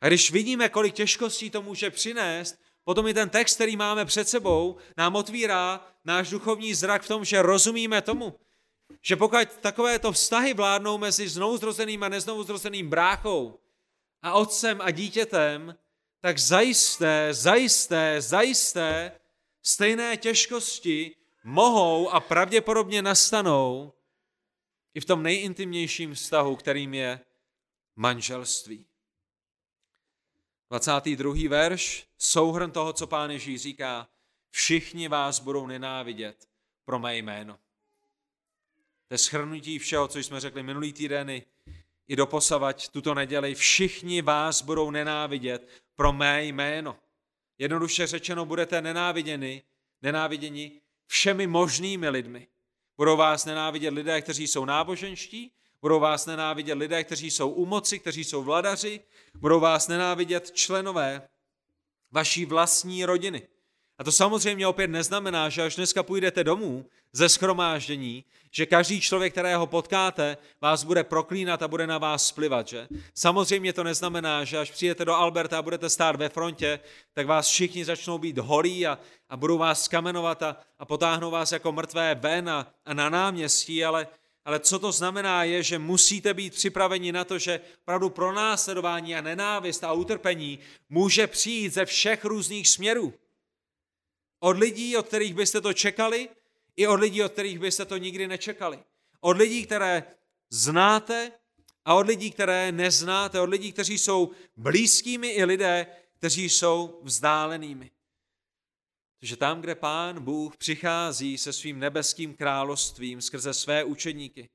A 0.00 0.08
když 0.08 0.30
vidíme, 0.30 0.68
kolik 0.68 0.94
těžkostí 0.94 1.50
to 1.50 1.62
může 1.62 1.90
přinést, 1.90 2.58
potom 2.84 3.06
i 3.06 3.14
ten 3.14 3.30
text, 3.30 3.54
který 3.54 3.76
máme 3.76 4.04
před 4.04 4.28
sebou, 4.28 4.76
nám 4.96 5.16
otvírá 5.16 5.86
náš 6.04 6.30
duchovní 6.30 6.74
zrak 6.74 7.02
v 7.02 7.08
tom, 7.08 7.24
že 7.24 7.42
rozumíme 7.42 8.02
tomu, 8.02 8.34
že 9.02 9.16
pokud 9.16 9.48
takovéto 9.60 10.12
vztahy 10.12 10.54
vládnou 10.54 10.98
mezi 10.98 11.28
znovuzrozeným 11.28 12.02
a 12.02 12.08
neznovuzrozeným 12.08 12.88
bráchou 12.88 13.58
a 14.22 14.32
otcem 14.32 14.80
a 14.80 14.90
dítětem, 14.90 15.76
tak 16.20 16.38
zajisté, 16.38 17.34
zajisté, 17.34 18.20
zajisté 18.20 19.20
stejné 19.62 20.16
těžkosti 20.16 21.16
mohou 21.44 22.10
a 22.10 22.20
pravděpodobně 22.20 23.02
nastanou 23.02 23.92
i 24.94 25.00
v 25.00 25.04
tom 25.04 25.22
nejintimnějším 25.22 26.14
vztahu, 26.14 26.56
kterým 26.56 26.94
je 26.94 27.20
manželství. 27.96 28.86
22. 30.70 31.34
verš, 31.48 32.06
souhrn 32.18 32.70
toho, 32.70 32.92
co 32.92 33.06
pán 33.06 33.30
Ježíš 33.30 33.62
říká, 33.62 34.08
všichni 34.50 35.08
vás 35.08 35.40
budou 35.40 35.66
nenávidět 35.66 36.48
pro 36.84 36.98
mé 36.98 37.16
jméno. 37.16 37.58
To 39.08 39.14
je 39.14 39.18
schrnutí 39.18 39.78
všeho, 39.78 40.08
co 40.08 40.18
jsme 40.18 40.40
řekli 40.40 40.62
minulý 40.62 40.92
týden 40.92 41.30
i, 41.30 42.16
doposavať 42.16 42.88
tuto 42.88 43.14
neděli. 43.14 43.54
Všichni 43.54 44.22
vás 44.22 44.62
budou 44.62 44.90
nenávidět 44.90 45.68
pro 45.98 46.12
mé 46.12 46.44
jméno. 46.44 46.96
Jednoduše 47.58 48.06
řečeno, 48.06 48.44
budete 48.44 48.82
nenáviděni, 48.82 49.62
nenáviděni 50.02 50.80
všemi 51.06 51.46
možnými 51.46 52.08
lidmi. 52.08 52.48
Budou 52.96 53.16
vás 53.16 53.44
nenávidět 53.44 53.94
lidé, 53.94 54.22
kteří 54.22 54.46
jsou 54.46 54.64
náboženští, 54.64 55.52
budou 55.82 56.00
vás 56.00 56.26
nenávidět 56.26 56.78
lidé, 56.78 57.04
kteří 57.04 57.30
jsou 57.30 57.50
u 57.50 57.66
moci, 57.66 57.98
kteří 57.98 58.24
jsou 58.24 58.42
vladaři, 58.42 59.00
budou 59.34 59.60
vás 59.60 59.88
nenávidět 59.88 60.50
členové 60.50 61.28
vaší 62.10 62.44
vlastní 62.44 63.04
rodiny. 63.04 63.48
A 63.98 64.04
to 64.04 64.12
samozřejmě 64.12 64.66
opět 64.66 64.88
neznamená, 64.88 65.48
že 65.48 65.62
až 65.62 65.76
dneska 65.76 66.02
půjdete 66.02 66.44
domů 66.44 66.86
ze 67.12 67.28
schromáždění, 67.28 68.24
že 68.50 68.66
každý 68.66 69.00
člověk, 69.00 69.32
kterého 69.32 69.66
potkáte, 69.66 70.36
vás 70.60 70.84
bude 70.84 71.04
proklínat 71.04 71.62
a 71.62 71.68
bude 71.68 71.86
na 71.86 71.98
vás 71.98 72.26
splivat, 72.26 72.68
že? 72.68 72.88
Samozřejmě 73.14 73.72
to 73.72 73.84
neznamená, 73.84 74.44
že 74.44 74.58
až 74.58 74.70
přijdete 74.70 75.04
do 75.04 75.14
Alberta 75.14 75.58
a 75.58 75.62
budete 75.62 75.90
stát 75.90 76.16
ve 76.16 76.28
frontě, 76.28 76.80
tak 77.14 77.26
vás 77.26 77.48
všichni 77.48 77.84
začnou 77.84 78.18
být 78.18 78.38
holí 78.38 78.86
a, 78.86 78.98
a 79.28 79.36
budou 79.36 79.58
vás 79.58 79.82
skamenovat 79.82 80.42
a, 80.42 80.56
a 80.78 80.84
potáhnou 80.84 81.30
vás 81.30 81.52
jako 81.52 81.72
mrtvé 81.72 82.14
ven 82.14 82.50
a, 82.50 82.66
a 82.84 82.94
na 82.94 83.08
náměstí, 83.08 83.84
ale, 83.84 84.08
ale 84.44 84.60
co 84.60 84.78
to 84.78 84.92
znamená 84.92 85.44
je, 85.44 85.62
že 85.62 85.78
musíte 85.78 86.34
být 86.34 86.54
připraveni 86.54 87.12
na 87.12 87.24
to, 87.24 87.38
že 87.38 87.60
pravdu 87.84 88.10
pro 88.10 88.32
následování 88.32 89.16
a 89.16 89.20
nenávist 89.20 89.84
a 89.84 89.92
utrpení 89.92 90.58
může 90.88 91.26
přijít 91.26 91.72
ze 91.72 91.84
všech 91.84 92.24
různých 92.24 92.68
směrů. 92.68 93.14
Od 94.40 94.58
lidí, 94.58 94.96
od 94.96 95.06
kterých 95.06 95.34
byste 95.34 95.60
to 95.60 95.72
čekali, 95.72 96.28
i 96.76 96.86
od 96.86 97.00
lidí, 97.00 97.22
od 97.22 97.32
kterých 97.32 97.58
byste 97.58 97.84
to 97.84 97.96
nikdy 97.96 98.28
nečekali. 98.28 98.78
Od 99.20 99.36
lidí, 99.36 99.66
které 99.66 100.04
znáte 100.50 101.32
a 101.84 101.94
od 101.94 102.06
lidí, 102.06 102.30
které 102.30 102.72
neznáte, 102.72 103.40
od 103.40 103.48
lidí, 103.48 103.72
kteří 103.72 103.98
jsou 103.98 104.30
blízkými 104.56 105.28
i 105.28 105.44
lidé, 105.44 105.86
kteří 106.18 106.48
jsou 106.48 107.00
vzdálenými. 107.02 107.90
Takže 109.18 109.36
tam, 109.36 109.60
kde 109.60 109.74
Pán 109.74 110.24
Bůh 110.24 110.56
přichází 110.56 111.38
se 111.38 111.52
svým 111.52 111.78
nebeským 111.78 112.34
královstvím 112.34 113.20
skrze 113.20 113.54
své 113.54 113.84
učeníky, 113.84 114.48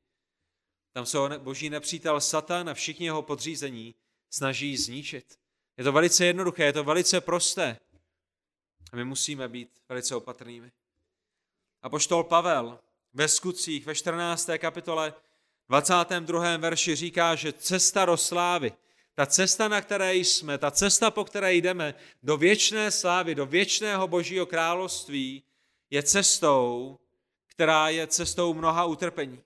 Tam 0.93 1.05
se 1.05 1.17
boží 1.37 1.69
nepřítel 1.69 2.21
Satan 2.21 2.69
a 2.69 2.73
všichni 2.73 3.05
jeho 3.05 3.21
podřízení 3.21 3.95
snaží 4.29 4.77
zničit. 4.77 5.39
Je 5.77 5.83
to 5.83 5.91
velice 5.91 6.25
jednoduché, 6.25 6.63
je 6.63 6.73
to 6.73 6.83
velice 6.83 7.21
prosté. 7.21 7.79
A 8.93 8.95
my 8.95 9.05
musíme 9.05 9.47
být 9.47 9.69
velice 9.89 10.15
opatrnými. 10.15 10.71
A 11.81 11.89
poštol 11.89 12.23
Pavel 12.23 12.79
ve 13.13 13.27
skutcích 13.27 13.85
ve 13.85 13.95
14. 13.95 14.49
kapitole 14.57 15.13
22. 15.69 16.57
verši 16.57 16.95
říká, 16.95 17.35
že 17.35 17.53
cesta 17.53 18.05
do 18.05 18.17
slávy, 18.17 18.73
ta 19.13 19.25
cesta, 19.25 19.67
na 19.67 19.81
které 19.81 20.15
jsme, 20.15 20.57
ta 20.57 20.71
cesta, 20.71 21.11
po 21.11 21.25
které 21.25 21.53
jdeme 21.53 21.93
do 22.23 22.37
věčné 22.37 22.91
slávy, 22.91 23.35
do 23.35 23.45
věčného 23.45 24.07
božího 24.07 24.45
království, 24.45 25.43
je 25.89 26.03
cestou, 26.03 26.99
která 27.47 27.89
je 27.89 28.07
cestou 28.07 28.53
mnoha 28.53 28.85
utrpení. 28.85 29.41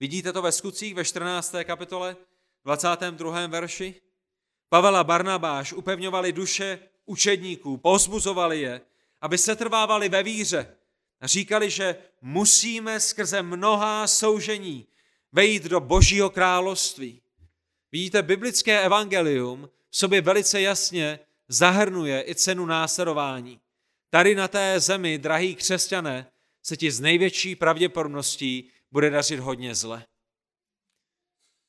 Vidíte 0.00 0.32
to 0.32 0.42
ve 0.42 0.52
skutcích 0.52 0.94
ve 0.94 1.04
14. 1.04 1.54
kapitole 1.64 2.16
22. 2.64 3.46
verši? 3.46 3.94
Pavel 4.68 4.96
a 4.96 5.04
Barnabáš 5.04 5.72
upevňovali 5.72 6.32
duše 6.32 6.88
učedníků, 7.08 7.76
pozbuzovali 7.76 8.60
je, 8.60 8.80
aby 9.20 9.38
se 9.38 9.56
trvávali 9.56 10.08
ve 10.08 10.22
víře. 10.22 10.76
A 11.20 11.26
říkali, 11.26 11.70
že 11.70 11.96
musíme 12.22 13.00
skrze 13.00 13.42
mnohá 13.42 14.06
soužení 14.06 14.86
vejít 15.32 15.62
do 15.62 15.80
božího 15.80 16.30
království. 16.30 17.22
Vidíte, 17.92 18.22
biblické 18.22 18.82
evangelium 18.82 19.70
v 19.90 19.96
sobě 19.96 20.20
velice 20.20 20.60
jasně 20.60 21.18
zahrnuje 21.48 22.24
i 22.28 22.34
cenu 22.34 22.66
následování. 22.66 23.60
Tady 24.10 24.34
na 24.34 24.48
té 24.48 24.80
zemi, 24.80 25.18
drahý 25.18 25.54
křesťané, 25.54 26.30
se 26.62 26.76
ti 26.76 26.90
z 26.90 27.00
největší 27.00 27.56
pravděpodobností 27.56 28.70
bude 28.92 29.10
dařit 29.10 29.40
hodně 29.40 29.74
zle. 29.74 30.06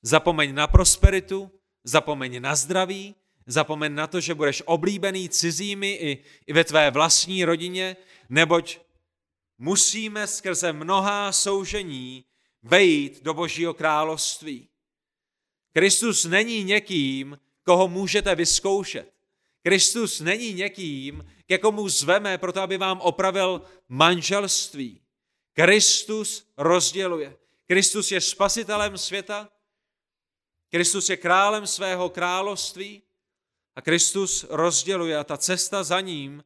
Zapomeň 0.02 0.56
na 0.56 0.68
prosperitu, 0.68 1.52
zapomeň 1.84 2.42
na 2.42 2.56
zdraví, 2.56 3.16
zapomeň 3.50 3.96
na 3.96 4.08
to, 4.08 4.22
že 4.22 4.38
budeš 4.38 4.64
oblíbený 4.66 5.30
cizími 5.30 5.92
i, 5.92 6.24
i 6.48 6.54
ve 6.54 6.64
tvé 6.64 6.92
vlastní 6.92 7.46
rodině, 7.46 7.98
neboť 8.30 8.80
musíme 9.58 10.28
skrze 10.28 10.74
mnohá 10.74 11.32
soužení 11.32 12.26
vejít 12.64 13.24
do 13.24 13.34
Božího 13.34 13.74
království. 13.74 14.70
Kristus 15.74 16.26
není 16.26 16.64
někým, 16.64 17.40
koho 17.64 17.88
můžete 17.88 18.36
vyzkoušet. 18.36 19.14
Kristus 19.64 20.20
není 20.20 20.54
někým, 20.54 21.26
ke 21.46 21.58
komu 21.58 21.90
zveme 21.90 22.38
proto, 22.38 22.62
aby 22.62 22.78
vám 22.78 23.02
opravil 23.02 23.62
manželství. 23.90 25.02
Kristus 25.54 26.48
rozděluje. 26.58 27.38
Kristus 27.68 28.12
je 28.12 28.22
spasitelem 28.22 28.98
světa, 28.98 29.50
Kristus 30.70 31.10
je 31.10 31.18
králem 31.18 31.68
svého 31.68 32.10
království 32.10 33.02
a 33.76 33.82
Kristus 33.82 34.46
rozděluje 34.50 35.18
a 35.18 35.24
ta 35.24 35.38
cesta 35.38 35.84
za 35.84 36.02
ním, 36.02 36.44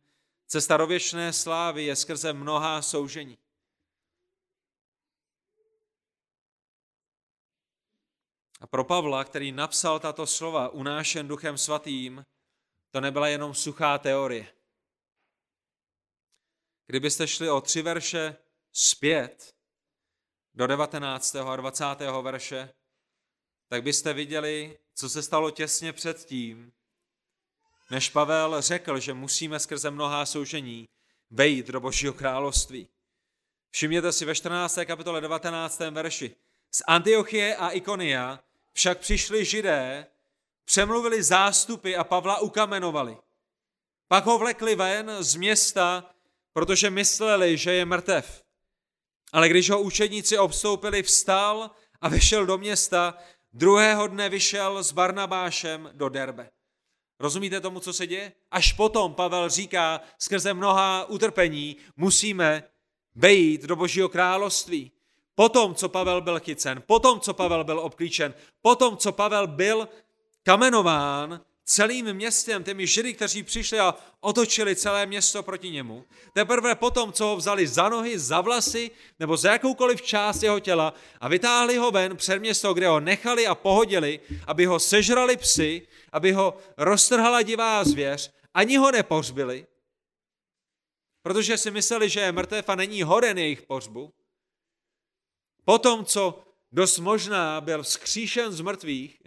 cesta 0.47 0.78
do 0.78 0.88
věčné 0.88 1.34
slávy 1.34 1.84
je 1.84 1.95
skrze 1.95 2.34
mnohá 2.34 2.82
soužení. 2.82 3.38
A 8.59 8.67
pro 8.67 8.84
Pavla, 8.84 9.24
který 9.24 9.51
napsal 9.51 9.99
tato 9.99 10.28
slova 10.28 10.69
unášen 10.69 11.28
duchem 11.28 11.57
svatým, 11.57 12.26
to 12.91 13.01
nebyla 13.01 13.28
jenom 13.28 13.53
suchá 13.53 13.97
teorie. 13.97 14.53
Kdybyste 16.86 17.28
šli 17.28 17.49
o 17.49 17.61
tři 17.61 17.82
verše 17.82 18.38
zpět 18.71 19.55
do 20.53 20.67
19. 20.67 21.36
a 21.36 21.55
20. 21.55 21.86
verše, 22.21 22.74
tak 23.67 23.84
byste 23.84 24.13
viděli, 24.13 24.80
co 24.93 25.09
se 25.09 25.24
stalo 25.24 25.51
těsně 25.51 25.93
předtím, 25.93 26.74
než 27.94 28.10
Pavel 28.10 28.62
řekl, 28.62 29.00
že 29.00 29.14
musíme 29.14 29.60
skrze 29.60 29.91
mnohá 29.91 30.26
soužení 30.26 30.89
vejít 31.32 31.68
do 31.68 31.80
Božího 31.80 32.14
království. 32.14 32.88
Všimněte 33.72 34.12
si 34.12 34.26
ve 34.26 34.36
14. 34.36 34.80
kapitole 34.86 35.22
19. 35.22 35.80
verši. 35.80 36.36
Z 36.72 36.82
Antiochie 36.88 37.56
a 37.56 37.70
Ikonia 37.70 38.39
však 38.74 39.00
přišli 39.00 39.46
židé, 39.46 40.08
přemluvili 40.66 41.24
zástupy 41.24 41.96
a 41.96 42.04
Pavla 42.04 42.39
ukamenovali. 42.39 43.18
Pak 44.08 44.26
ho 44.26 44.38
vlekli 44.38 44.76
ven 44.76 45.12
z 45.20 45.36
města, 45.36 46.10
protože 46.54 46.89
mysleli, 46.89 47.58
že 47.58 47.74
je 47.74 47.86
mrtev. 47.86 48.44
Ale 49.34 49.50
když 49.50 49.70
ho 49.70 49.82
učedníci 49.82 50.38
obstoupili, 50.38 51.04
vstal 51.04 51.72
a 52.02 52.10
vyšel 52.10 52.46
do 52.46 52.58
města, 52.58 53.18
druhého 53.54 54.08
dne 54.08 54.30
vyšel 54.30 54.84
s 54.84 54.91
Barnabášem 54.91 55.89
do 55.94 56.10
Derbe. 56.10 56.50
Rozumíte 57.20 57.61
tomu, 57.61 57.80
co 57.80 57.93
se 57.93 58.07
děje? 58.07 58.34
Až 58.51 58.74
potom 58.74 59.14
Pavel 59.14 59.49
říká, 59.49 60.01
skrze 60.20 60.53
mnoha 60.53 61.05
utrpení 61.05 61.78
musíme 61.97 62.64
vejít 63.16 63.64
do 63.64 63.76
Božího 63.76 64.09
království. 64.09 64.91
Potom, 65.36 65.76
co 65.76 65.89
Pavel 65.89 66.22
byl 66.22 66.39
chycen, 66.39 66.84
potom, 66.88 67.20
co 67.20 67.34
Pavel 67.34 67.64
byl 67.64 67.80
obklíčen, 67.80 68.34
potom, 68.61 68.97
co 68.97 69.11
Pavel 69.11 69.47
byl 69.47 69.89
kamenován 70.43 71.41
celým 71.66 72.14
městem, 72.14 72.64
těmi 72.64 72.88
židy, 72.88 73.14
kteří 73.14 73.43
přišli 73.43 73.80
a 73.80 73.95
otočili 74.20 74.76
celé 74.76 75.05
město 75.05 75.43
proti 75.43 75.70
němu. 75.70 76.05
Teprve 76.34 76.76
potom, 76.76 77.14
co 77.14 77.26
ho 77.26 77.36
vzali 77.36 77.68
za 77.68 77.89
nohy, 77.89 78.20
za 78.20 78.41
vlasy 78.41 78.91
nebo 79.20 79.38
za 79.38 79.51
jakoukoliv 79.51 80.01
část 80.01 80.43
jeho 80.43 80.59
těla 80.59 80.93
a 81.20 81.28
vytáhli 81.28 81.78
ho 81.78 81.91
ven 81.91 82.18
před 82.18 82.39
město, 82.39 82.74
kde 82.74 82.88
ho 82.88 82.99
nechali 82.99 83.47
a 83.47 83.55
pohodili, 83.55 84.20
aby 84.47 84.66
ho 84.66 84.80
sežrali 84.80 85.38
psy, 85.38 85.88
aby 86.11 86.32
ho 86.32 86.57
roztrhala 86.78 87.41
divá 87.41 87.84
zvěř, 87.84 88.34
ani 88.53 88.78
ho 88.78 88.91
nepořbili, 88.91 89.68
protože 91.24 91.57
si 91.57 91.72
mysleli, 91.72 92.09
že 92.09 92.20
je 92.20 92.32
mrtev 92.32 92.70
a 92.70 92.76
není 92.76 93.03
hoden 93.03 93.38
jejich 93.38 93.61
pořbu. 93.61 94.14
Potom, 95.66 96.05
co 96.05 96.43
dost 96.72 96.99
možná 96.99 97.61
byl 97.61 97.84
vzkříšen 97.84 98.51
z 98.51 98.61
mrtvých, 98.61 99.22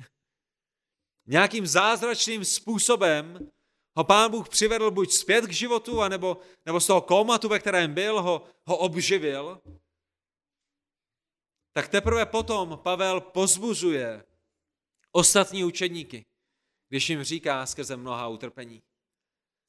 nějakým 1.27 1.66
zázračným 1.66 2.45
způsobem 2.45 3.51
ho 3.97 4.05
pán 4.05 4.31
Bůh 4.31 4.49
přivedl 4.49 4.91
buď 4.91 5.11
zpět 5.11 5.47
k 5.47 5.53
životu, 5.53 6.03
anebo, 6.03 6.37
nebo 6.66 6.81
z 6.81 6.87
toho 6.87 7.01
komatu, 7.01 7.49
ve 7.49 7.59
kterém 7.59 7.95
byl, 7.95 8.22
ho, 8.22 8.43
ho 8.64 8.77
obživil, 8.77 9.61
tak 11.72 11.89
teprve 11.89 12.27
potom 12.27 12.81
Pavel 12.83 13.20
pozbuzuje 13.20 14.24
ostatní 15.12 15.64
učedníky, 15.64 16.24
když 16.89 17.11
jim 17.11 17.22
říká 17.22 17.66
skrze 17.66 17.97
mnoha 17.97 18.29
utrpení. 18.29 18.83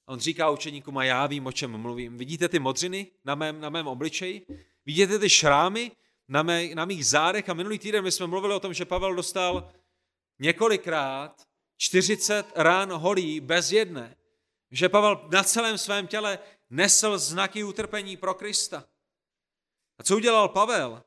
On 0.10 0.20
říká 0.20 0.50
učeníkům 0.50 0.98
a 0.98 1.04
já 1.04 1.28
vím, 1.28 1.46
o 1.46 1.52
čem 1.52 1.78
mluvím. 1.78 2.18
Vidíte 2.18 2.50
ty 2.50 2.60
modřiny 2.60 3.12
na 3.26 3.36
mém, 3.36 3.62
na 3.62 3.70
mém 3.70 3.88
obličeji? 3.88 4.46
Vidíte 4.86 5.20
ty 5.20 5.30
šrámy 5.30 5.92
na, 6.28 6.44
mé, 6.44 6.76
na 6.76 6.86
mých 6.86 7.06
zádech? 7.06 7.50
A 7.50 7.54
minulý 7.54 7.80
týden 7.80 8.04
my 8.04 8.12
jsme 8.12 8.28
mluvili 8.28 8.54
o 8.54 8.60
tom, 8.60 8.74
že 8.74 8.86
Pavel 8.86 9.16
dostal 9.16 9.72
několikrát 10.40 11.48
40 11.78 12.46
rán 12.56 12.92
holí 12.92 13.40
bez 13.40 13.72
jedné. 13.72 14.16
Že 14.72 14.90
Pavel 14.90 15.28
na 15.32 15.44
celém 15.44 15.78
svém 15.78 16.08
těle 16.08 16.40
nesl 16.70 17.18
znaky 17.18 17.64
utrpení 17.64 18.18
pro 18.18 18.34
Krista. 18.34 18.84
A 19.98 20.04
co 20.04 20.16
udělal 20.16 20.50
Pavel? 20.50 21.04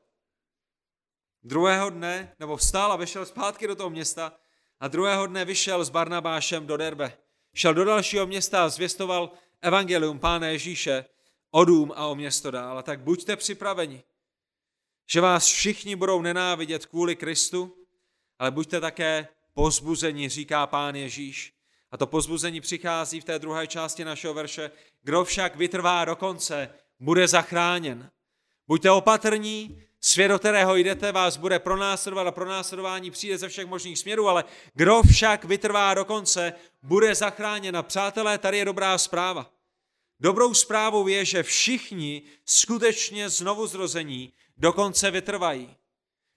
Druhého 1.43 1.89
dne, 1.89 2.35
nebo 2.39 2.57
vstal 2.57 2.91
a 2.91 2.95
vyšel 2.95 3.25
zpátky 3.25 3.67
do 3.67 3.75
toho 3.75 3.89
města 3.89 4.33
a 4.79 4.87
druhého 4.87 5.27
dne 5.27 5.45
vyšel 5.45 5.85
s 5.85 5.89
Barnabášem 5.89 6.67
do 6.67 6.77
Derbe. 6.77 7.17
Šel 7.53 7.73
do 7.73 7.85
dalšího 7.85 8.27
města 8.27 8.65
a 8.65 8.69
zvěstoval 8.69 9.31
evangelium 9.61 10.19
Pána 10.19 10.47
Ježíše 10.47 11.05
o 11.51 11.65
dům 11.65 11.93
a 11.95 12.05
o 12.07 12.15
město 12.15 12.51
dál. 12.51 12.77
A 12.77 12.83
tak 12.83 12.99
buďte 12.99 13.35
připraveni, 13.35 14.03
že 15.09 15.21
vás 15.21 15.45
všichni 15.45 15.95
budou 15.95 16.21
nenávidět 16.21 16.85
kvůli 16.85 17.15
Kristu, 17.15 17.80
ale 18.41 18.51
buďte 18.51 18.81
také 18.81 19.27
pozbuzení, 19.53 20.29
říká 20.29 20.67
pán 20.67 20.95
Ježíš. 20.95 21.53
A 21.91 21.97
to 21.97 22.07
pozbuzení 22.07 22.61
přichází 22.61 23.19
v 23.19 23.23
té 23.23 23.39
druhé 23.39 23.67
části 23.67 24.05
našeho 24.05 24.33
verše. 24.33 24.71
Kdo 25.03 25.23
však 25.23 25.55
vytrvá 25.55 26.05
do 26.05 26.15
konce, 26.15 26.69
bude 26.99 27.27
zachráněn. 27.27 28.09
Buďte 28.67 28.91
opatrní, 28.91 29.83
svět, 29.99 30.27
do 30.27 30.39
kterého 30.39 30.75
jdete, 30.75 31.11
vás 31.11 31.37
bude 31.37 31.59
pronásledovat 31.59 32.27
a 32.27 32.31
pronásledování 32.31 33.11
přijde 33.11 33.37
ze 33.37 33.49
všech 33.49 33.65
možných 33.65 33.99
směrů, 33.99 34.27
ale 34.27 34.43
kdo 34.73 35.01
však 35.11 35.45
vytrvá 35.45 35.93
do 35.93 36.05
konce, 36.05 36.53
bude 36.83 37.15
zachráněn. 37.15 37.77
A 37.77 37.83
přátelé, 37.83 38.37
tady 38.37 38.57
je 38.57 38.65
dobrá 38.65 38.97
zpráva. 38.97 39.51
Dobrou 40.19 40.53
zprávou 40.53 41.07
je, 41.07 41.25
že 41.25 41.43
všichni 41.43 42.21
skutečně 42.45 43.29
znovu 43.29 43.67
zrození 43.67 44.33
dokonce 44.57 45.11
vytrvají. 45.11 45.75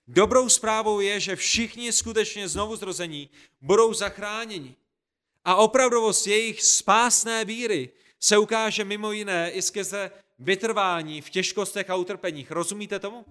Dobrou 0.07 0.49
zprávou 0.49 0.99
je, 0.99 1.19
že 1.19 1.35
všichni 1.35 1.91
skutečně 1.91 2.49
znovu 2.49 2.75
zrození 2.75 3.29
budou 3.61 3.93
zachráněni. 3.93 4.75
A 5.45 5.55
opravdovost 5.55 6.27
jejich 6.27 6.63
spásné 6.63 7.45
víry 7.45 7.89
se 8.19 8.37
ukáže 8.37 8.83
mimo 8.83 9.11
jiné 9.11 9.51
i 9.51 9.61
skrze 9.61 10.11
vytrvání 10.39 11.21
v 11.21 11.29
těžkostech 11.29 11.89
a 11.89 11.95
utrpeních. 11.95 12.51
Rozumíte 12.51 12.99
tomu? 12.99 13.25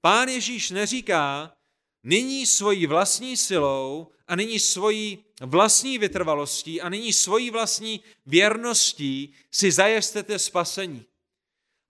Pán 0.00 0.28
Ježíš 0.28 0.70
neříká, 0.70 1.52
nyní 2.02 2.46
svojí 2.46 2.86
vlastní 2.86 3.36
silou 3.36 4.06
a 4.28 4.36
nyní 4.36 4.60
svojí 4.60 5.24
vlastní 5.40 5.98
vytrvalostí 5.98 6.80
a 6.80 6.88
nyní 6.88 7.12
svojí 7.12 7.50
vlastní 7.50 8.00
věrností 8.26 9.34
si 9.50 9.72
zajistete 9.72 10.38
spasení. 10.38 11.04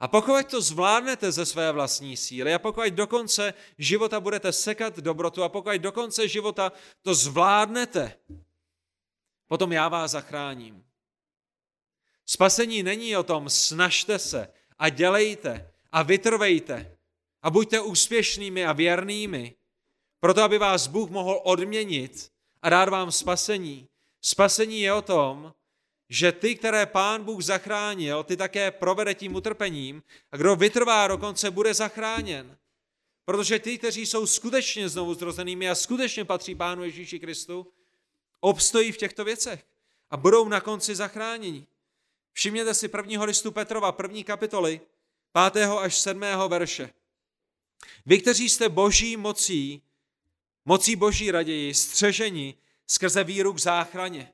A 0.01 0.09
pokud 0.09 0.51
to 0.51 0.61
zvládnete 0.61 1.33
ze 1.33 1.47
své 1.47 1.73
vlastní 1.73 2.17
síly 2.17 2.55
a 2.55 2.59
pokud 2.59 2.87
do 2.87 3.07
konce 3.07 3.55
života 3.79 4.21
budete 4.21 4.53
sekat 4.53 4.97
dobrotu 4.97 5.43
a 5.43 5.49
pokud 5.49 5.73
do 5.73 5.93
konce 5.93 6.29
života 6.29 6.73
to 7.03 7.15
zvládnete, 7.15 8.15
potom 9.49 9.73
já 9.73 9.89
vás 9.89 10.11
zachráním. 10.11 10.85
Spasení 12.27 12.83
není 12.83 13.17
o 13.17 13.23
tom, 13.23 13.51
snažte 13.51 14.19
se 14.19 14.53
a 14.79 14.89
dělejte 14.89 15.73
a 15.93 16.03
vytrvejte 16.03 16.97
a 17.43 17.51
buďte 17.51 17.81
úspěšnými 17.81 18.67
a 18.67 18.73
věrnými, 18.73 19.55
proto 20.21 20.43
aby 20.43 20.59
vás 20.59 20.87
Bůh 20.87 21.11
mohl 21.11 21.41
odměnit 21.45 22.33
a 22.63 22.71
dát 22.71 22.89
vám 22.89 23.13
spasení. 23.13 23.89
Spasení 24.21 24.81
je 24.81 24.93
o 24.93 25.03
tom, 25.03 25.55
že 26.09 26.33
ty, 26.33 26.55
které 26.55 26.87
pán 26.87 27.25
Bůh 27.25 27.43
zachránil, 27.43 28.25
ty 28.25 28.37
také 28.37 28.71
provede 28.71 29.15
tím 29.15 29.35
utrpením 29.35 30.03
a 30.33 30.37
kdo 30.37 30.57
vytrvá 30.57 31.09
dokonce 31.09 31.51
bude 31.51 31.75
zachráněn. 31.75 32.59
Protože 33.25 33.59
ty, 33.59 33.79
kteří 33.79 34.07
jsou 34.07 34.27
skutečně 34.27 34.89
znovu 34.89 35.15
zrozenými 35.15 35.71
a 35.71 35.75
skutečně 35.75 36.25
patří 36.25 36.55
Pánu 36.55 36.85
Ježíši 36.85 37.21
Kristu, 37.21 37.73
obstojí 38.41 38.93
v 38.93 38.97
těchto 38.97 39.25
věcech 39.25 39.67
a 40.11 40.17
budou 40.17 40.49
na 40.49 40.61
konci 40.61 40.95
zachráněni. 40.95 41.67
Všimněte 42.33 42.75
si 42.75 42.89
prvního 42.89 43.25
listu 43.25 43.53
Petrova, 43.53 43.93
první 43.93 44.25
kapitoly, 44.25 44.81
5. 45.53 45.65
až 45.67 45.99
7. 45.99 46.23
verše. 46.49 46.91
Vy, 48.07 48.21
kteří 48.21 48.49
jste 48.49 48.69
boží 48.69 49.17
mocí, 49.17 49.83
mocí 50.65 50.97
boží 50.97 51.31
raději, 51.31 51.75
střeženi 51.75 52.55
skrze 52.87 53.25
víru 53.25 53.53
k 53.53 53.59
záchraně. 53.59 54.33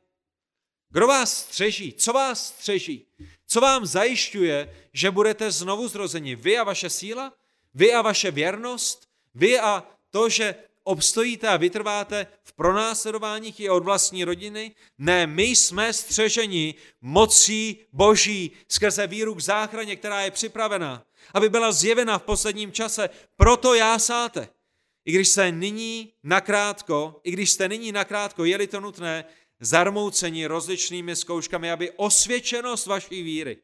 Kdo 0.95 1.07
vás 1.07 1.38
střeží? 1.38 1.92
Co 1.92 2.12
vás 2.12 2.47
střeží? 2.47 3.07
Co 3.47 3.61
vám 3.61 3.86
zajišťuje, 3.86 4.76
že 4.92 5.11
budete 5.11 5.51
znovu 5.51 5.88
zrozeni? 5.88 6.36
Vy 6.36 6.59
a 6.59 6.64
vaše 6.64 6.90
síla? 6.90 7.32
Vy 7.74 7.92
a 7.92 8.03
vaše 8.03 8.30
věrnost? 8.30 9.09
Vy 9.34 9.61
a 9.61 9.86
to, 10.11 10.28
že 10.28 10.55
obstojíte 10.84 11.49
a 11.49 11.57
vytrváte 11.57 12.26
v 12.42 12.53
pronásledováních 12.53 13.61
i 13.61 13.70
od 13.70 13.84
vlastní 13.84 14.24
rodiny? 14.24 14.74
Ne, 14.99 15.26
my 15.26 15.42
jsme 15.42 15.92
střeženi 15.92 16.74
mocí 17.01 17.78
boží 17.92 18.51
skrze 18.68 19.07
víru 19.07 19.34
k 19.34 19.42
záchraně, 19.42 19.97
která 19.97 20.20
je 20.20 20.30
připravená, 20.30 21.05
aby 21.34 21.49
byla 21.49 21.72
zjevena 21.72 22.18
v 22.18 22.22
posledním 22.22 22.72
čase. 22.72 23.11
Proto 23.36 23.74
jásáte. 23.74 24.49
I 25.05 25.12
když 25.12 25.28
se 25.28 25.53
nyní 25.53 26.12
nakrátko, 26.22 27.20
i 27.24 27.30
když 27.30 27.51
jste 27.51 27.68
nyní 27.68 27.92
nakrátko, 27.92 28.45
je-li 28.45 28.66
to 28.66 28.80
nutné, 28.80 29.24
zarmouceni 29.61 30.46
rozličnými 30.46 31.16
zkouškami, 31.16 31.70
aby 31.70 31.90
osvědčenost 31.90 32.86
vaší 32.86 33.22
víry, 33.22 33.62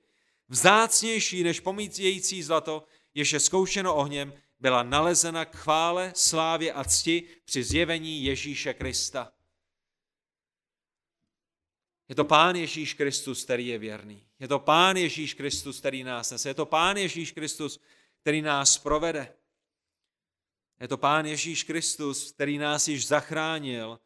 vzácnější 0.48 1.42
než 1.42 1.60
pomícející 1.60 2.42
zlato, 2.42 2.84
jež 3.14 3.32
je 3.32 3.40
zkoušeno 3.40 3.94
ohněm, 3.94 4.32
byla 4.60 4.82
nalezena 4.82 5.44
k 5.44 5.56
chvále, 5.56 6.12
slávě 6.16 6.72
a 6.72 6.84
cti 6.84 7.28
při 7.44 7.64
zjevení 7.64 8.24
Ježíše 8.24 8.74
Krista. 8.74 9.32
Je 12.08 12.14
to 12.14 12.24
Pán 12.24 12.56
Ježíš 12.56 12.94
Kristus, 12.94 13.44
který 13.44 13.66
je 13.66 13.78
věrný. 13.78 14.26
Je 14.38 14.48
to 14.48 14.58
Pán 14.58 14.96
Ježíš 14.96 15.34
Kristus, 15.34 15.78
který 15.78 16.02
nás 16.04 16.30
nese. 16.30 16.48
Je 16.48 16.54
to 16.54 16.66
Pán 16.66 16.96
Ježíš 16.96 17.32
Kristus, 17.32 17.80
který 18.20 18.42
nás 18.42 18.78
provede. 18.78 19.34
Je 20.80 20.88
to 20.88 20.96
Pán 20.96 21.26
Ježíš 21.26 21.64
Kristus, 21.64 22.32
který 22.32 22.58
nás 22.58 22.88
již 22.88 23.06
zachránil 23.06 24.00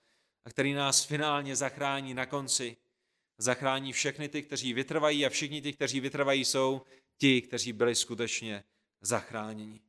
a 0.44 0.50
který 0.50 0.72
nás 0.72 1.04
finálně 1.04 1.56
zachrání 1.56 2.14
na 2.14 2.26
konci. 2.26 2.76
Zachrání 3.38 3.92
všechny 3.92 4.28
ty, 4.28 4.42
kteří 4.42 4.72
vytrvají 4.72 5.26
a 5.26 5.30
všichni 5.30 5.62
ty, 5.62 5.72
kteří 5.72 6.00
vytrvají, 6.00 6.44
jsou 6.44 6.82
ti, 7.18 7.42
kteří 7.42 7.72
byli 7.72 7.94
skutečně 7.94 8.64
zachráněni. 9.00 9.80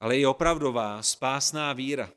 Ale 0.00 0.18
i 0.18 0.26
opravdová 0.26 1.02
spásná 1.02 1.72
víra, 1.72 2.10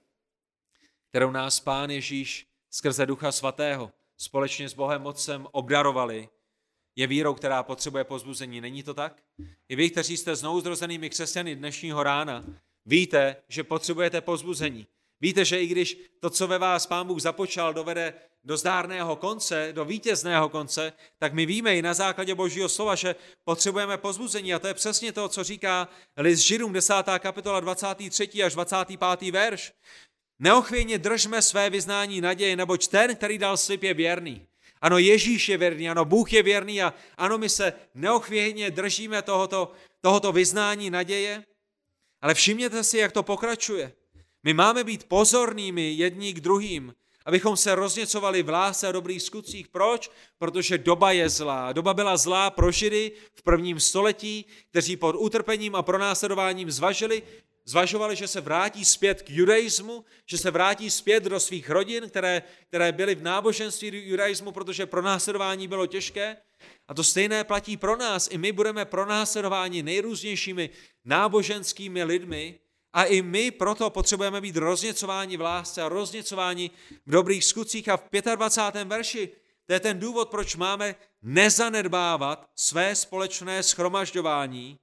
kterou 1.10 1.32
nás 1.32 1.60
Pán 1.60 1.90
Ježíš 1.90 2.48
skrze 2.70 3.06
Ducha 3.06 3.32
Svatého 3.32 3.92
společně 4.18 4.70
s 4.70 4.74
Bohem 4.74 5.06
Otcem 5.06 5.48
obdarovali, 5.52 6.30
je 6.96 7.08
vírou, 7.08 7.34
která 7.34 7.64
potřebuje 7.64 8.04
pozbuzení. 8.04 8.62
Není 8.62 8.84
to 8.84 8.94
tak? 8.94 9.24
I 9.70 9.76
vy, 9.76 9.90
kteří 9.90 10.18
jste 10.18 10.36
znovu 10.36 10.62
zrozenými 10.62 11.10
křesťany 11.10 11.56
dnešního 11.56 12.04
rána, 12.04 12.46
víte, 12.86 13.36
že 13.48 13.64
potřebujete 13.64 14.22
pozbuzení. 14.22 14.88
Víte, 15.22 15.46
že 15.46 15.62
i 15.62 15.68
když 15.68 15.98
to, 16.20 16.30
co 16.30 16.48
ve 16.48 16.58
vás 16.58 16.86
Pán 16.86 17.08
Bůh 17.08 17.22
započal, 17.22 17.74
dovede 17.74 18.14
do 18.44 18.58
zdárného 18.58 19.16
konce, 19.16 19.70
do 19.72 19.86
vítězného 19.86 20.50
konce, 20.50 20.94
tak 21.20 21.34
my 21.34 21.46
víme 21.46 21.76
i 21.78 21.82
na 21.82 21.94
základě 21.94 22.36
Božího 22.36 22.70
slova, 22.70 22.96
že 22.96 23.16
potřebujeme 23.44 23.98
pozbuzení. 23.98 24.54
A 24.54 24.60
to 24.60 24.68
je 24.68 24.74
přesně 24.74 25.12
to, 25.12 25.30
co 25.30 25.44
říká 25.44 25.88
list 26.18 26.40
Židům 26.40 26.74
10. 26.74 26.94
kapitola 27.20 27.60
23. 27.60 28.44
až 28.44 28.54
25. 28.54 29.32
verš. 29.32 29.74
Neochvějně 30.40 30.98
držme 30.98 31.42
své 31.42 31.70
vyznání 31.70 32.22
naděje, 32.22 32.56
neboť 32.56 32.88
ten, 32.88 33.16
který 33.16 33.38
dal 33.38 33.58
slib, 33.58 33.84
je 33.84 33.94
věrný. 33.94 34.48
Ano, 34.82 34.98
Ježíš 34.98 35.50
je 35.50 35.58
věrný, 35.58 35.90
ano, 35.90 36.06
Bůh 36.06 36.34
je 36.34 36.44
věrný 36.44 36.82
a 36.82 36.94
ano, 37.18 37.38
my 37.38 37.50
se 37.50 37.74
neochvějně 37.96 38.72
držíme 38.72 39.22
tohoto, 39.22 39.72
tohoto 40.02 40.32
vyznání 40.32 40.90
naděje, 40.90 41.44
ale 42.22 42.34
všimněte 42.34 42.84
si, 42.84 42.98
jak 42.98 43.12
to 43.12 43.24
pokračuje. 43.24 43.94
My 44.44 44.54
máme 44.54 44.84
být 44.84 45.04
pozornými 45.04 45.94
jedni 45.94 46.34
k 46.34 46.40
druhým, 46.40 46.94
abychom 47.26 47.58
se 47.58 47.76
rozněcovali 47.76 48.44
v 48.44 48.50
lásce 48.50 48.88
a 48.88 48.92
dobrých 48.92 49.22
skutcích. 49.22 49.68
Proč? 49.68 50.12
Protože 50.38 50.78
doba 50.78 51.12
je 51.12 51.30
zlá. 51.30 51.74
Doba 51.74 51.94
byla 51.94 52.18
zlá 52.18 52.50
pro 52.50 52.72
Židy 52.72 53.12
v 53.36 53.44
prvním 53.44 53.80
století, 53.80 54.46
kteří 54.70 54.98
pod 54.98 55.16
utrpením 55.20 55.76
a 55.76 55.82
pronásledováním 55.82 56.72
zvažili, 56.72 57.24
zvažovali, 57.66 58.16
že 58.16 58.28
se 58.28 58.42
vrátí 58.42 58.86
zpět 58.86 59.22
k 59.22 59.30
judaismu, 59.30 60.06
že 60.26 60.38
se 60.38 60.52
vrátí 60.52 60.92
zpět 60.92 61.24
do 61.24 61.40
svých 61.40 61.70
rodin, 61.70 62.10
které, 62.10 62.44
které 62.68 62.92
byly 62.92 63.16
v 63.16 63.24
náboženství 63.24 64.10
judaismu, 64.10 64.52
protože 64.52 64.86
pronásledování 64.86 65.68
bylo 65.68 65.88
těžké. 65.88 66.38
A 66.88 66.94
to 66.94 67.04
stejné 67.04 67.44
platí 67.44 67.78
pro 67.78 67.98
nás. 67.98 68.30
I 68.32 68.38
my 68.38 68.52
budeme 68.52 68.86
pronásledováni 68.86 69.84
nejrůznějšími 69.84 70.70
náboženskými 71.06 72.04
lidmi, 72.04 72.60
a 72.94 73.04
i 73.04 73.22
my 73.22 73.52
proto 73.52 73.90
potřebujeme 73.90 74.42
být 74.42 74.58
rozněcováni 74.58 75.38
v 75.38 75.42
lásce 75.42 75.82
a 75.82 75.90
rozněcováni 75.90 76.72
v 77.06 77.12
dobrých 77.12 77.46
skutcích. 77.46 77.90
A 77.90 77.98
v 77.98 78.10
25. 78.36 78.88
verši 78.88 79.30
to 79.66 79.74
je 79.74 79.80
ten 79.80 80.00
důvod, 80.00 80.30
proč 80.30 80.56
máme 80.56 80.96
nezanedbávat 81.22 82.50
své 82.56 82.96
společné 82.96 83.64
schromažďování, 83.64 84.80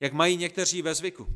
jak 0.00 0.12
mají 0.12 0.36
někteří 0.36 0.82
ve 0.82 0.94
zvyku. 0.94 1.26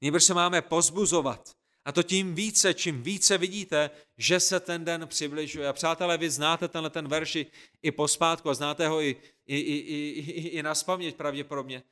Nejbrž 0.00 0.24
se 0.24 0.34
máme 0.34 0.62
pozbuzovat. 0.62 1.54
A 1.84 1.92
to 1.92 2.02
tím 2.02 2.34
více, 2.34 2.74
čím 2.74 3.02
více 3.02 3.38
vidíte, 3.38 3.90
že 4.18 4.40
se 4.40 4.60
ten 4.60 4.84
den 4.84 5.08
přibližuje. 5.08 5.68
A 5.68 5.72
přátelé, 5.72 6.18
vy 6.18 6.30
znáte 6.30 6.68
tenhle 6.68 6.90
ten 6.90 7.08
verši 7.08 7.46
i 7.82 7.92
pospátku 7.92 8.50
a 8.50 8.54
znáte 8.54 8.88
ho 8.88 9.00
i, 9.00 9.16
i, 9.46 9.56
i, 9.56 9.76
i, 9.76 10.48
i 10.48 10.62
na 10.62 10.74
spaměť 10.74 11.16
pravděpodobně. 11.16 11.82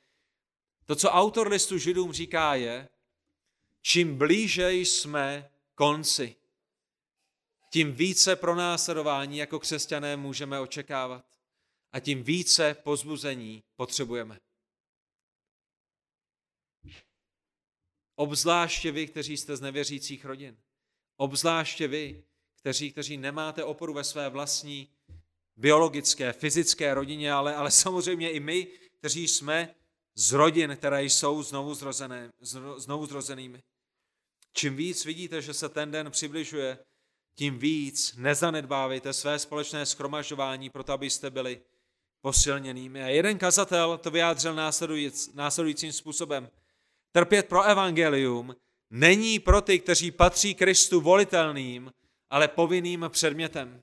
To, 0.85 0.95
co 0.95 1.09
autor 1.09 1.47
listu 1.47 1.77
židům 1.77 2.13
říká, 2.13 2.55
je, 2.55 2.89
čím 3.81 4.17
blíže 4.17 4.71
jsme 4.71 5.49
konci, 5.75 6.35
tím 7.69 7.91
více 7.91 8.35
pronásledování 8.35 9.37
jako 9.37 9.59
křesťané 9.59 10.17
můžeme 10.17 10.59
očekávat 10.59 11.25
a 11.91 11.99
tím 11.99 12.23
více 12.23 12.73
pozbuzení 12.73 13.63
potřebujeme. 13.75 14.39
Obzvláště 18.15 18.91
vy, 18.91 19.07
kteří 19.07 19.37
jste 19.37 19.57
z 19.57 19.61
nevěřících 19.61 20.25
rodin. 20.25 20.57
Obzvláště 21.17 21.87
vy, 21.87 22.23
kteří, 22.55 22.91
kteří 22.91 23.17
nemáte 23.17 23.63
oporu 23.63 23.93
ve 23.93 24.03
své 24.03 24.29
vlastní 24.29 24.89
biologické, 25.55 26.33
fyzické 26.33 26.93
rodině, 26.93 27.33
ale, 27.33 27.55
ale 27.55 27.71
samozřejmě 27.71 28.31
i 28.31 28.39
my, 28.39 28.65
kteří 28.99 29.27
jsme 29.27 29.75
z 30.15 30.31
rodin, 30.31 30.75
které 30.75 31.03
jsou 31.03 31.43
znovu, 31.43 31.73
zrozené, 31.73 32.29
znovu 32.77 33.05
zrozenými. 33.05 33.59
Čím 34.53 34.75
víc 34.75 35.05
vidíte, 35.05 35.41
že 35.41 35.53
se 35.53 35.69
ten 35.69 35.91
den 35.91 36.11
přibližuje, 36.11 36.77
tím 37.35 37.59
víc 37.59 38.15
nezanedbávejte 38.17 39.13
své 39.13 39.39
společné 39.39 39.85
schromažování, 39.85 40.69
proto 40.69 40.93
abyste 40.93 41.29
byli 41.29 41.61
posilněnými. 42.21 43.03
A 43.03 43.07
jeden 43.07 43.37
kazatel 43.37 43.97
to 43.97 44.11
vyjádřil 44.11 44.55
následujícím 45.33 45.93
způsobem. 45.93 46.49
Trpět 47.11 47.47
pro 47.47 47.63
evangelium 47.63 48.55
není 48.89 49.39
pro 49.39 49.61
ty, 49.61 49.79
kteří 49.79 50.11
patří 50.11 50.55
Kristu 50.55 51.01
volitelným, 51.01 51.91
ale 52.29 52.47
povinným 52.47 53.05
předmětem. 53.09 53.81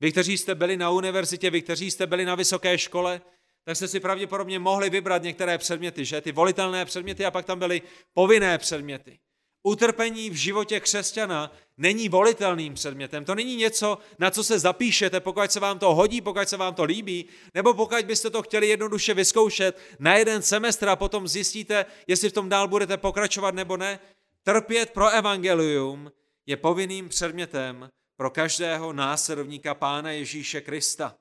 Vy, 0.00 0.12
kteří 0.12 0.38
jste 0.38 0.54
byli 0.54 0.76
na 0.76 0.90
univerzitě, 0.90 1.50
vy, 1.50 1.62
kteří 1.62 1.90
jste 1.90 2.06
byli 2.06 2.24
na 2.24 2.34
vysoké 2.34 2.78
škole, 2.78 3.20
tak 3.64 3.76
jste 3.76 3.88
si 3.88 4.00
pravděpodobně 4.00 4.58
mohli 4.58 4.90
vybrat 4.90 5.22
některé 5.22 5.58
předměty, 5.58 6.04
že? 6.04 6.20
Ty 6.20 6.32
volitelné 6.32 6.84
předměty 6.84 7.24
a 7.24 7.30
pak 7.30 7.44
tam 7.44 7.58
byly 7.58 7.82
povinné 8.14 8.58
předměty. 8.58 9.18
Utrpení 9.62 10.30
v 10.30 10.34
životě 10.34 10.80
křesťana 10.80 11.52
není 11.76 12.08
volitelným 12.08 12.74
předmětem. 12.74 13.24
To 13.24 13.34
není 13.34 13.56
něco, 13.56 13.98
na 14.18 14.30
co 14.30 14.44
se 14.44 14.58
zapíšete, 14.58 15.20
pokud 15.20 15.52
se 15.52 15.60
vám 15.60 15.78
to 15.78 15.94
hodí, 15.94 16.20
pokud 16.20 16.48
se 16.48 16.56
vám 16.56 16.74
to 16.74 16.84
líbí, 16.84 17.28
nebo 17.54 17.74
pokud 17.74 18.04
byste 18.04 18.30
to 18.30 18.42
chtěli 18.42 18.68
jednoduše 18.68 19.14
vyzkoušet 19.14 19.78
na 19.98 20.16
jeden 20.16 20.42
semestr 20.42 20.88
a 20.88 20.96
potom 20.96 21.28
zjistíte, 21.28 21.86
jestli 22.06 22.28
v 22.28 22.32
tom 22.32 22.48
dál 22.48 22.68
budete 22.68 22.96
pokračovat 22.96 23.54
nebo 23.54 23.76
ne. 23.76 23.98
Trpět 24.42 24.90
pro 24.90 25.10
evangelium 25.10 26.12
je 26.46 26.56
povinným 26.56 27.08
předmětem 27.08 27.90
pro 28.16 28.30
každého 28.30 28.92
následovníka 28.92 29.74
Pána 29.74 30.10
Ježíše 30.10 30.60
Krista. 30.60 31.16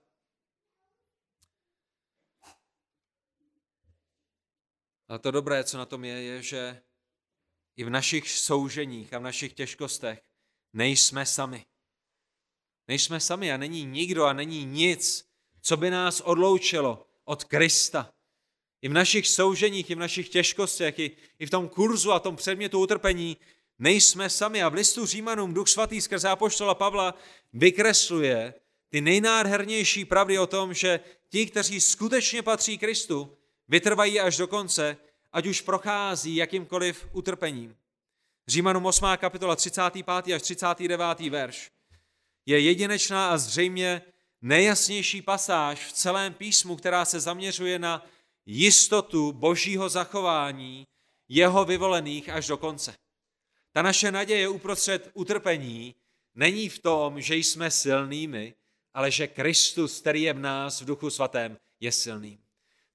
Ale 5.12 5.20
to 5.20 5.32
dobré, 5.32 5.64
co 5.64 5.78
na 5.78 5.86
tom 5.86 6.06
je, 6.06 6.24
je, 6.24 6.42
že 6.42 6.82
i 7.78 7.84
v 7.84 7.90
našich 7.90 8.30
souženích 8.30 9.14
a 9.14 9.20
v 9.20 9.22
našich 9.22 9.54
těžkostech 9.54 10.22
nejsme 10.74 11.26
sami. 11.26 11.66
Nejsme 12.88 13.20
sami 13.20 13.52
a 13.52 13.58
není 13.58 13.86
nikdo 13.86 14.26
a 14.26 14.34
není 14.34 14.66
nic, 14.66 15.30
co 15.62 15.78
by 15.78 15.90
nás 15.90 16.22
odloučilo 16.22 17.08
od 17.26 17.44
Krista. 17.44 18.14
I 18.82 18.90
v 18.90 18.94
našich 18.94 19.28
souženích, 19.28 19.90
i 19.90 19.96
v 19.96 20.00
našich 20.00 20.30
těžkostech, 20.30 21.00
i, 21.00 21.18
i 21.40 21.46
v 21.46 21.50
tom 21.50 21.70
kurzu 21.70 22.12
a 22.12 22.20
tom 22.20 22.36
předmětu 22.36 22.80
utrpení 22.80 23.38
nejsme 23.80 24.30
sami. 24.30 24.64
A 24.64 24.70
v 24.70 24.74
listu 24.74 25.06
Římanům 25.06 25.54
Duch 25.54 25.68
Svatý 25.68 26.02
skrze 26.02 26.30
Apoštola 26.30 26.76
Pavla 26.76 27.14
vykresluje 27.54 28.54
ty 28.90 29.02
nejnádhernější 29.02 30.06
pravdy 30.06 30.40
o 30.40 30.48
tom, 30.48 30.74
že 30.74 31.00
ti, 31.30 31.46
kteří 31.46 31.82
skutečně 31.82 32.42
patří 32.42 32.78
Kristu, 32.78 33.38
vytrvají 33.72 34.20
až 34.20 34.38
do 34.38 34.48
konce, 34.48 34.98
ať 35.32 35.48
už 35.48 35.62
prochází 35.62 36.36
jakýmkoliv 36.36 37.08
utrpením. 37.14 37.76
Římanům 38.48 38.86
8. 38.86 39.06
kapitola 39.18 39.56
35. 39.56 40.10
až 40.36 40.42
39. 40.42 41.20
verš 41.20 41.72
je 42.46 42.60
jedinečná 42.60 43.30
a 43.30 43.38
zřejmě 43.38 44.02
nejjasnější 44.42 45.22
pasáž 45.22 45.86
v 45.86 45.94
celém 45.94 46.34
písmu, 46.34 46.76
která 46.76 47.06
se 47.06 47.20
zaměřuje 47.20 47.80
na 47.80 48.06
jistotu 48.46 49.32
božího 49.32 49.90
zachování 49.90 50.88
jeho 51.30 51.66
vyvolených 51.66 52.30
až 52.30 52.48
do 52.48 52.58
konce. 52.58 52.94
Ta 53.74 53.82
naše 53.82 54.12
naděje 54.12 54.50
uprostřed 54.50 55.12
utrpení 55.14 55.96
není 56.36 56.70
v 56.70 56.80
tom, 56.80 57.22
že 57.22 57.36
jsme 57.36 57.72
silnými, 57.72 58.54
ale 58.94 59.12
že 59.12 59.28
Kristus, 59.28 60.00
který 60.02 60.22
je 60.22 60.34
v 60.34 60.40
nás 60.40 60.82
v 60.82 60.86
duchu 60.86 61.10
svatém, 61.10 61.58
je 61.80 61.92
silným. 61.92 62.51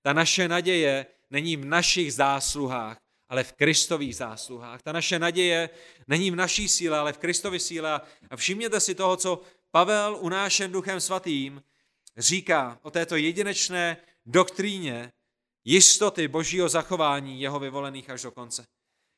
Ta 0.06 0.12
naše 0.12 0.48
naděje 0.48 1.06
není 1.30 1.56
v 1.56 1.64
našich 1.64 2.14
zásluhách, 2.14 2.98
ale 3.28 3.44
v 3.44 3.52
Kristových 3.52 4.16
zásluhách. 4.16 4.82
Ta 4.82 4.92
naše 4.92 5.18
naděje 5.18 5.70
není 6.08 6.30
v 6.30 6.36
naší 6.36 6.68
síle, 6.68 6.98
ale 6.98 7.12
v 7.12 7.18
Kristově 7.18 7.60
síle. 7.60 8.00
A 8.30 8.36
všimněte 8.36 8.80
si 8.80 8.94
toho, 8.94 9.16
co 9.16 9.40
Pavel 9.70 10.18
unášen 10.20 10.72
duchem 10.72 11.00
svatým 11.00 11.62
říká 12.16 12.78
o 12.82 12.90
této 12.90 13.16
jedinečné 13.16 13.96
doktríně 14.26 15.12
jistoty 15.64 16.28
božího 16.28 16.68
zachování 16.68 17.40
jeho 17.40 17.58
vyvolených 17.58 18.10
až 18.10 18.22
do 18.22 18.30
konce. 18.30 18.66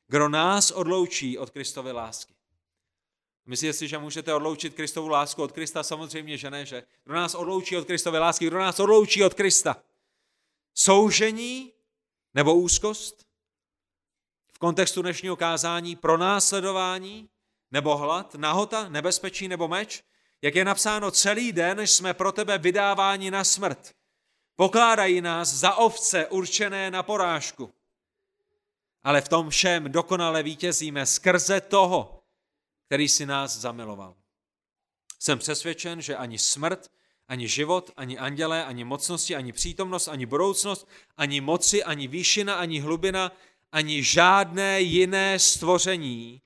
Kdo 0.07 0.29
nás 0.29 0.71
odloučí 0.71 1.37
od 1.37 1.49
Kristovy 1.49 1.91
lásky? 1.91 2.33
Myslíte 3.45 3.73
si, 3.73 3.87
že 3.87 3.97
můžete 3.97 4.33
odloučit 4.33 4.73
Kristovu 4.73 5.07
lásku 5.07 5.43
od 5.43 5.51
Krista? 5.51 5.83
Samozřejmě, 5.83 6.37
že 6.37 6.51
ne, 6.51 6.65
že? 6.65 6.83
Kdo 7.03 7.15
nás 7.15 7.35
odloučí 7.35 7.77
od 7.77 7.85
Kristovy 7.85 8.17
lásky? 8.17 8.47
Kdo 8.47 8.59
nás 8.59 8.79
odloučí 8.79 9.23
od 9.23 9.33
Krista? 9.33 9.75
Soužení 10.81 11.73
nebo 12.33 12.55
úzkost? 12.55 13.25
V 14.53 14.59
kontextu 14.59 15.01
dnešního 15.01 15.35
kázání 15.35 15.95
pronásledování 15.95 17.29
nebo 17.71 17.97
hlad, 17.97 18.35
nahota, 18.35 18.89
nebezpečí 18.89 19.47
nebo 19.47 19.67
meč? 19.67 20.03
Jak 20.41 20.55
je 20.55 20.65
napsáno, 20.65 21.11
celý 21.11 21.51
den 21.51 21.79
jsme 21.79 22.13
pro 22.13 22.31
tebe 22.31 22.57
vydáváni 22.57 23.31
na 23.31 23.43
smrt. 23.43 23.95
Pokládají 24.55 25.21
nás 25.21 25.53
za 25.53 25.75
ovce 25.75 26.27
určené 26.27 26.91
na 26.91 27.03
porážku. 27.03 27.73
Ale 29.03 29.21
v 29.21 29.29
tom 29.29 29.49
všem 29.49 29.91
dokonale 29.91 30.43
vítězíme 30.43 31.05
skrze 31.05 31.61
toho, 31.61 32.23
který 32.85 33.09
si 33.09 33.25
nás 33.25 33.57
zamiloval. 33.57 34.15
Jsem 35.19 35.39
přesvědčen, 35.39 36.01
že 36.01 36.15
ani 36.15 36.37
smrt, 36.37 36.91
ani 37.29 37.47
život, 37.47 37.91
ani 37.97 38.17
andělé, 38.17 38.65
ani 38.65 38.83
mocnosti, 38.83 39.35
ani 39.35 39.51
přítomnost, 39.51 40.07
ani 40.07 40.25
budoucnost, 40.25 40.87
ani 41.17 41.41
moci, 41.41 41.83
ani 41.83 42.07
výšina, 42.07 42.55
ani 42.55 42.79
hlubina, 42.79 43.31
ani 43.71 44.03
žádné 44.03 44.81
jiné 44.81 45.39
stvoření 45.39 46.41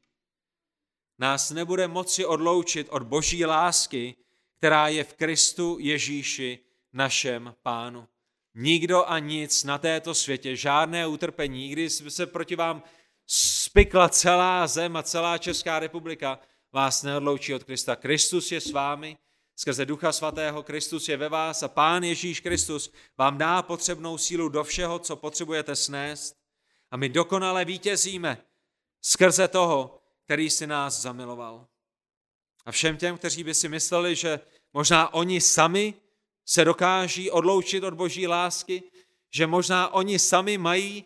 nás 1.20 1.52
nebude 1.52 1.88
moci 1.88 2.26
odloučit 2.26 2.88
od 2.90 3.04
boží 3.04 3.46
lásky, 3.46 4.16
která 4.58 4.88
je 4.88 5.04
v 5.04 5.14
Kristu 5.14 5.78
Ježíši, 5.80 6.60
našem 6.94 7.56
pánu. 7.62 8.08
Nikdo 8.56 9.06
a 9.06 9.20
nic 9.20 9.64
na 9.64 9.78
této 9.78 10.14
světě, 10.14 10.56
žádné 10.56 11.08
utrpení, 11.08 11.70
když 11.70 11.94
se 11.94 12.26
proti 12.26 12.56
vám 12.56 12.84
spikla 13.28 14.10
celá 14.10 14.68
zem 14.68 14.96
a 14.96 15.04
celá 15.04 15.38
Česká 15.38 15.80
republika, 15.80 16.40
vás 16.72 17.04
neodloučí 17.04 17.54
od 17.54 17.64
Krista. 17.64 17.96
Kristus 17.96 18.52
je 18.52 18.62
s 18.62 18.72
vámi, 18.72 19.18
skrze 19.56 19.86
Ducha 19.86 20.12
Svatého 20.12 20.64
Kristus 20.64 21.10
je 21.10 21.18
ve 21.18 21.30
vás 21.30 21.64
a 21.64 21.68
Pán 21.68 22.04
Ježíš 22.04 22.40
Kristus 22.40 22.92
vám 23.18 23.38
dá 23.38 23.62
potřebnou 23.62 24.18
sílu 24.18 24.50
do 24.50 24.64
všeho, 24.64 25.00
co 25.00 25.16
potřebujete 25.16 25.76
snést 25.76 26.38
a 26.92 26.98
my 26.98 27.10
dokonale 27.10 27.66
vítězíme 27.66 28.46
skrze 29.02 29.48
toho, 29.48 30.00
který 30.24 30.50
si 30.50 30.68
nás 30.68 31.02
zamiloval. 31.02 31.68
A 32.66 32.72
všem 32.72 32.98
těm, 32.98 33.18
kteří 33.18 33.44
by 33.44 33.54
si 33.54 33.70
mysleli, 33.70 34.16
že 34.16 34.40
možná 34.74 35.14
oni 35.14 35.42
sami 35.42 35.94
se 36.46 36.66
dokáží 36.66 37.32
odloučit 37.32 37.84
od 37.84 37.94
boží 37.94 38.28
lásky, 38.28 38.84
že 39.32 39.48
možná 39.48 39.94
oni 39.94 40.20
sami 40.20 40.58
mají 40.58 41.06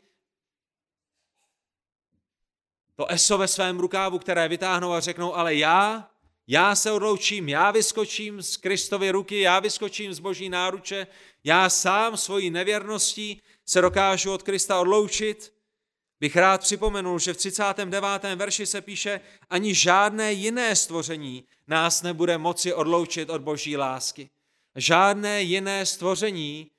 to 2.96 3.06
eso 3.12 3.38
ve 3.38 3.48
svém 3.48 3.80
rukávu, 3.80 4.20
které 4.20 4.48
vytáhnou 4.48 4.94
a 4.94 5.00
řeknou, 5.00 5.36
ale 5.36 5.56
já, 5.56 6.12
já 6.48 6.76
se 6.76 6.92
odloučím, 6.92 7.50
já 7.50 7.72
vyskočím 7.72 8.42
z 8.42 8.58
Kristovy 8.58 9.12
ruky, 9.12 9.40
já 9.40 9.60
vyskočím 9.60 10.14
z 10.14 10.20
boží 10.20 10.50
náruče, 10.50 11.08
já 11.44 11.70
sám 11.70 12.18
svojí 12.18 12.50
nevěrností 12.50 13.42
se 13.66 13.82
dokážu 13.82 14.34
od 14.34 14.44
Krista 14.44 14.80
odloučit, 14.80 15.54
bych 16.20 16.36
rád 16.36 16.62
připomenul, 16.62 17.20
že 17.20 17.34
v 17.34 17.38
39. 17.38 18.36
verši 18.36 18.66
se 18.66 18.82
píše, 18.82 19.22
ani 19.50 19.76
žádné 19.76 20.34
jiné 20.34 20.76
stvoření 20.76 21.44
nás 21.68 22.02
nebude 22.02 22.38
moci 22.38 22.74
odloučit 22.74 23.30
od 23.30 23.42
boží 23.42 23.78
lásky. 23.78 24.30
Žádné 24.76 25.42
jiné 25.42 25.86
stvoření 25.86 26.72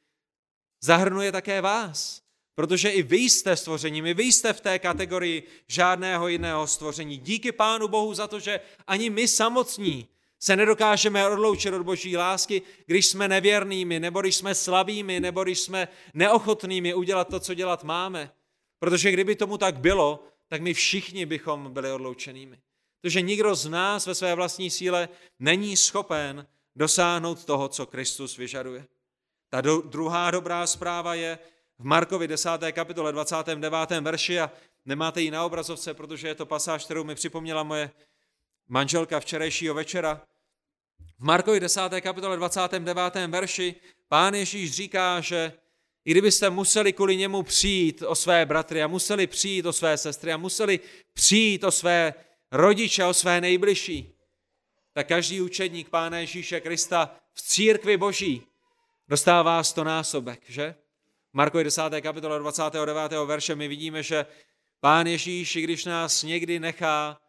zahrnuje 0.81 1.33
také 1.33 1.61
vás, 1.61 2.23
protože 2.59 2.91
i 2.91 3.03
vy 3.03 3.17
jste 3.17 3.57
stvořením, 3.57 4.07
i 4.07 4.15
vy 4.15 4.23
jste 4.23 4.53
v 4.53 4.61
té 4.61 4.79
kategorii 4.79 5.43
žádného 5.69 6.29
jiného 6.29 6.67
stvoření. 6.67 7.17
Díky 7.17 7.53
Pánu 7.53 7.89
Bohu 7.89 8.15
za 8.15 8.27
to, 8.27 8.41
že 8.41 8.61
ani 8.87 9.11
my 9.11 9.29
samotní 9.29 10.09
se 10.39 10.57
nedokážeme 10.57 11.29
odloučit 11.29 11.75
od 11.75 11.83
boží 11.83 12.17
lásky, 12.17 12.63
když 12.87 13.07
jsme 13.07 13.29
nevěrnými, 13.29 14.01
nebo 14.01 14.21
když 14.21 14.37
jsme 14.37 14.55
slabými, 14.55 15.21
nebo 15.21 15.45
když 15.45 15.61
jsme 15.61 15.89
neochotnými 16.15 16.95
udělat 16.95 17.29
to, 17.29 17.41
co 17.41 17.55
dělat 17.55 17.85
máme. 17.85 18.31
Protože 18.79 19.13
kdyby 19.13 19.37
tomu 19.37 19.59
tak 19.59 19.79
bylo, 19.79 20.25
tak 20.49 20.63
my 20.63 20.75
všichni 20.75 21.27
bychom 21.27 21.73
byli 21.73 21.93
odloučenými. 21.93 22.59
Protože 23.01 23.21
nikdo 23.21 23.55
z 23.55 23.67
nás 23.67 24.07
ve 24.07 24.15
své 24.15 24.35
vlastní 24.35 24.71
síle 24.71 25.09
není 25.39 25.77
schopen 25.77 26.47
dosáhnout 26.77 27.45
toho, 27.45 27.69
co 27.69 27.87
Kristus 27.87 28.37
vyžaduje. 28.37 28.87
Ta 29.51 29.61
do, 29.61 29.81
druhá 29.81 30.31
dobrá 30.31 30.67
zpráva 30.67 31.15
je 31.15 31.39
v 31.79 31.85
Markovi 31.85 32.29
10. 32.29 32.51
kapitole 32.73 33.13
29. 33.13 34.01
verši 34.01 34.41
a 34.41 34.51
nemáte 34.85 35.21
ji 35.21 35.31
na 35.31 35.45
obrazovce, 35.45 35.95
protože 35.95 36.29
je 36.29 36.35
to 36.35 36.47
pasáž, 36.47 36.85
kterou 36.85 37.05
mi 37.05 37.15
připomněla 37.15 37.63
moje 37.63 37.91
manželka 38.69 39.21
včerejšího 39.21 39.75
večera. 39.75 40.23
V 41.19 41.25
Markovi 41.25 41.61
10. 41.61 41.81
kapitole 42.01 42.37
29. 42.37 43.27
verši 43.27 43.75
pán 44.09 44.35
Ježíš 44.35 44.73
říká, 44.73 45.21
že 45.21 45.53
i 46.05 46.11
kdybyste 46.11 46.51
museli 46.51 46.93
kvůli 46.93 47.17
němu 47.17 47.43
přijít 47.43 48.03
o 48.03 48.15
své 48.15 48.47
bratry 48.47 48.83
a 48.83 48.87
museli 48.87 49.27
přijít 49.27 49.67
o 49.67 49.73
své 49.73 49.99
sestry 49.99 50.33
a 50.33 50.37
museli 50.37 50.81
přijít 51.13 51.65
o 51.65 51.71
své 51.71 52.15
rodiče, 52.53 53.05
o 53.05 53.15
své 53.15 53.41
nejbližší, 53.41 54.15
tak 54.93 55.09
každý 55.09 55.41
učedník 55.41 55.89
Pána 55.89 56.19
Ježíše 56.19 56.61
Krista 56.61 57.17
v 57.35 57.43
církvi 57.43 57.97
boží 57.97 58.43
dostává 59.09 59.63
sto 59.63 59.85
násobek, 59.85 60.41
že? 60.49 60.75
Marko 61.39 61.63
10. 61.63 61.83
kapitola 62.01 62.39
29. 62.39 63.13
verše 63.27 63.55
my 63.55 63.69
vidíme, 63.69 64.03
že 64.03 64.27
Pán 64.81 65.07
Ježíš, 65.07 65.57
když 65.57 65.85
nás 65.85 66.23
někdy 66.23 66.61
nechá, 66.61 67.21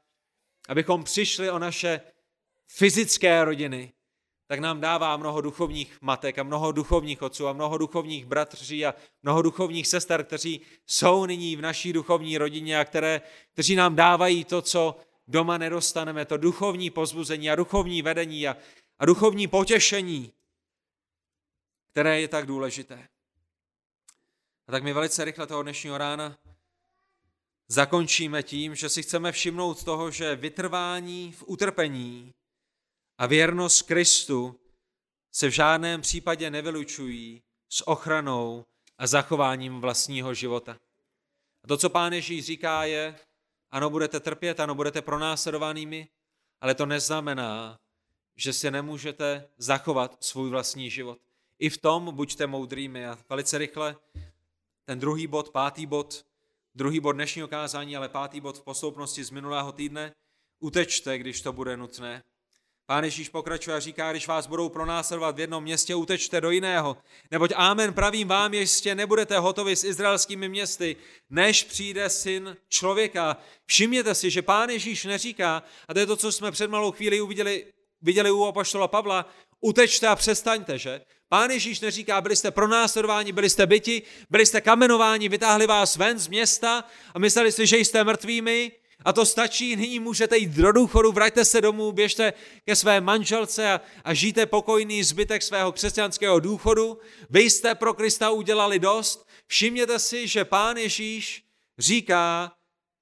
abychom 0.70 1.04
přišli 1.04 1.52
o 1.52 1.60
naše 1.60 2.02
fyzické 2.68 3.46
rodiny, 3.46 3.94
tak 4.48 4.60
nám 4.60 4.82
dává 4.82 5.18
mnoho 5.18 5.42
duchovních 5.42 6.02
matek 6.02 6.40
a 6.40 6.44
mnoho 6.44 6.72
duchovních 6.72 7.22
otců 7.22 7.48
a 7.48 7.54
mnoho 7.54 7.78
duchovních 7.78 8.26
bratří 8.26 8.86
a 8.86 8.96
mnoho 9.24 9.42
duchovních 9.42 9.88
sester, 9.88 10.24
kteří 10.24 10.62
jsou 10.86 11.26
nyní 11.26 11.56
v 11.56 11.62
naší 11.62 11.94
duchovní 11.94 12.38
rodině 12.38 12.80
a 12.80 12.86
které, 12.86 13.22
kteří 13.54 13.76
nám 13.76 13.96
dávají 13.96 14.46
to, 14.46 14.62
co 14.62 15.00
doma 15.28 15.58
nedostaneme, 15.58 16.26
to 16.26 16.38
duchovní 16.38 16.90
pozbuzení 16.90 17.52
a 17.52 17.56
duchovní 17.56 18.02
vedení 18.02 18.48
a, 18.48 18.58
a 19.00 19.06
duchovní 19.06 19.48
potěšení, 19.48 20.34
které 21.92 22.22
je 22.22 22.28
tak 22.28 22.46
důležité. 22.46 23.08
A 24.70 24.72
tak 24.72 24.84
my 24.84 24.94
velice 24.94 25.26
rychle 25.26 25.48
toho 25.48 25.64
dnešního 25.64 25.98
rána 25.98 26.38
zakončíme 27.68 28.44
tím, 28.44 28.76
že 28.76 28.90
si 28.90 29.04
chceme 29.04 29.32
všimnout 29.32 29.84
toho, 29.84 30.12
že 30.12 30.36
vytrvání 30.36 31.32
v 31.32 31.44
utrpení 31.48 32.34
a 33.18 33.26
věrnost 33.26 33.82
Kristu 33.82 34.60
se 35.32 35.48
v 35.48 35.52
žádném 35.52 36.02
případě 36.02 36.50
nevylučují 36.50 37.42
s 37.70 37.88
ochranou 37.88 38.66
a 38.98 39.08
zachováním 39.08 39.82
vlastního 39.82 40.34
života. 40.34 40.78
A 41.64 41.68
to, 41.68 41.78
co 41.78 41.90
pán 41.90 42.14
Ježíš 42.14 42.46
říká, 42.46 42.84
je, 42.84 43.20
ano, 43.72 43.90
budete 43.90 44.20
trpět, 44.20 44.60
ano, 44.60 44.76
budete 44.76 45.02
pronásledovanými, 45.02 46.08
ale 46.62 46.76
to 46.76 46.86
neznamená, 46.86 47.80
že 48.36 48.54
si 48.54 48.72
nemůžete 48.72 49.50
zachovat 49.58 50.24
svůj 50.24 50.50
vlastní 50.50 50.90
život. 50.90 51.20
I 51.60 51.70
v 51.70 51.78
tom 51.78 52.16
buďte 52.16 52.48
moudrými 52.48 53.08
a 53.08 53.18
velice 53.30 53.58
rychle 53.58 53.96
ten 54.90 55.00
druhý 55.00 55.28
bod, 55.28 55.50
pátý 55.50 55.86
bod, 55.86 56.26
druhý 56.76 57.00
bod 57.00 57.12
dnešního 57.12 57.48
kázání, 57.48 57.98
ale 57.98 58.10
pátý 58.10 58.42
bod 58.42 58.58
v 58.58 58.62
posloupnosti 58.62 59.24
z 59.24 59.30
minulého 59.30 59.72
týdne, 59.72 60.14
utečte, 60.60 61.18
když 61.18 61.42
to 61.42 61.54
bude 61.54 61.78
nutné. 61.78 62.24
Pán 62.86 63.04
Ježíš 63.04 63.30
pokračuje 63.30 63.76
a 63.78 63.80
říká, 63.80 64.12
když 64.12 64.28
vás 64.28 64.48
budou 64.48 64.70
pronásledovat 64.70 65.36
v 65.36 65.40
jednom 65.40 65.64
městě, 65.64 65.96
utečte 65.96 66.42
do 66.42 66.52
jiného. 66.52 66.98
Neboť 67.32 67.52
ámen 67.56 67.94
pravím 67.94 68.28
vám, 68.28 68.54
ještě 68.54 68.96
nebudete 68.96 69.40
hotovi 69.40 69.76
s 69.76 69.84
izraelskými 69.84 70.50
městy, 70.50 70.96
než 71.30 71.64
přijde 71.64 72.10
syn 72.10 72.58
člověka. 72.70 73.38
Všimněte 73.66 74.16
si, 74.16 74.30
že 74.30 74.42
pán 74.42 74.70
Ježíš 74.70 75.06
neříká, 75.06 75.64
a 75.88 75.94
to 75.94 76.00
je 76.00 76.06
to, 76.06 76.16
co 76.16 76.32
jsme 76.32 76.52
před 76.52 76.70
malou 76.70 76.92
chvíli 76.92 77.22
uviděli, 77.22 77.74
viděli 78.02 78.32
u 78.32 78.44
apoštola 78.44 78.88
Pavla, 78.88 79.30
utečte 79.62 80.08
a 80.08 80.16
přestaňte, 80.16 80.78
že? 80.78 81.02
Pán 81.30 81.52
Ježíš 81.52 81.80
neříká, 81.80 82.22
byli 82.22 82.36
jste 82.36 82.52
pronásledováni, 82.52 83.32
byli 83.32 83.50
jste 83.50 83.66
byti, 83.66 84.02
byli 84.30 84.46
jste 84.46 84.62
kamenováni, 84.62 85.30
vytáhli 85.30 85.68
vás 85.68 85.96
ven 85.96 86.20
z 86.20 86.28
města 86.28 86.84
a 87.14 87.20
mysleli 87.20 87.52
si, 87.52 87.68
že 87.68 87.78
jste 87.78 88.04
mrtvými, 88.04 88.72
a 89.06 89.14
to 89.14 89.26
stačí, 89.26 89.76
nyní 89.76 90.00
můžete 90.00 90.38
jít 90.38 90.52
do 90.52 90.72
důchodu, 90.72 91.12
vraťte 91.12 91.46
se 91.46 91.62
domů, 91.62 91.92
běžte 91.92 92.34
ke 92.66 92.76
své 92.76 93.02
manželce 93.02 93.72
a, 93.72 93.82
a 94.04 94.14
žijte 94.14 94.46
pokojný 94.46 95.04
zbytek 95.04 95.44
svého 95.44 95.72
křesťanského 95.72 96.40
důchodu. 96.40 97.00
Vy 97.30 97.42
jste 97.42 97.76
pro 97.76 97.94
Krista 97.94 98.30
udělali 98.30 98.80
dost. 98.80 99.28
Všimněte 99.48 100.00
si, 100.00 100.28
že 100.28 100.46
pán 100.46 100.78
Ježíš 100.78 101.44
říká, 101.78 102.52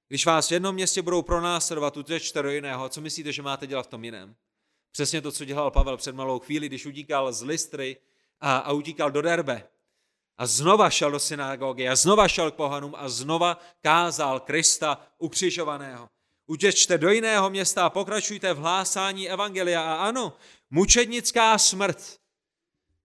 když 0.08 0.26
vás 0.26 0.48
v 0.48 0.52
jednom 0.52 0.74
městě 0.74 1.02
budou 1.02 1.22
pronásledovat, 1.22 1.96
utečte 1.96 2.42
do 2.42 2.50
jiného. 2.50 2.88
Co 2.88 3.00
myslíte, 3.00 3.32
že 3.32 3.42
máte 3.42 3.66
dělat 3.66 3.82
v 3.82 3.90
tom 3.90 4.04
jiném? 4.04 4.34
Přesně 4.92 5.20
to, 5.20 5.32
co 5.32 5.44
dělal 5.44 5.70
Pavel 5.70 5.96
před 5.96 6.14
malou 6.14 6.38
chvíli, 6.38 6.66
když 6.66 6.86
utíkal 6.86 7.32
z 7.32 7.42
Listry 7.42 7.96
a, 8.40 8.58
a 8.58 8.72
utíkal 8.72 9.10
do 9.10 9.22
Derbe. 9.22 9.68
A 10.38 10.46
znova 10.46 10.90
šel 10.90 11.10
do 11.10 11.18
synagogy 11.18 11.88
a 11.88 11.96
znova 11.96 12.28
šel 12.28 12.50
k 12.50 12.54
pohanům 12.54 12.94
a 12.96 13.08
znova 13.08 13.58
kázal 13.82 14.40
Krista 14.40 15.06
ukřižovaného. 15.18 16.08
Utěčte 16.46 16.98
do 16.98 17.10
jiného 17.10 17.50
města 17.50 17.86
a 17.86 17.90
pokračujte 17.90 18.54
v 18.54 18.58
hlásání 18.58 19.30
evangelia. 19.30 19.82
A 19.82 20.08
ano, 20.08 20.36
mučednická 20.70 21.58
smrt 21.58 22.18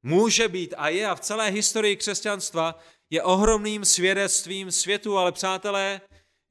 může 0.04 0.48
být 0.48 0.74
a 0.78 0.90
je 0.90 1.08
a 1.08 1.16
v 1.16 1.20
celé 1.20 1.50
historii 1.50 1.96
křesťanstva 1.96 2.80
je 3.10 3.24
ohromným 3.24 3.86
svědectvím 3.86 4.72
světu, 4.72 5.18
ale 5.18 5.32
přátelé, 5.32 6.02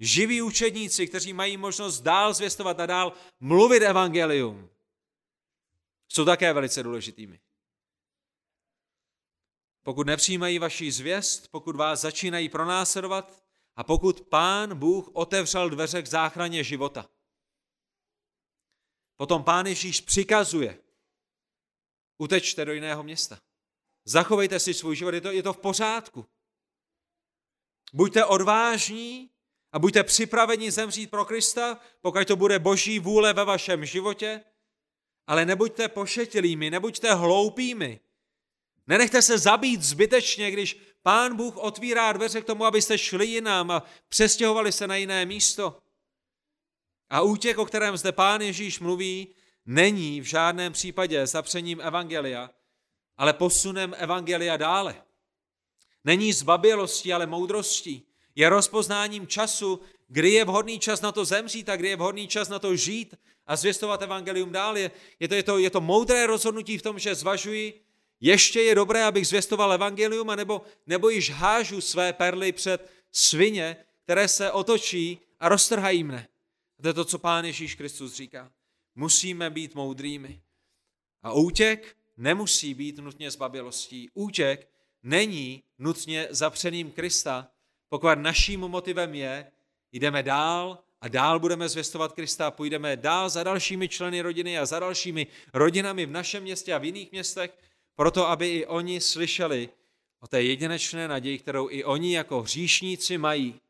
živí 0.01 0.43
učedníci, 0.43 1.07
kteří 1.07 1.33
mají 1.33 1.57
možnost 1.57 2.01
dál 2.01 2.35
zvěstovat 2.35 2.81
a 2.81 2.87
dál 2.87 3.13
mluvit 3.41 3.83
evangelium, 3.83 4.69
jsou 6.09 6.25
také 6.25 6.53
velice 6.53 6.83
důležitými. 6.83 7.41
Pokud 9.83 10.07
nepřijímají 10.07 10.59
vaši 10.59 10.93
zvěst, 10.93 11.49
pokud 11.49 11.77
vás 11.77 12.01
začínají 12.01 12.49
pronásledovat 12.49 13.43
a 13.77 13.85
pokud 13.85 14.21
pán 14.21 14.79
Bůh 14.79 15.11
otevřel 15.13 15.71
dveře 15.71 16.03
k 16.03 16.07
záchraně 16.07 16.65
života. 16.65 17.09
Potom 19.17 19.45
pán 19.45 19.67
Ježíš 19.67 20.01
přikazuje, 20.01 20.79
utečte 22.19 22.65
do 22.65 22.73
jiného 22.73 23.03
města. 23.03 23.41
Zachovejte 24.05 24.61
si 24.61 24.75
svůj 24.75 24.97
život, 24.97 25.15
je 25.15 25.21
to, 25.21 25.31
je 25.31 25.43
to 25.43 25.53
v 25.53 25.59
pořádku. 25.59 26.27
Buďte 27.93 28.25
odvážní 28.25 29.31
a 29.73 29.79
buďte 29.79 30.05
připraveni 30.05 30.71
zemřít 30.71 31.11
pro 31.11 31.25
Krista, 31.25 31.81
pokud 32.01 32.29
to 32.29 32.37
bude 32.37 32.59
boží 32.59 32.99
vůle 32.99 33.33
ve 33.33 33.45
vašem 33.45 33.85
životě, 33.85 34.45
ale 35.27 35.45
nebuďte 35.45 35.89
pošetilými, 35.89 36.71
nebuďte 36.71 37.15
hloupými, 37.15 38.01
Nenechte 38.87 39.23
se 39.23 39.39
zabít 39.39 39.83
zbytečně, 39.83 40.51
když 40.51 40.79
pán 41.03 41.37
Bůh 41.37 41.57
otvírá 41.57 42.13
dveře 42.13 42.41
k 42.41 42.45
tomu, 42.45 42.65
abyste 42.65 42.99
šli 42.99 43.27
jinam 43.27 43.71
a 43.71 43.83
přestěhovali 44.09 44.73
se 44.73 44.87
na 44.87 44.97
jiné 44.97 45.27
místo. 45.27 45.79
A 47.11 47.21
útěk, 47.21 47.59
o 47.59 47.65
kterém 47.65 47.97
zde 47.97 48.13
pán 48.13 48.41
Ježíš 48.41 48.81
mluví, 48.81 49.29
není 49.67 50.21
v 50.21 50.25
žádném 50.25 50.73
případě 50.73 51.27
zapřením 51.27 51.81
evangelia, 51.81 52.51
ale 53.17 53.33
posunem 53.33 53.95
evangelia 53.99 54.57
dále. 54.57 55.03
Není 56.05 56.33
zbabělostí, 56.33 57.13
ale 57.13 57.27
moudrostí. 57.27 58.07
Je 58.35 58.49
rozpoznáním 58.49 59.27
času, 59.27 59.81
kdy 60.09 60.31
je 60.31 60.45
vhodný 60.45 60.79
čas 60.79 61.01
na 61.01 61.13
to 61.13 61.25
zemřít 61.25 61.69
a 61.69 61.77
kdy 61.77 61.89
je 61.89 61.97
vhodný 61.97 62.29
čas 62.29 62.49
na 62.49 62.59
to 62.59 62.77
žít 62.77 63.15
a 63.47 63.57
zvěstovat 63.57 64.03
evangelium 64.03 64.53
dál. 64.53 64.77
Je, 64.77 64.91
je, 65.21 65.29
to, 65.29 65.35
je, 65.35 65.43
to, 65.43 65.59
je 65.59 65.71
to 65.71 65.81
moudré 65.81 66.27
rozhodnutí 66.27 66.79
v 66.79 66.83
tom, 66.83 66.99
že 66.99 67.15
zvažuji, 67.15 67.81
ještě 68.23 68.61
je 68.61 68.75
dobré, 68.75 69.05
abych 69.05 69.27
zvěstoval 69.27 69.73
evangelium, 69.73 70.31
anebo, 70.31 70.63
nebo 70.87 71.09
již 71.09 71.31
hážu 71.31 71.81
své 71.81 72.13
perly 72.13 72.53
před 72.53 72.91
svině, 73.13 73.77
které 74.05 74.29
se 74.29 74.51
otočí 74.51 75.19
a 75.41 75.49
roztrhají 75.49 76.05
mne. 76.05 76.29
A 76.79 76.83
to 76.83 76.89
je 76.89 76.95
to, 76.95 77.05
co 77.05 77.19
Pán 77.19 77.45
Ježíš 77.45 77.75
Kristus 77.75 78.15
říká. 78.15 78.53
Musíme 78.95 79.51
být 79.51 79.75
moudrými. 79.75 80.43
A 81.23 81.33
útěk 81.33 81.97
nemusí 82.17 82.75
být 82.75 82.99
nutně 82.99 83.31
zbabělostí. 83.31 84.11
Útěk 84.15 84.69
není 85.03 85.63
nutně 85.79 86.29
zapřeným 86.31 86.91
Krista, 86.91 87.49
pokud 87.89 88.19
naším 88.19 88.61
motivem 88.61 89.15
je, 89.15 89.53
jdeme 89.93 90.23
dál 90.23 90.79
a 91.01 91.09
dál 91.09 91.39
budeme 91.39 91.69
zvěstovat 91.69 92.13
Krista, 92.13 92.51
půjdeme 92.51 92.97
dál 92.97 93.31
za 93.31 93.43
dalšími 93.43 93.89
členy 93.89 94.21
rodiny 94.21 94.59
a 94.59 94.67
za 94.67 94.79
dalšími 94.81 95.27
rodinami 95.55 96.07
v 96.07 96.11
našem 96.11 96.43
městě 96.43 96.75
a 96.75 96.79
v 96.79 96.85
jiných 96.85 97.13
městech, 97.13 97.59
proto 97.95 98.29
aby 98.29 98.49
i 98.49 98.67
oni 98.67 99.01
slyšeli 99.01 99.69
o 100.21 100.27
té 100.27 100.43
jedinečné 100.43 101.09
naději, 101.09 101.39
kterou 101.39 101.71
i 101.71 101.85
oni 101.85 102.15
jako 102.15 102.43
hříšníci 102.43 103.19
mají 103.19 103.61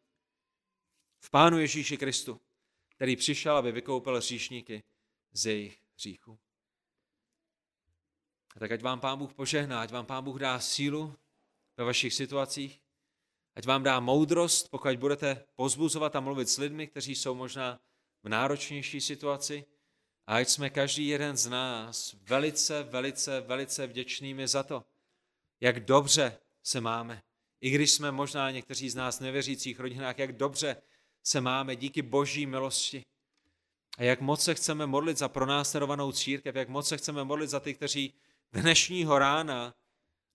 v 1.20 1.30
Pánu 1.30 1.58
Ježíši 1.58 1.96
Kristu, 1.96 2.40
který 2.88 3.16
přišel, 3.16 3.56
aby 3.56 3.72
vykoupil 3.72 4.16
hříšníky 4.16 4.82
z 5.32 5.46
jejich 5.46 5.82
hříchů. 5.94 6.38
A 8.56 8.60
tak 8.60 8.72
ať 8.72 8.82
vám 8.82 9.00
Pán 9.00 9.18
Bůh 9.18 9.34
požehná, 9.34 9.80
ať 9.80 9.90
vám 9.90 10.06
Pán 10.06 10.24
Bůh 10.24 10.38
dá 10.38 10.60
sílu 10.60 11.16
ve 11.76 11.84
vašich 11.84 12.14
situacích, 12.14 12.80
ať 13.54 13.66
vám 13.66 13.82
dá 13.82 14.00
moudrost, 14.00 14.70
pokud 14.70 14.96
budete 14.96 15.44
pozbuzovat 15.54 16.16
a 16.16 16.20
mluvit 16.20 16.48
s 16.48 16.58
lidmi, 16.58 16.86
kteří 16.86 17.14
jsou 17.14 17.34
možná 17.34 17.80
v 18.22 18.28
náročnější 18.28 19.00
situaci, 19.00 19.64
a 20.26 20.36
ať 20.36 20.48
jsme 20.48 20.70
každý 20.70 21.08
jeden 21.08 21.36
z 21.36 21.46
nás 21.46 22.16
velice, 22.22 22.82
velice, 22.82 23.40
velice 23.40 23.86
vděčnými 23.86 24.48
za 24.48 24.62
to, 24.62 24.84
jak 25.60 25.80
dobře 25.80 26.38
se 26.62 26.80
máme. 26.80 27.22
I 27.60 27.70
když 27.70 27.90
jsme 27.90 28.12
možná 28.12 28.50
někteří 28.50 28.90
z 28.90 28.94
nás 28.94 29.20
nevěřících 29.20 29.80
rodinách, 29.80 30.18
jak 30.18 30.32
dobře 30.32 30.76
se 31.22 31.40
máme 31.40 31.76
díky 31.76 32.02
boží 32.02 32.46
milosti. 32.46 33.04
A 33.98 34.02
jak 34.02 34.20
moc 34.20 34.44
se 34.44 34.54
chceme 34.54 34.86
modlit 34.86 35.18
za 35.18 35.28
pronásledovanou 35.28 36.12
církev, 36.12 36.56
jak 36.56 36.68
moc 36.68 36.88
se 36.88 36.96
chceme 36.96 37.24
modlit 37.24 37.50
za 37.50 37.60
ty, 37.60 37.74
kteří 37.74 38.14
dnešního 38.52 39.18
rána 39.18 39.74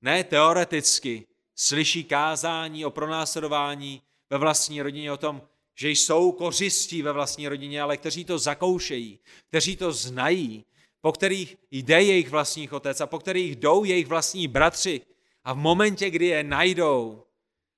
ne 0.02 0.24
teoreticky 0.24 1.28
slyší 1.56 2.04
kázání 2.04 2.86
o 2.86 2.92
pronásledování 2.92 4.02
ve 4.30 4.38
vlastní 4.38 4.82
rodině, 4.82 5.12
o 5.12 5.18
tom, 5.18 5.42
že 5.80 5.90
jsou 5.90 6.32
kořistí 6.32 7.02
ve 7.02 7.12
vlastní 7.12 7.48
rodině, 7.48 7.82
ale 7.82 7.98
kteří 7.98 8.26
to 8.26 8.40
zakoušejí, 8.40 9.20
kteří 9.48 9.76
to 9.76 9.92
znají, 9.92 10.66
po 11.02 11.12
kterých 11.12 11.58
jde 11.72 12.04
jejich 12.04 12.30
vlastních 12.30 12.74
otec 12.74 13.02
a 13.02 13.08
po 13.08 13.20
kterých 13.20 13.56
jdou 13.56 13.84
jejich 13.84 14.08
vlastní 14.08 14.48
bratři 14.48 15.02
a 15.44 15.54
v 15.54 15.58
momentě, 15.58 16.10
kdy 16.10 16.26
je 16.26 16.44
najdou, 16.44 17.24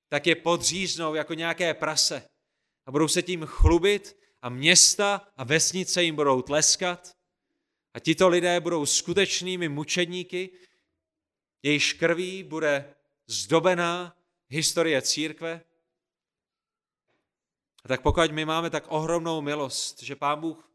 tak 0.08 0.26
je 0.26 0.34
podříznou 0.34 1.14
jako 1.14 1.34
nějaké 1.34 1.74
prase 1.74 2.22
a 2.86 2.90
budou 2.90 3.08
se 3.08 3.22
tím 3.22 3.46
chlubit 3.46 4.16
a 4.42 4.48
města 4.48 5.28
a 5.36 5.44
vesnice 5.44 6.02
jim 6.02 6.16
budou 6.16 6.42
tleskat. 6.42 7.16
A 7.94 7.98
tito 7.98 8.28
lidé 8.28 8.60
budou 8.60 8.86
skutečnými 8.86 9.68
mučedníky, 9.68 10.50
jejíž 11.62 11.92
krví 11.92 12.42
bude 12.42 12.94
zdobená 13.26 14.16
historie 14.48 15.02
církve. 15.02 15.60
A 17.84 17.88
tak 17.88 18.02
pokud 18.02 18.30
my 18.30 18.44
máme 18.44 18.70
tak 18.70 18.84
ohromnou 18.88 19.40
milost, 19.40 20.02
že 20.02 20.16
Pán 20.16 20.40
Bůh 20.40 20.70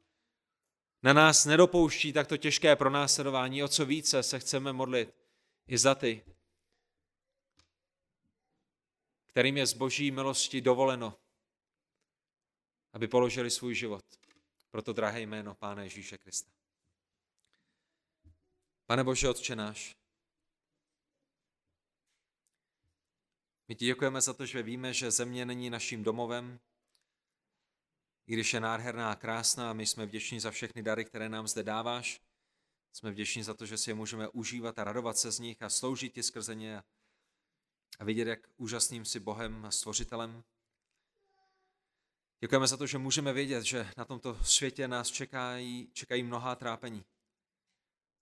na 1.03 1.13
nás 1.13 1.45
nedopouští 1.45 2.13
takto 2.13 2.37
těžké 2.37 2.75
pronásledování, 2.75 3.63
o 3.63 3.67
co 3.67 3.85
více 3.85 4.23
se 4.23 4.39
chceme 4.39 4.73
modlit 4.73 5.15
i 5.67 5.77
za 5.77 5.95
ty, 5.95 6.25
kterým 9.25 9.57
je 9.57 9.67
z 9.67 9.73
boží 9.73 10.11
milosti 10.11 10.61
dovoleno, 10.61 11.17
aby 12.93 13.07
položili 13.07 13.51
svůj 13.51 13.75
život. 13.75 14.05
Proto 14.71 14.93
drahé 14.93 15.21
jméno 15.21 15.55
Pána 15.55 15.83
Ježíše 15.83 16.17
Krista. 16.17 16.51
Pane 18.85 19.03
Bože, 19.03 19.29
Otče 19.29 19.55
náš, 19.55 19.95
my 23.67 23.75
ti 23.75 23.85
děkujeme 23.85 24.21
za 24.21 24.33
to, 24.33 24.45
že 24.45 24.63
víme, 24.63 24.93
že 24.93 25.11
země 25.11 25.45
není 25.45 25.69
naším 25.69 26.03
domovem, 26.03 26.59
i 28.27 28.33
když 28.33 28.53
je 28.53 28.59
nádherná 28.59 29.11
a 29.11 29.15
krásná, 29.15 29.73
my 29.73 29.85
jsme 29.85 30.05
vděční 30.05 30.39
za 30.39 30.51
všechny 30.51 30.83
dary, 30.83 31.05
které 31.05 31.29
nám 31.29 31.47
zde 31.47 31.63
dáváš. 31.63 32.21
Jsme 32.93 33.11
vděční 33.11 33.43
za 33.43 33.53
to, 33.53 33.65
že 33.65 33.77
si 33.77 33.89
je 33.89 33.93
můžeme 33.93 34.29
užívat 34.29 34.79
a 34.79 34.83
radovat 34.83 35.17
se 35.17 35.31
z 35.31 35.39
nich 35.39 35.61
a 35.61 35.69
sloužit 35.69 36.13
ti 36.13 36.23
skrze 36.23 36.55
ně 36.55 36.83
a 37.99 38.03
vidět, 38.03 38.27
jak 38.27 38.39
úžasným 38.57 39.05
si 39.05 39.19
Bohem 39.19 39.65
a 39.65 39.71
stvořitelem. 39.71 40.43
Děkujeme 42.39 42.67
za 42.67 42.77
to, 42.77 42.87
že 42.87 42.97
můžeme 42.97 43.33
vědět, 43.33 43.63
že 43.63 43.91
na 43.97 44.05
tomto 44.05 44.43
světě 44.43 44.87
nás 44.87 45.07
čekají, 45.07 45.89
čekají 45.93 46.23
mnohá 46.23 46.55
trápení. 46.55 47.05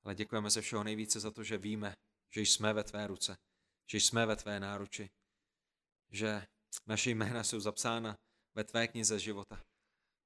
Ale 0.03 0.15
děkujeme 0.15 0.49
ze 0.49 0.61
všeho 0.61 0.83
nejvíce 0.83 1.19
za 1.19 1.31
to, 1.31 1.43
že 1.43 1.57
víme, 1.57 1.95
že 2.29 2.41
jsme 2.41 2.73
ve 2.73 2.83
tvé 2.83 3.07
ruce, 3.07 3.37
že 3.91 3.97
jsme 3.97 4.25
ve 4.25 4.35
tvé 4.35 4.59
náruči, 4.59 5.09
že 6.09 6.47
naše 6.87 7.09
jména 7.09 7.43
jsou 7.43 7.59
zapsána 7.59 8.17
ve 8.55 8.63
tvé 8.63 8.87
knize 8.87 9.19
života. 9.19 9.72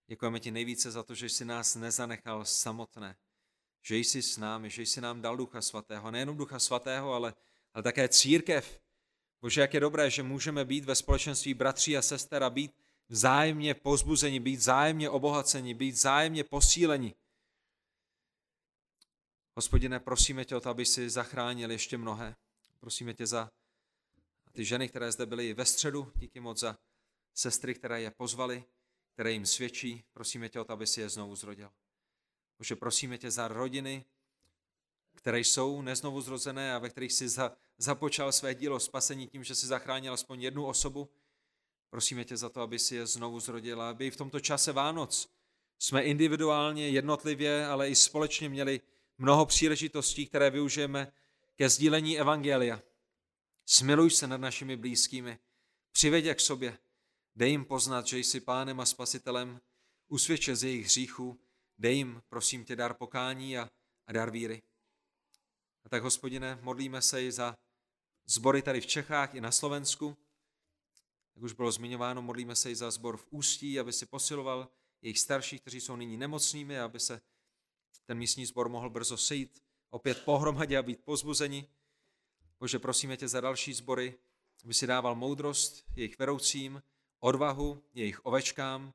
Děkujeme 0.07 0.39
ti 0.39 0.51
nejvíce 0.51 0.91
za 0.91 1.03
to, 1.03 1.15
že 1.15 1.29
jsi 1.29 1.45
nás 1.45 1.75
nezanechal 1.75 2.45
samotné, 2.45 3.17
že 3.81 3.97
jsi 3.97 4.21
s 4.21 4.37
námi, 4.37 4.69
že 4.69 4.81
jsi 4.81 5.01
nám 5.01 5.21
dal 5.21 5.37
Ducha 5.37 5.61
Svatého. 5.61 6.11
Nejenom 6.11 6.37
Ducha 6.37 6.59
Svatého, 6.59 7.13
ale, 7.13 7.33
ale 7.73 7.83
také 7.83 8.09
církev. 8.09 8.81
Bože, 9.41 9.61
jak 9.61 9.73
je 9.73 9.79
dobré, 9.79 10.09
že 10.09 10.23
můžeme 10.23 10.65
být 10.65 10.85
ve 10.85 10.95
společenství 10.95 11.53
bratří 11.53 11.97
a 11.97 12.01
sester 12.01 12.43
a 12.43 12.49
být 12.49 12.71
vzájemně 13.09 13.73
pozbuzeni, 13.73 14.39
být 14.39 14.55
vzájemně 14.55 15.09
obohaceni, 15.09 15.73
být 15.73 15.91
vzájemně 15.91 16.43
posíleni. 16.43 17.15
Hospodine, 19.55 19.99
prosíme 19.99 20.45
tě 20.45 20.55
o 20.55 20.61
to, 20.61 20.69
aby 20.69 20.85
si 20.85 21.09
zachránil 21.09 21.71
ještě 21.71 21.97
mnohé. 21.97 22.35
Prosíme 22.79 23.13
tě 23.13 23.27
za 23.27 23.51
ty 24.51 24.65
ženy, 24.65 24.89
které 24.89 25.11
zde 25.11 25.25
byly 25.25 25.53
ve 25.53 25.65
středu, 25.65 26.11
díky 26.15 26.39
moc 26.39 26.59
za 26.59 26.77
sestry, 27.33 27.75
které 27.75 28.01
je 28.01 28.11
pozvali, 28.11 28.63
které 29.17 29.31
jim 29.31 29.45
svědčí. 29.45 30.03
Prosíme 30.13 30.49
tě 30.49 30.59
o 30.59 30.63
to, 30.63 30.73
aby 30.73 30.87
si 30.87 31.01
je 31.01 31.09
znovu 31.09 31.35
zrodil. 31.35 31.69
Bože, 32.57 32.75
prosíme 32.75 33.17
tě 33.17 33.31
za 33.31 33.47
rodiny, 33.47 34.05
které 35.15 35.39
jsou 35.39 35.81
neznovu 35.81 36.21
zrozené 36.21 36.75
a 36.75 36.79
ve 36.79 36.89
kterých 36.89 37.13
si 37.13 37.29
za, 37.29 37.57
započal 37.77 38.31
své 38.31 38.55
dílo 38.55 38.79
spasení 38.79 39.27
tím, 39.27 39.43
že 39.43 39.55
si 39.55 39.67
zachránil 39.67 40.13
aspoň 40.13 40.41
jednu 40.41 40.65
osobu. 40.65 41.09
Prosíme 41.89 42.25
tě 42.25 42.37
za 42.37 42.49
to, 42.49 42.61
aby 42.61 42.79
si 42.79 42.95
je 42.95 43.05
znovu 43.07 43.39
zrodil, 43.39 43.81
aby 43.81 44.11
v 44.11 44.17
tomto 44.17 44.39
čase 44.39 44.71
Vánoc 44.71 45.29
jsme 45.79 46.03
individuálně, 46.03 46.89
jednotlivě, 46.89 47.65
ale 47.65 47.89
i 47.89 47.95
společně 47.95 48.49
měli 48.49 48.81
mnoho 49.17 49.45
příležitostí, 49.45 50.25
které 50.25 50.49
využijeme 50.49 51.11
ke 51.55 51.69
sdílení 51.69 52.19
Evangelia. 52.19 52.81
Smiluj 53.65 54.09
se 54.09 54.27
nad 54.27 54.41
našimi 54.41 54.75
blízkými, 54.75 55.39
přiveď 55.91 56.37
k 56.37 56.39
sobě, 56.39 56.77
Dej 57.37 57.51
jim 57.51 57.65
poznat, 57.65 58.07
že 58.07 58.17
jsi 58.17 58.39
pánem 58.39 58.79
a 58.79 58.85
spasitelem, 58.85 59.61
usvědče 60.07 60.55
z 60.55 60.63
jejich 60.63 60.85
hříchů, 60.85 61.39
dej 61.77 61.95
jim, 61.95 62.21
prosím 62.29 62.65
tě, 62.65 62.75
dar 62.75 62.93
pokání 62.93 63.57
a, 63.57 63.69
a 64.07 64.11
dar 64.13 64.31
víry. 64.31 64.61
A 65.83 65.89
tak, 65.89 66.03
hospodine, 66.03 66.59
modlíme 66.61 67.01
se 67.01 67.23
i 67.23 67.31
za 67.31 67.57
sbory 68.25 68.61
tady 68.61 68.81
v 68.81 68.85
Čechách 68.85 69.35
i 69.35 69.41
na 69.41 69.51
Slovensku. 69.51 70.17
Jak 71.35 71.43
už 71.43 71.53
bylo 71.53 71.71
zmiňováno, 71.71 72.21
modlíme 72.21 72.55
se 72.55 72.71
i 72.71 72.75
za 72.75 72.91
sbor 72.91 73.17
v 73.17 73.27
Ústí, 73.29 73.79
aby 73.79 73.93
si 73.93 74.05
posiloval 74.05 74.69
jejich 75.01 75.19
starší, 75.19 75.59
kteří 75.59 75.81
jsou 75.81 75.95
nyní 75.95 76.17
nemocnými, 76.17 76.79
aby 76.79 76.99
se 76.99 77.21
ten 78.05 78.17
místní 78.17 78.45
sbor 78.45 78.69
mohl 78.69 78.89
brzo 78.89 79.17
sejít 79.17 79.63
opět 79.89 80.25
pohromadě 80.25 80.77
a 80.77 80.83
být 80.83 81.05
pozbuzeni. 81.05 81.67
Bože, 82.59 82.79
prosíme 82.79 83.17
tě 83.17 83.27
za 83.27 83.41
další 83.41 83.73
sbory, 83.73 84.19
aby 84.63 84.73
si 84.73 84.87
dával 84.87 85.15
moudrost 85.15 85.85
jejich 85.95 86.19
vedoucím, 86.19 86.81
odvahu 87.19 87.83
jejich 87.93 88.25
ovečkám, 88.25 88.93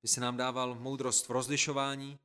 aby 0.00 0.08
se 0.08 0.20
nám 0.20 0.36
dával 0.36 0.74
moudrost 0.74 1.28
v 1.28 1.30
rozlišování 1.30 2.18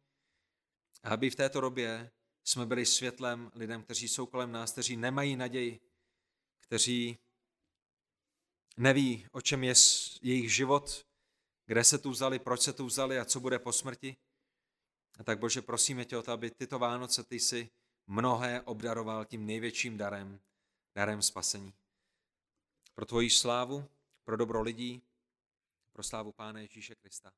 a 1.04 1.10
aby 1.10 1.30
v 1.30 1.36
této 1.36 1.62
době 1.62 2.12
jsme 2.44 2.66
byli 2.66 2.86
světlem 2.86 3.52
lidem, 3.56 3.84
kteří 3.84 4.08
jsou 4.08 4.26
kolem 4.26 4.52
nás, 4.52 4.72
kteří 4.72 4.98
nemají 4.98 5.36
naději, 5.36 5.80
kteří 6.60 7.18
neví, 8.78 9.28
o 9.32 9.42
čem 9.42 9.64
je 9.64 9.74
jejich 10.22 10.56
život, 10.56 11.06
kde 11.66 11.84
se 11.84 11.98
tu 11.98 12.10
vzali, 12.10 12.40
proč 12.40 12.62
se 12.62 12.74
tu 12.74 12.86
vzali 12.86 13.20
a 13.20 13.26
co 13.26 13.40
bude 13.40 13.60
po 13.60 13.74
smrti. 13.74 14.18
A 15.20 15.24
tak 15.24 15.40
Bože, 15.40 15.62
prosíme 15.62 16.06
tě 16.06 16.18
o 16.18 16.24
to, 16.24 16.32
aby 16.32 16.52
tyto 16.52 16.80
Vánoce 16.80 17.24
ty 17.24 17.40
si 17.40 17.70
mnohé 18.08 18.62
obdaroval 18.62 19.26
tím 19.26 19.46
největším 19.46 19.98
darem, 19.98 20.40
darem 20.96 21.22
spasení. 21.22 21.74
Pro 22.94 23.06
tvoji 23.06 23.30
slávu 23.30 23.90
pro 24.28 24.38
dobro 24.38 24.62
lidí, 24.62 25.02
pro 25.92 26.04
slávu 26.04 26.32
Pána 26.32 26.60
Ježíše 26.60 26.96
Krista. 26.96 27.32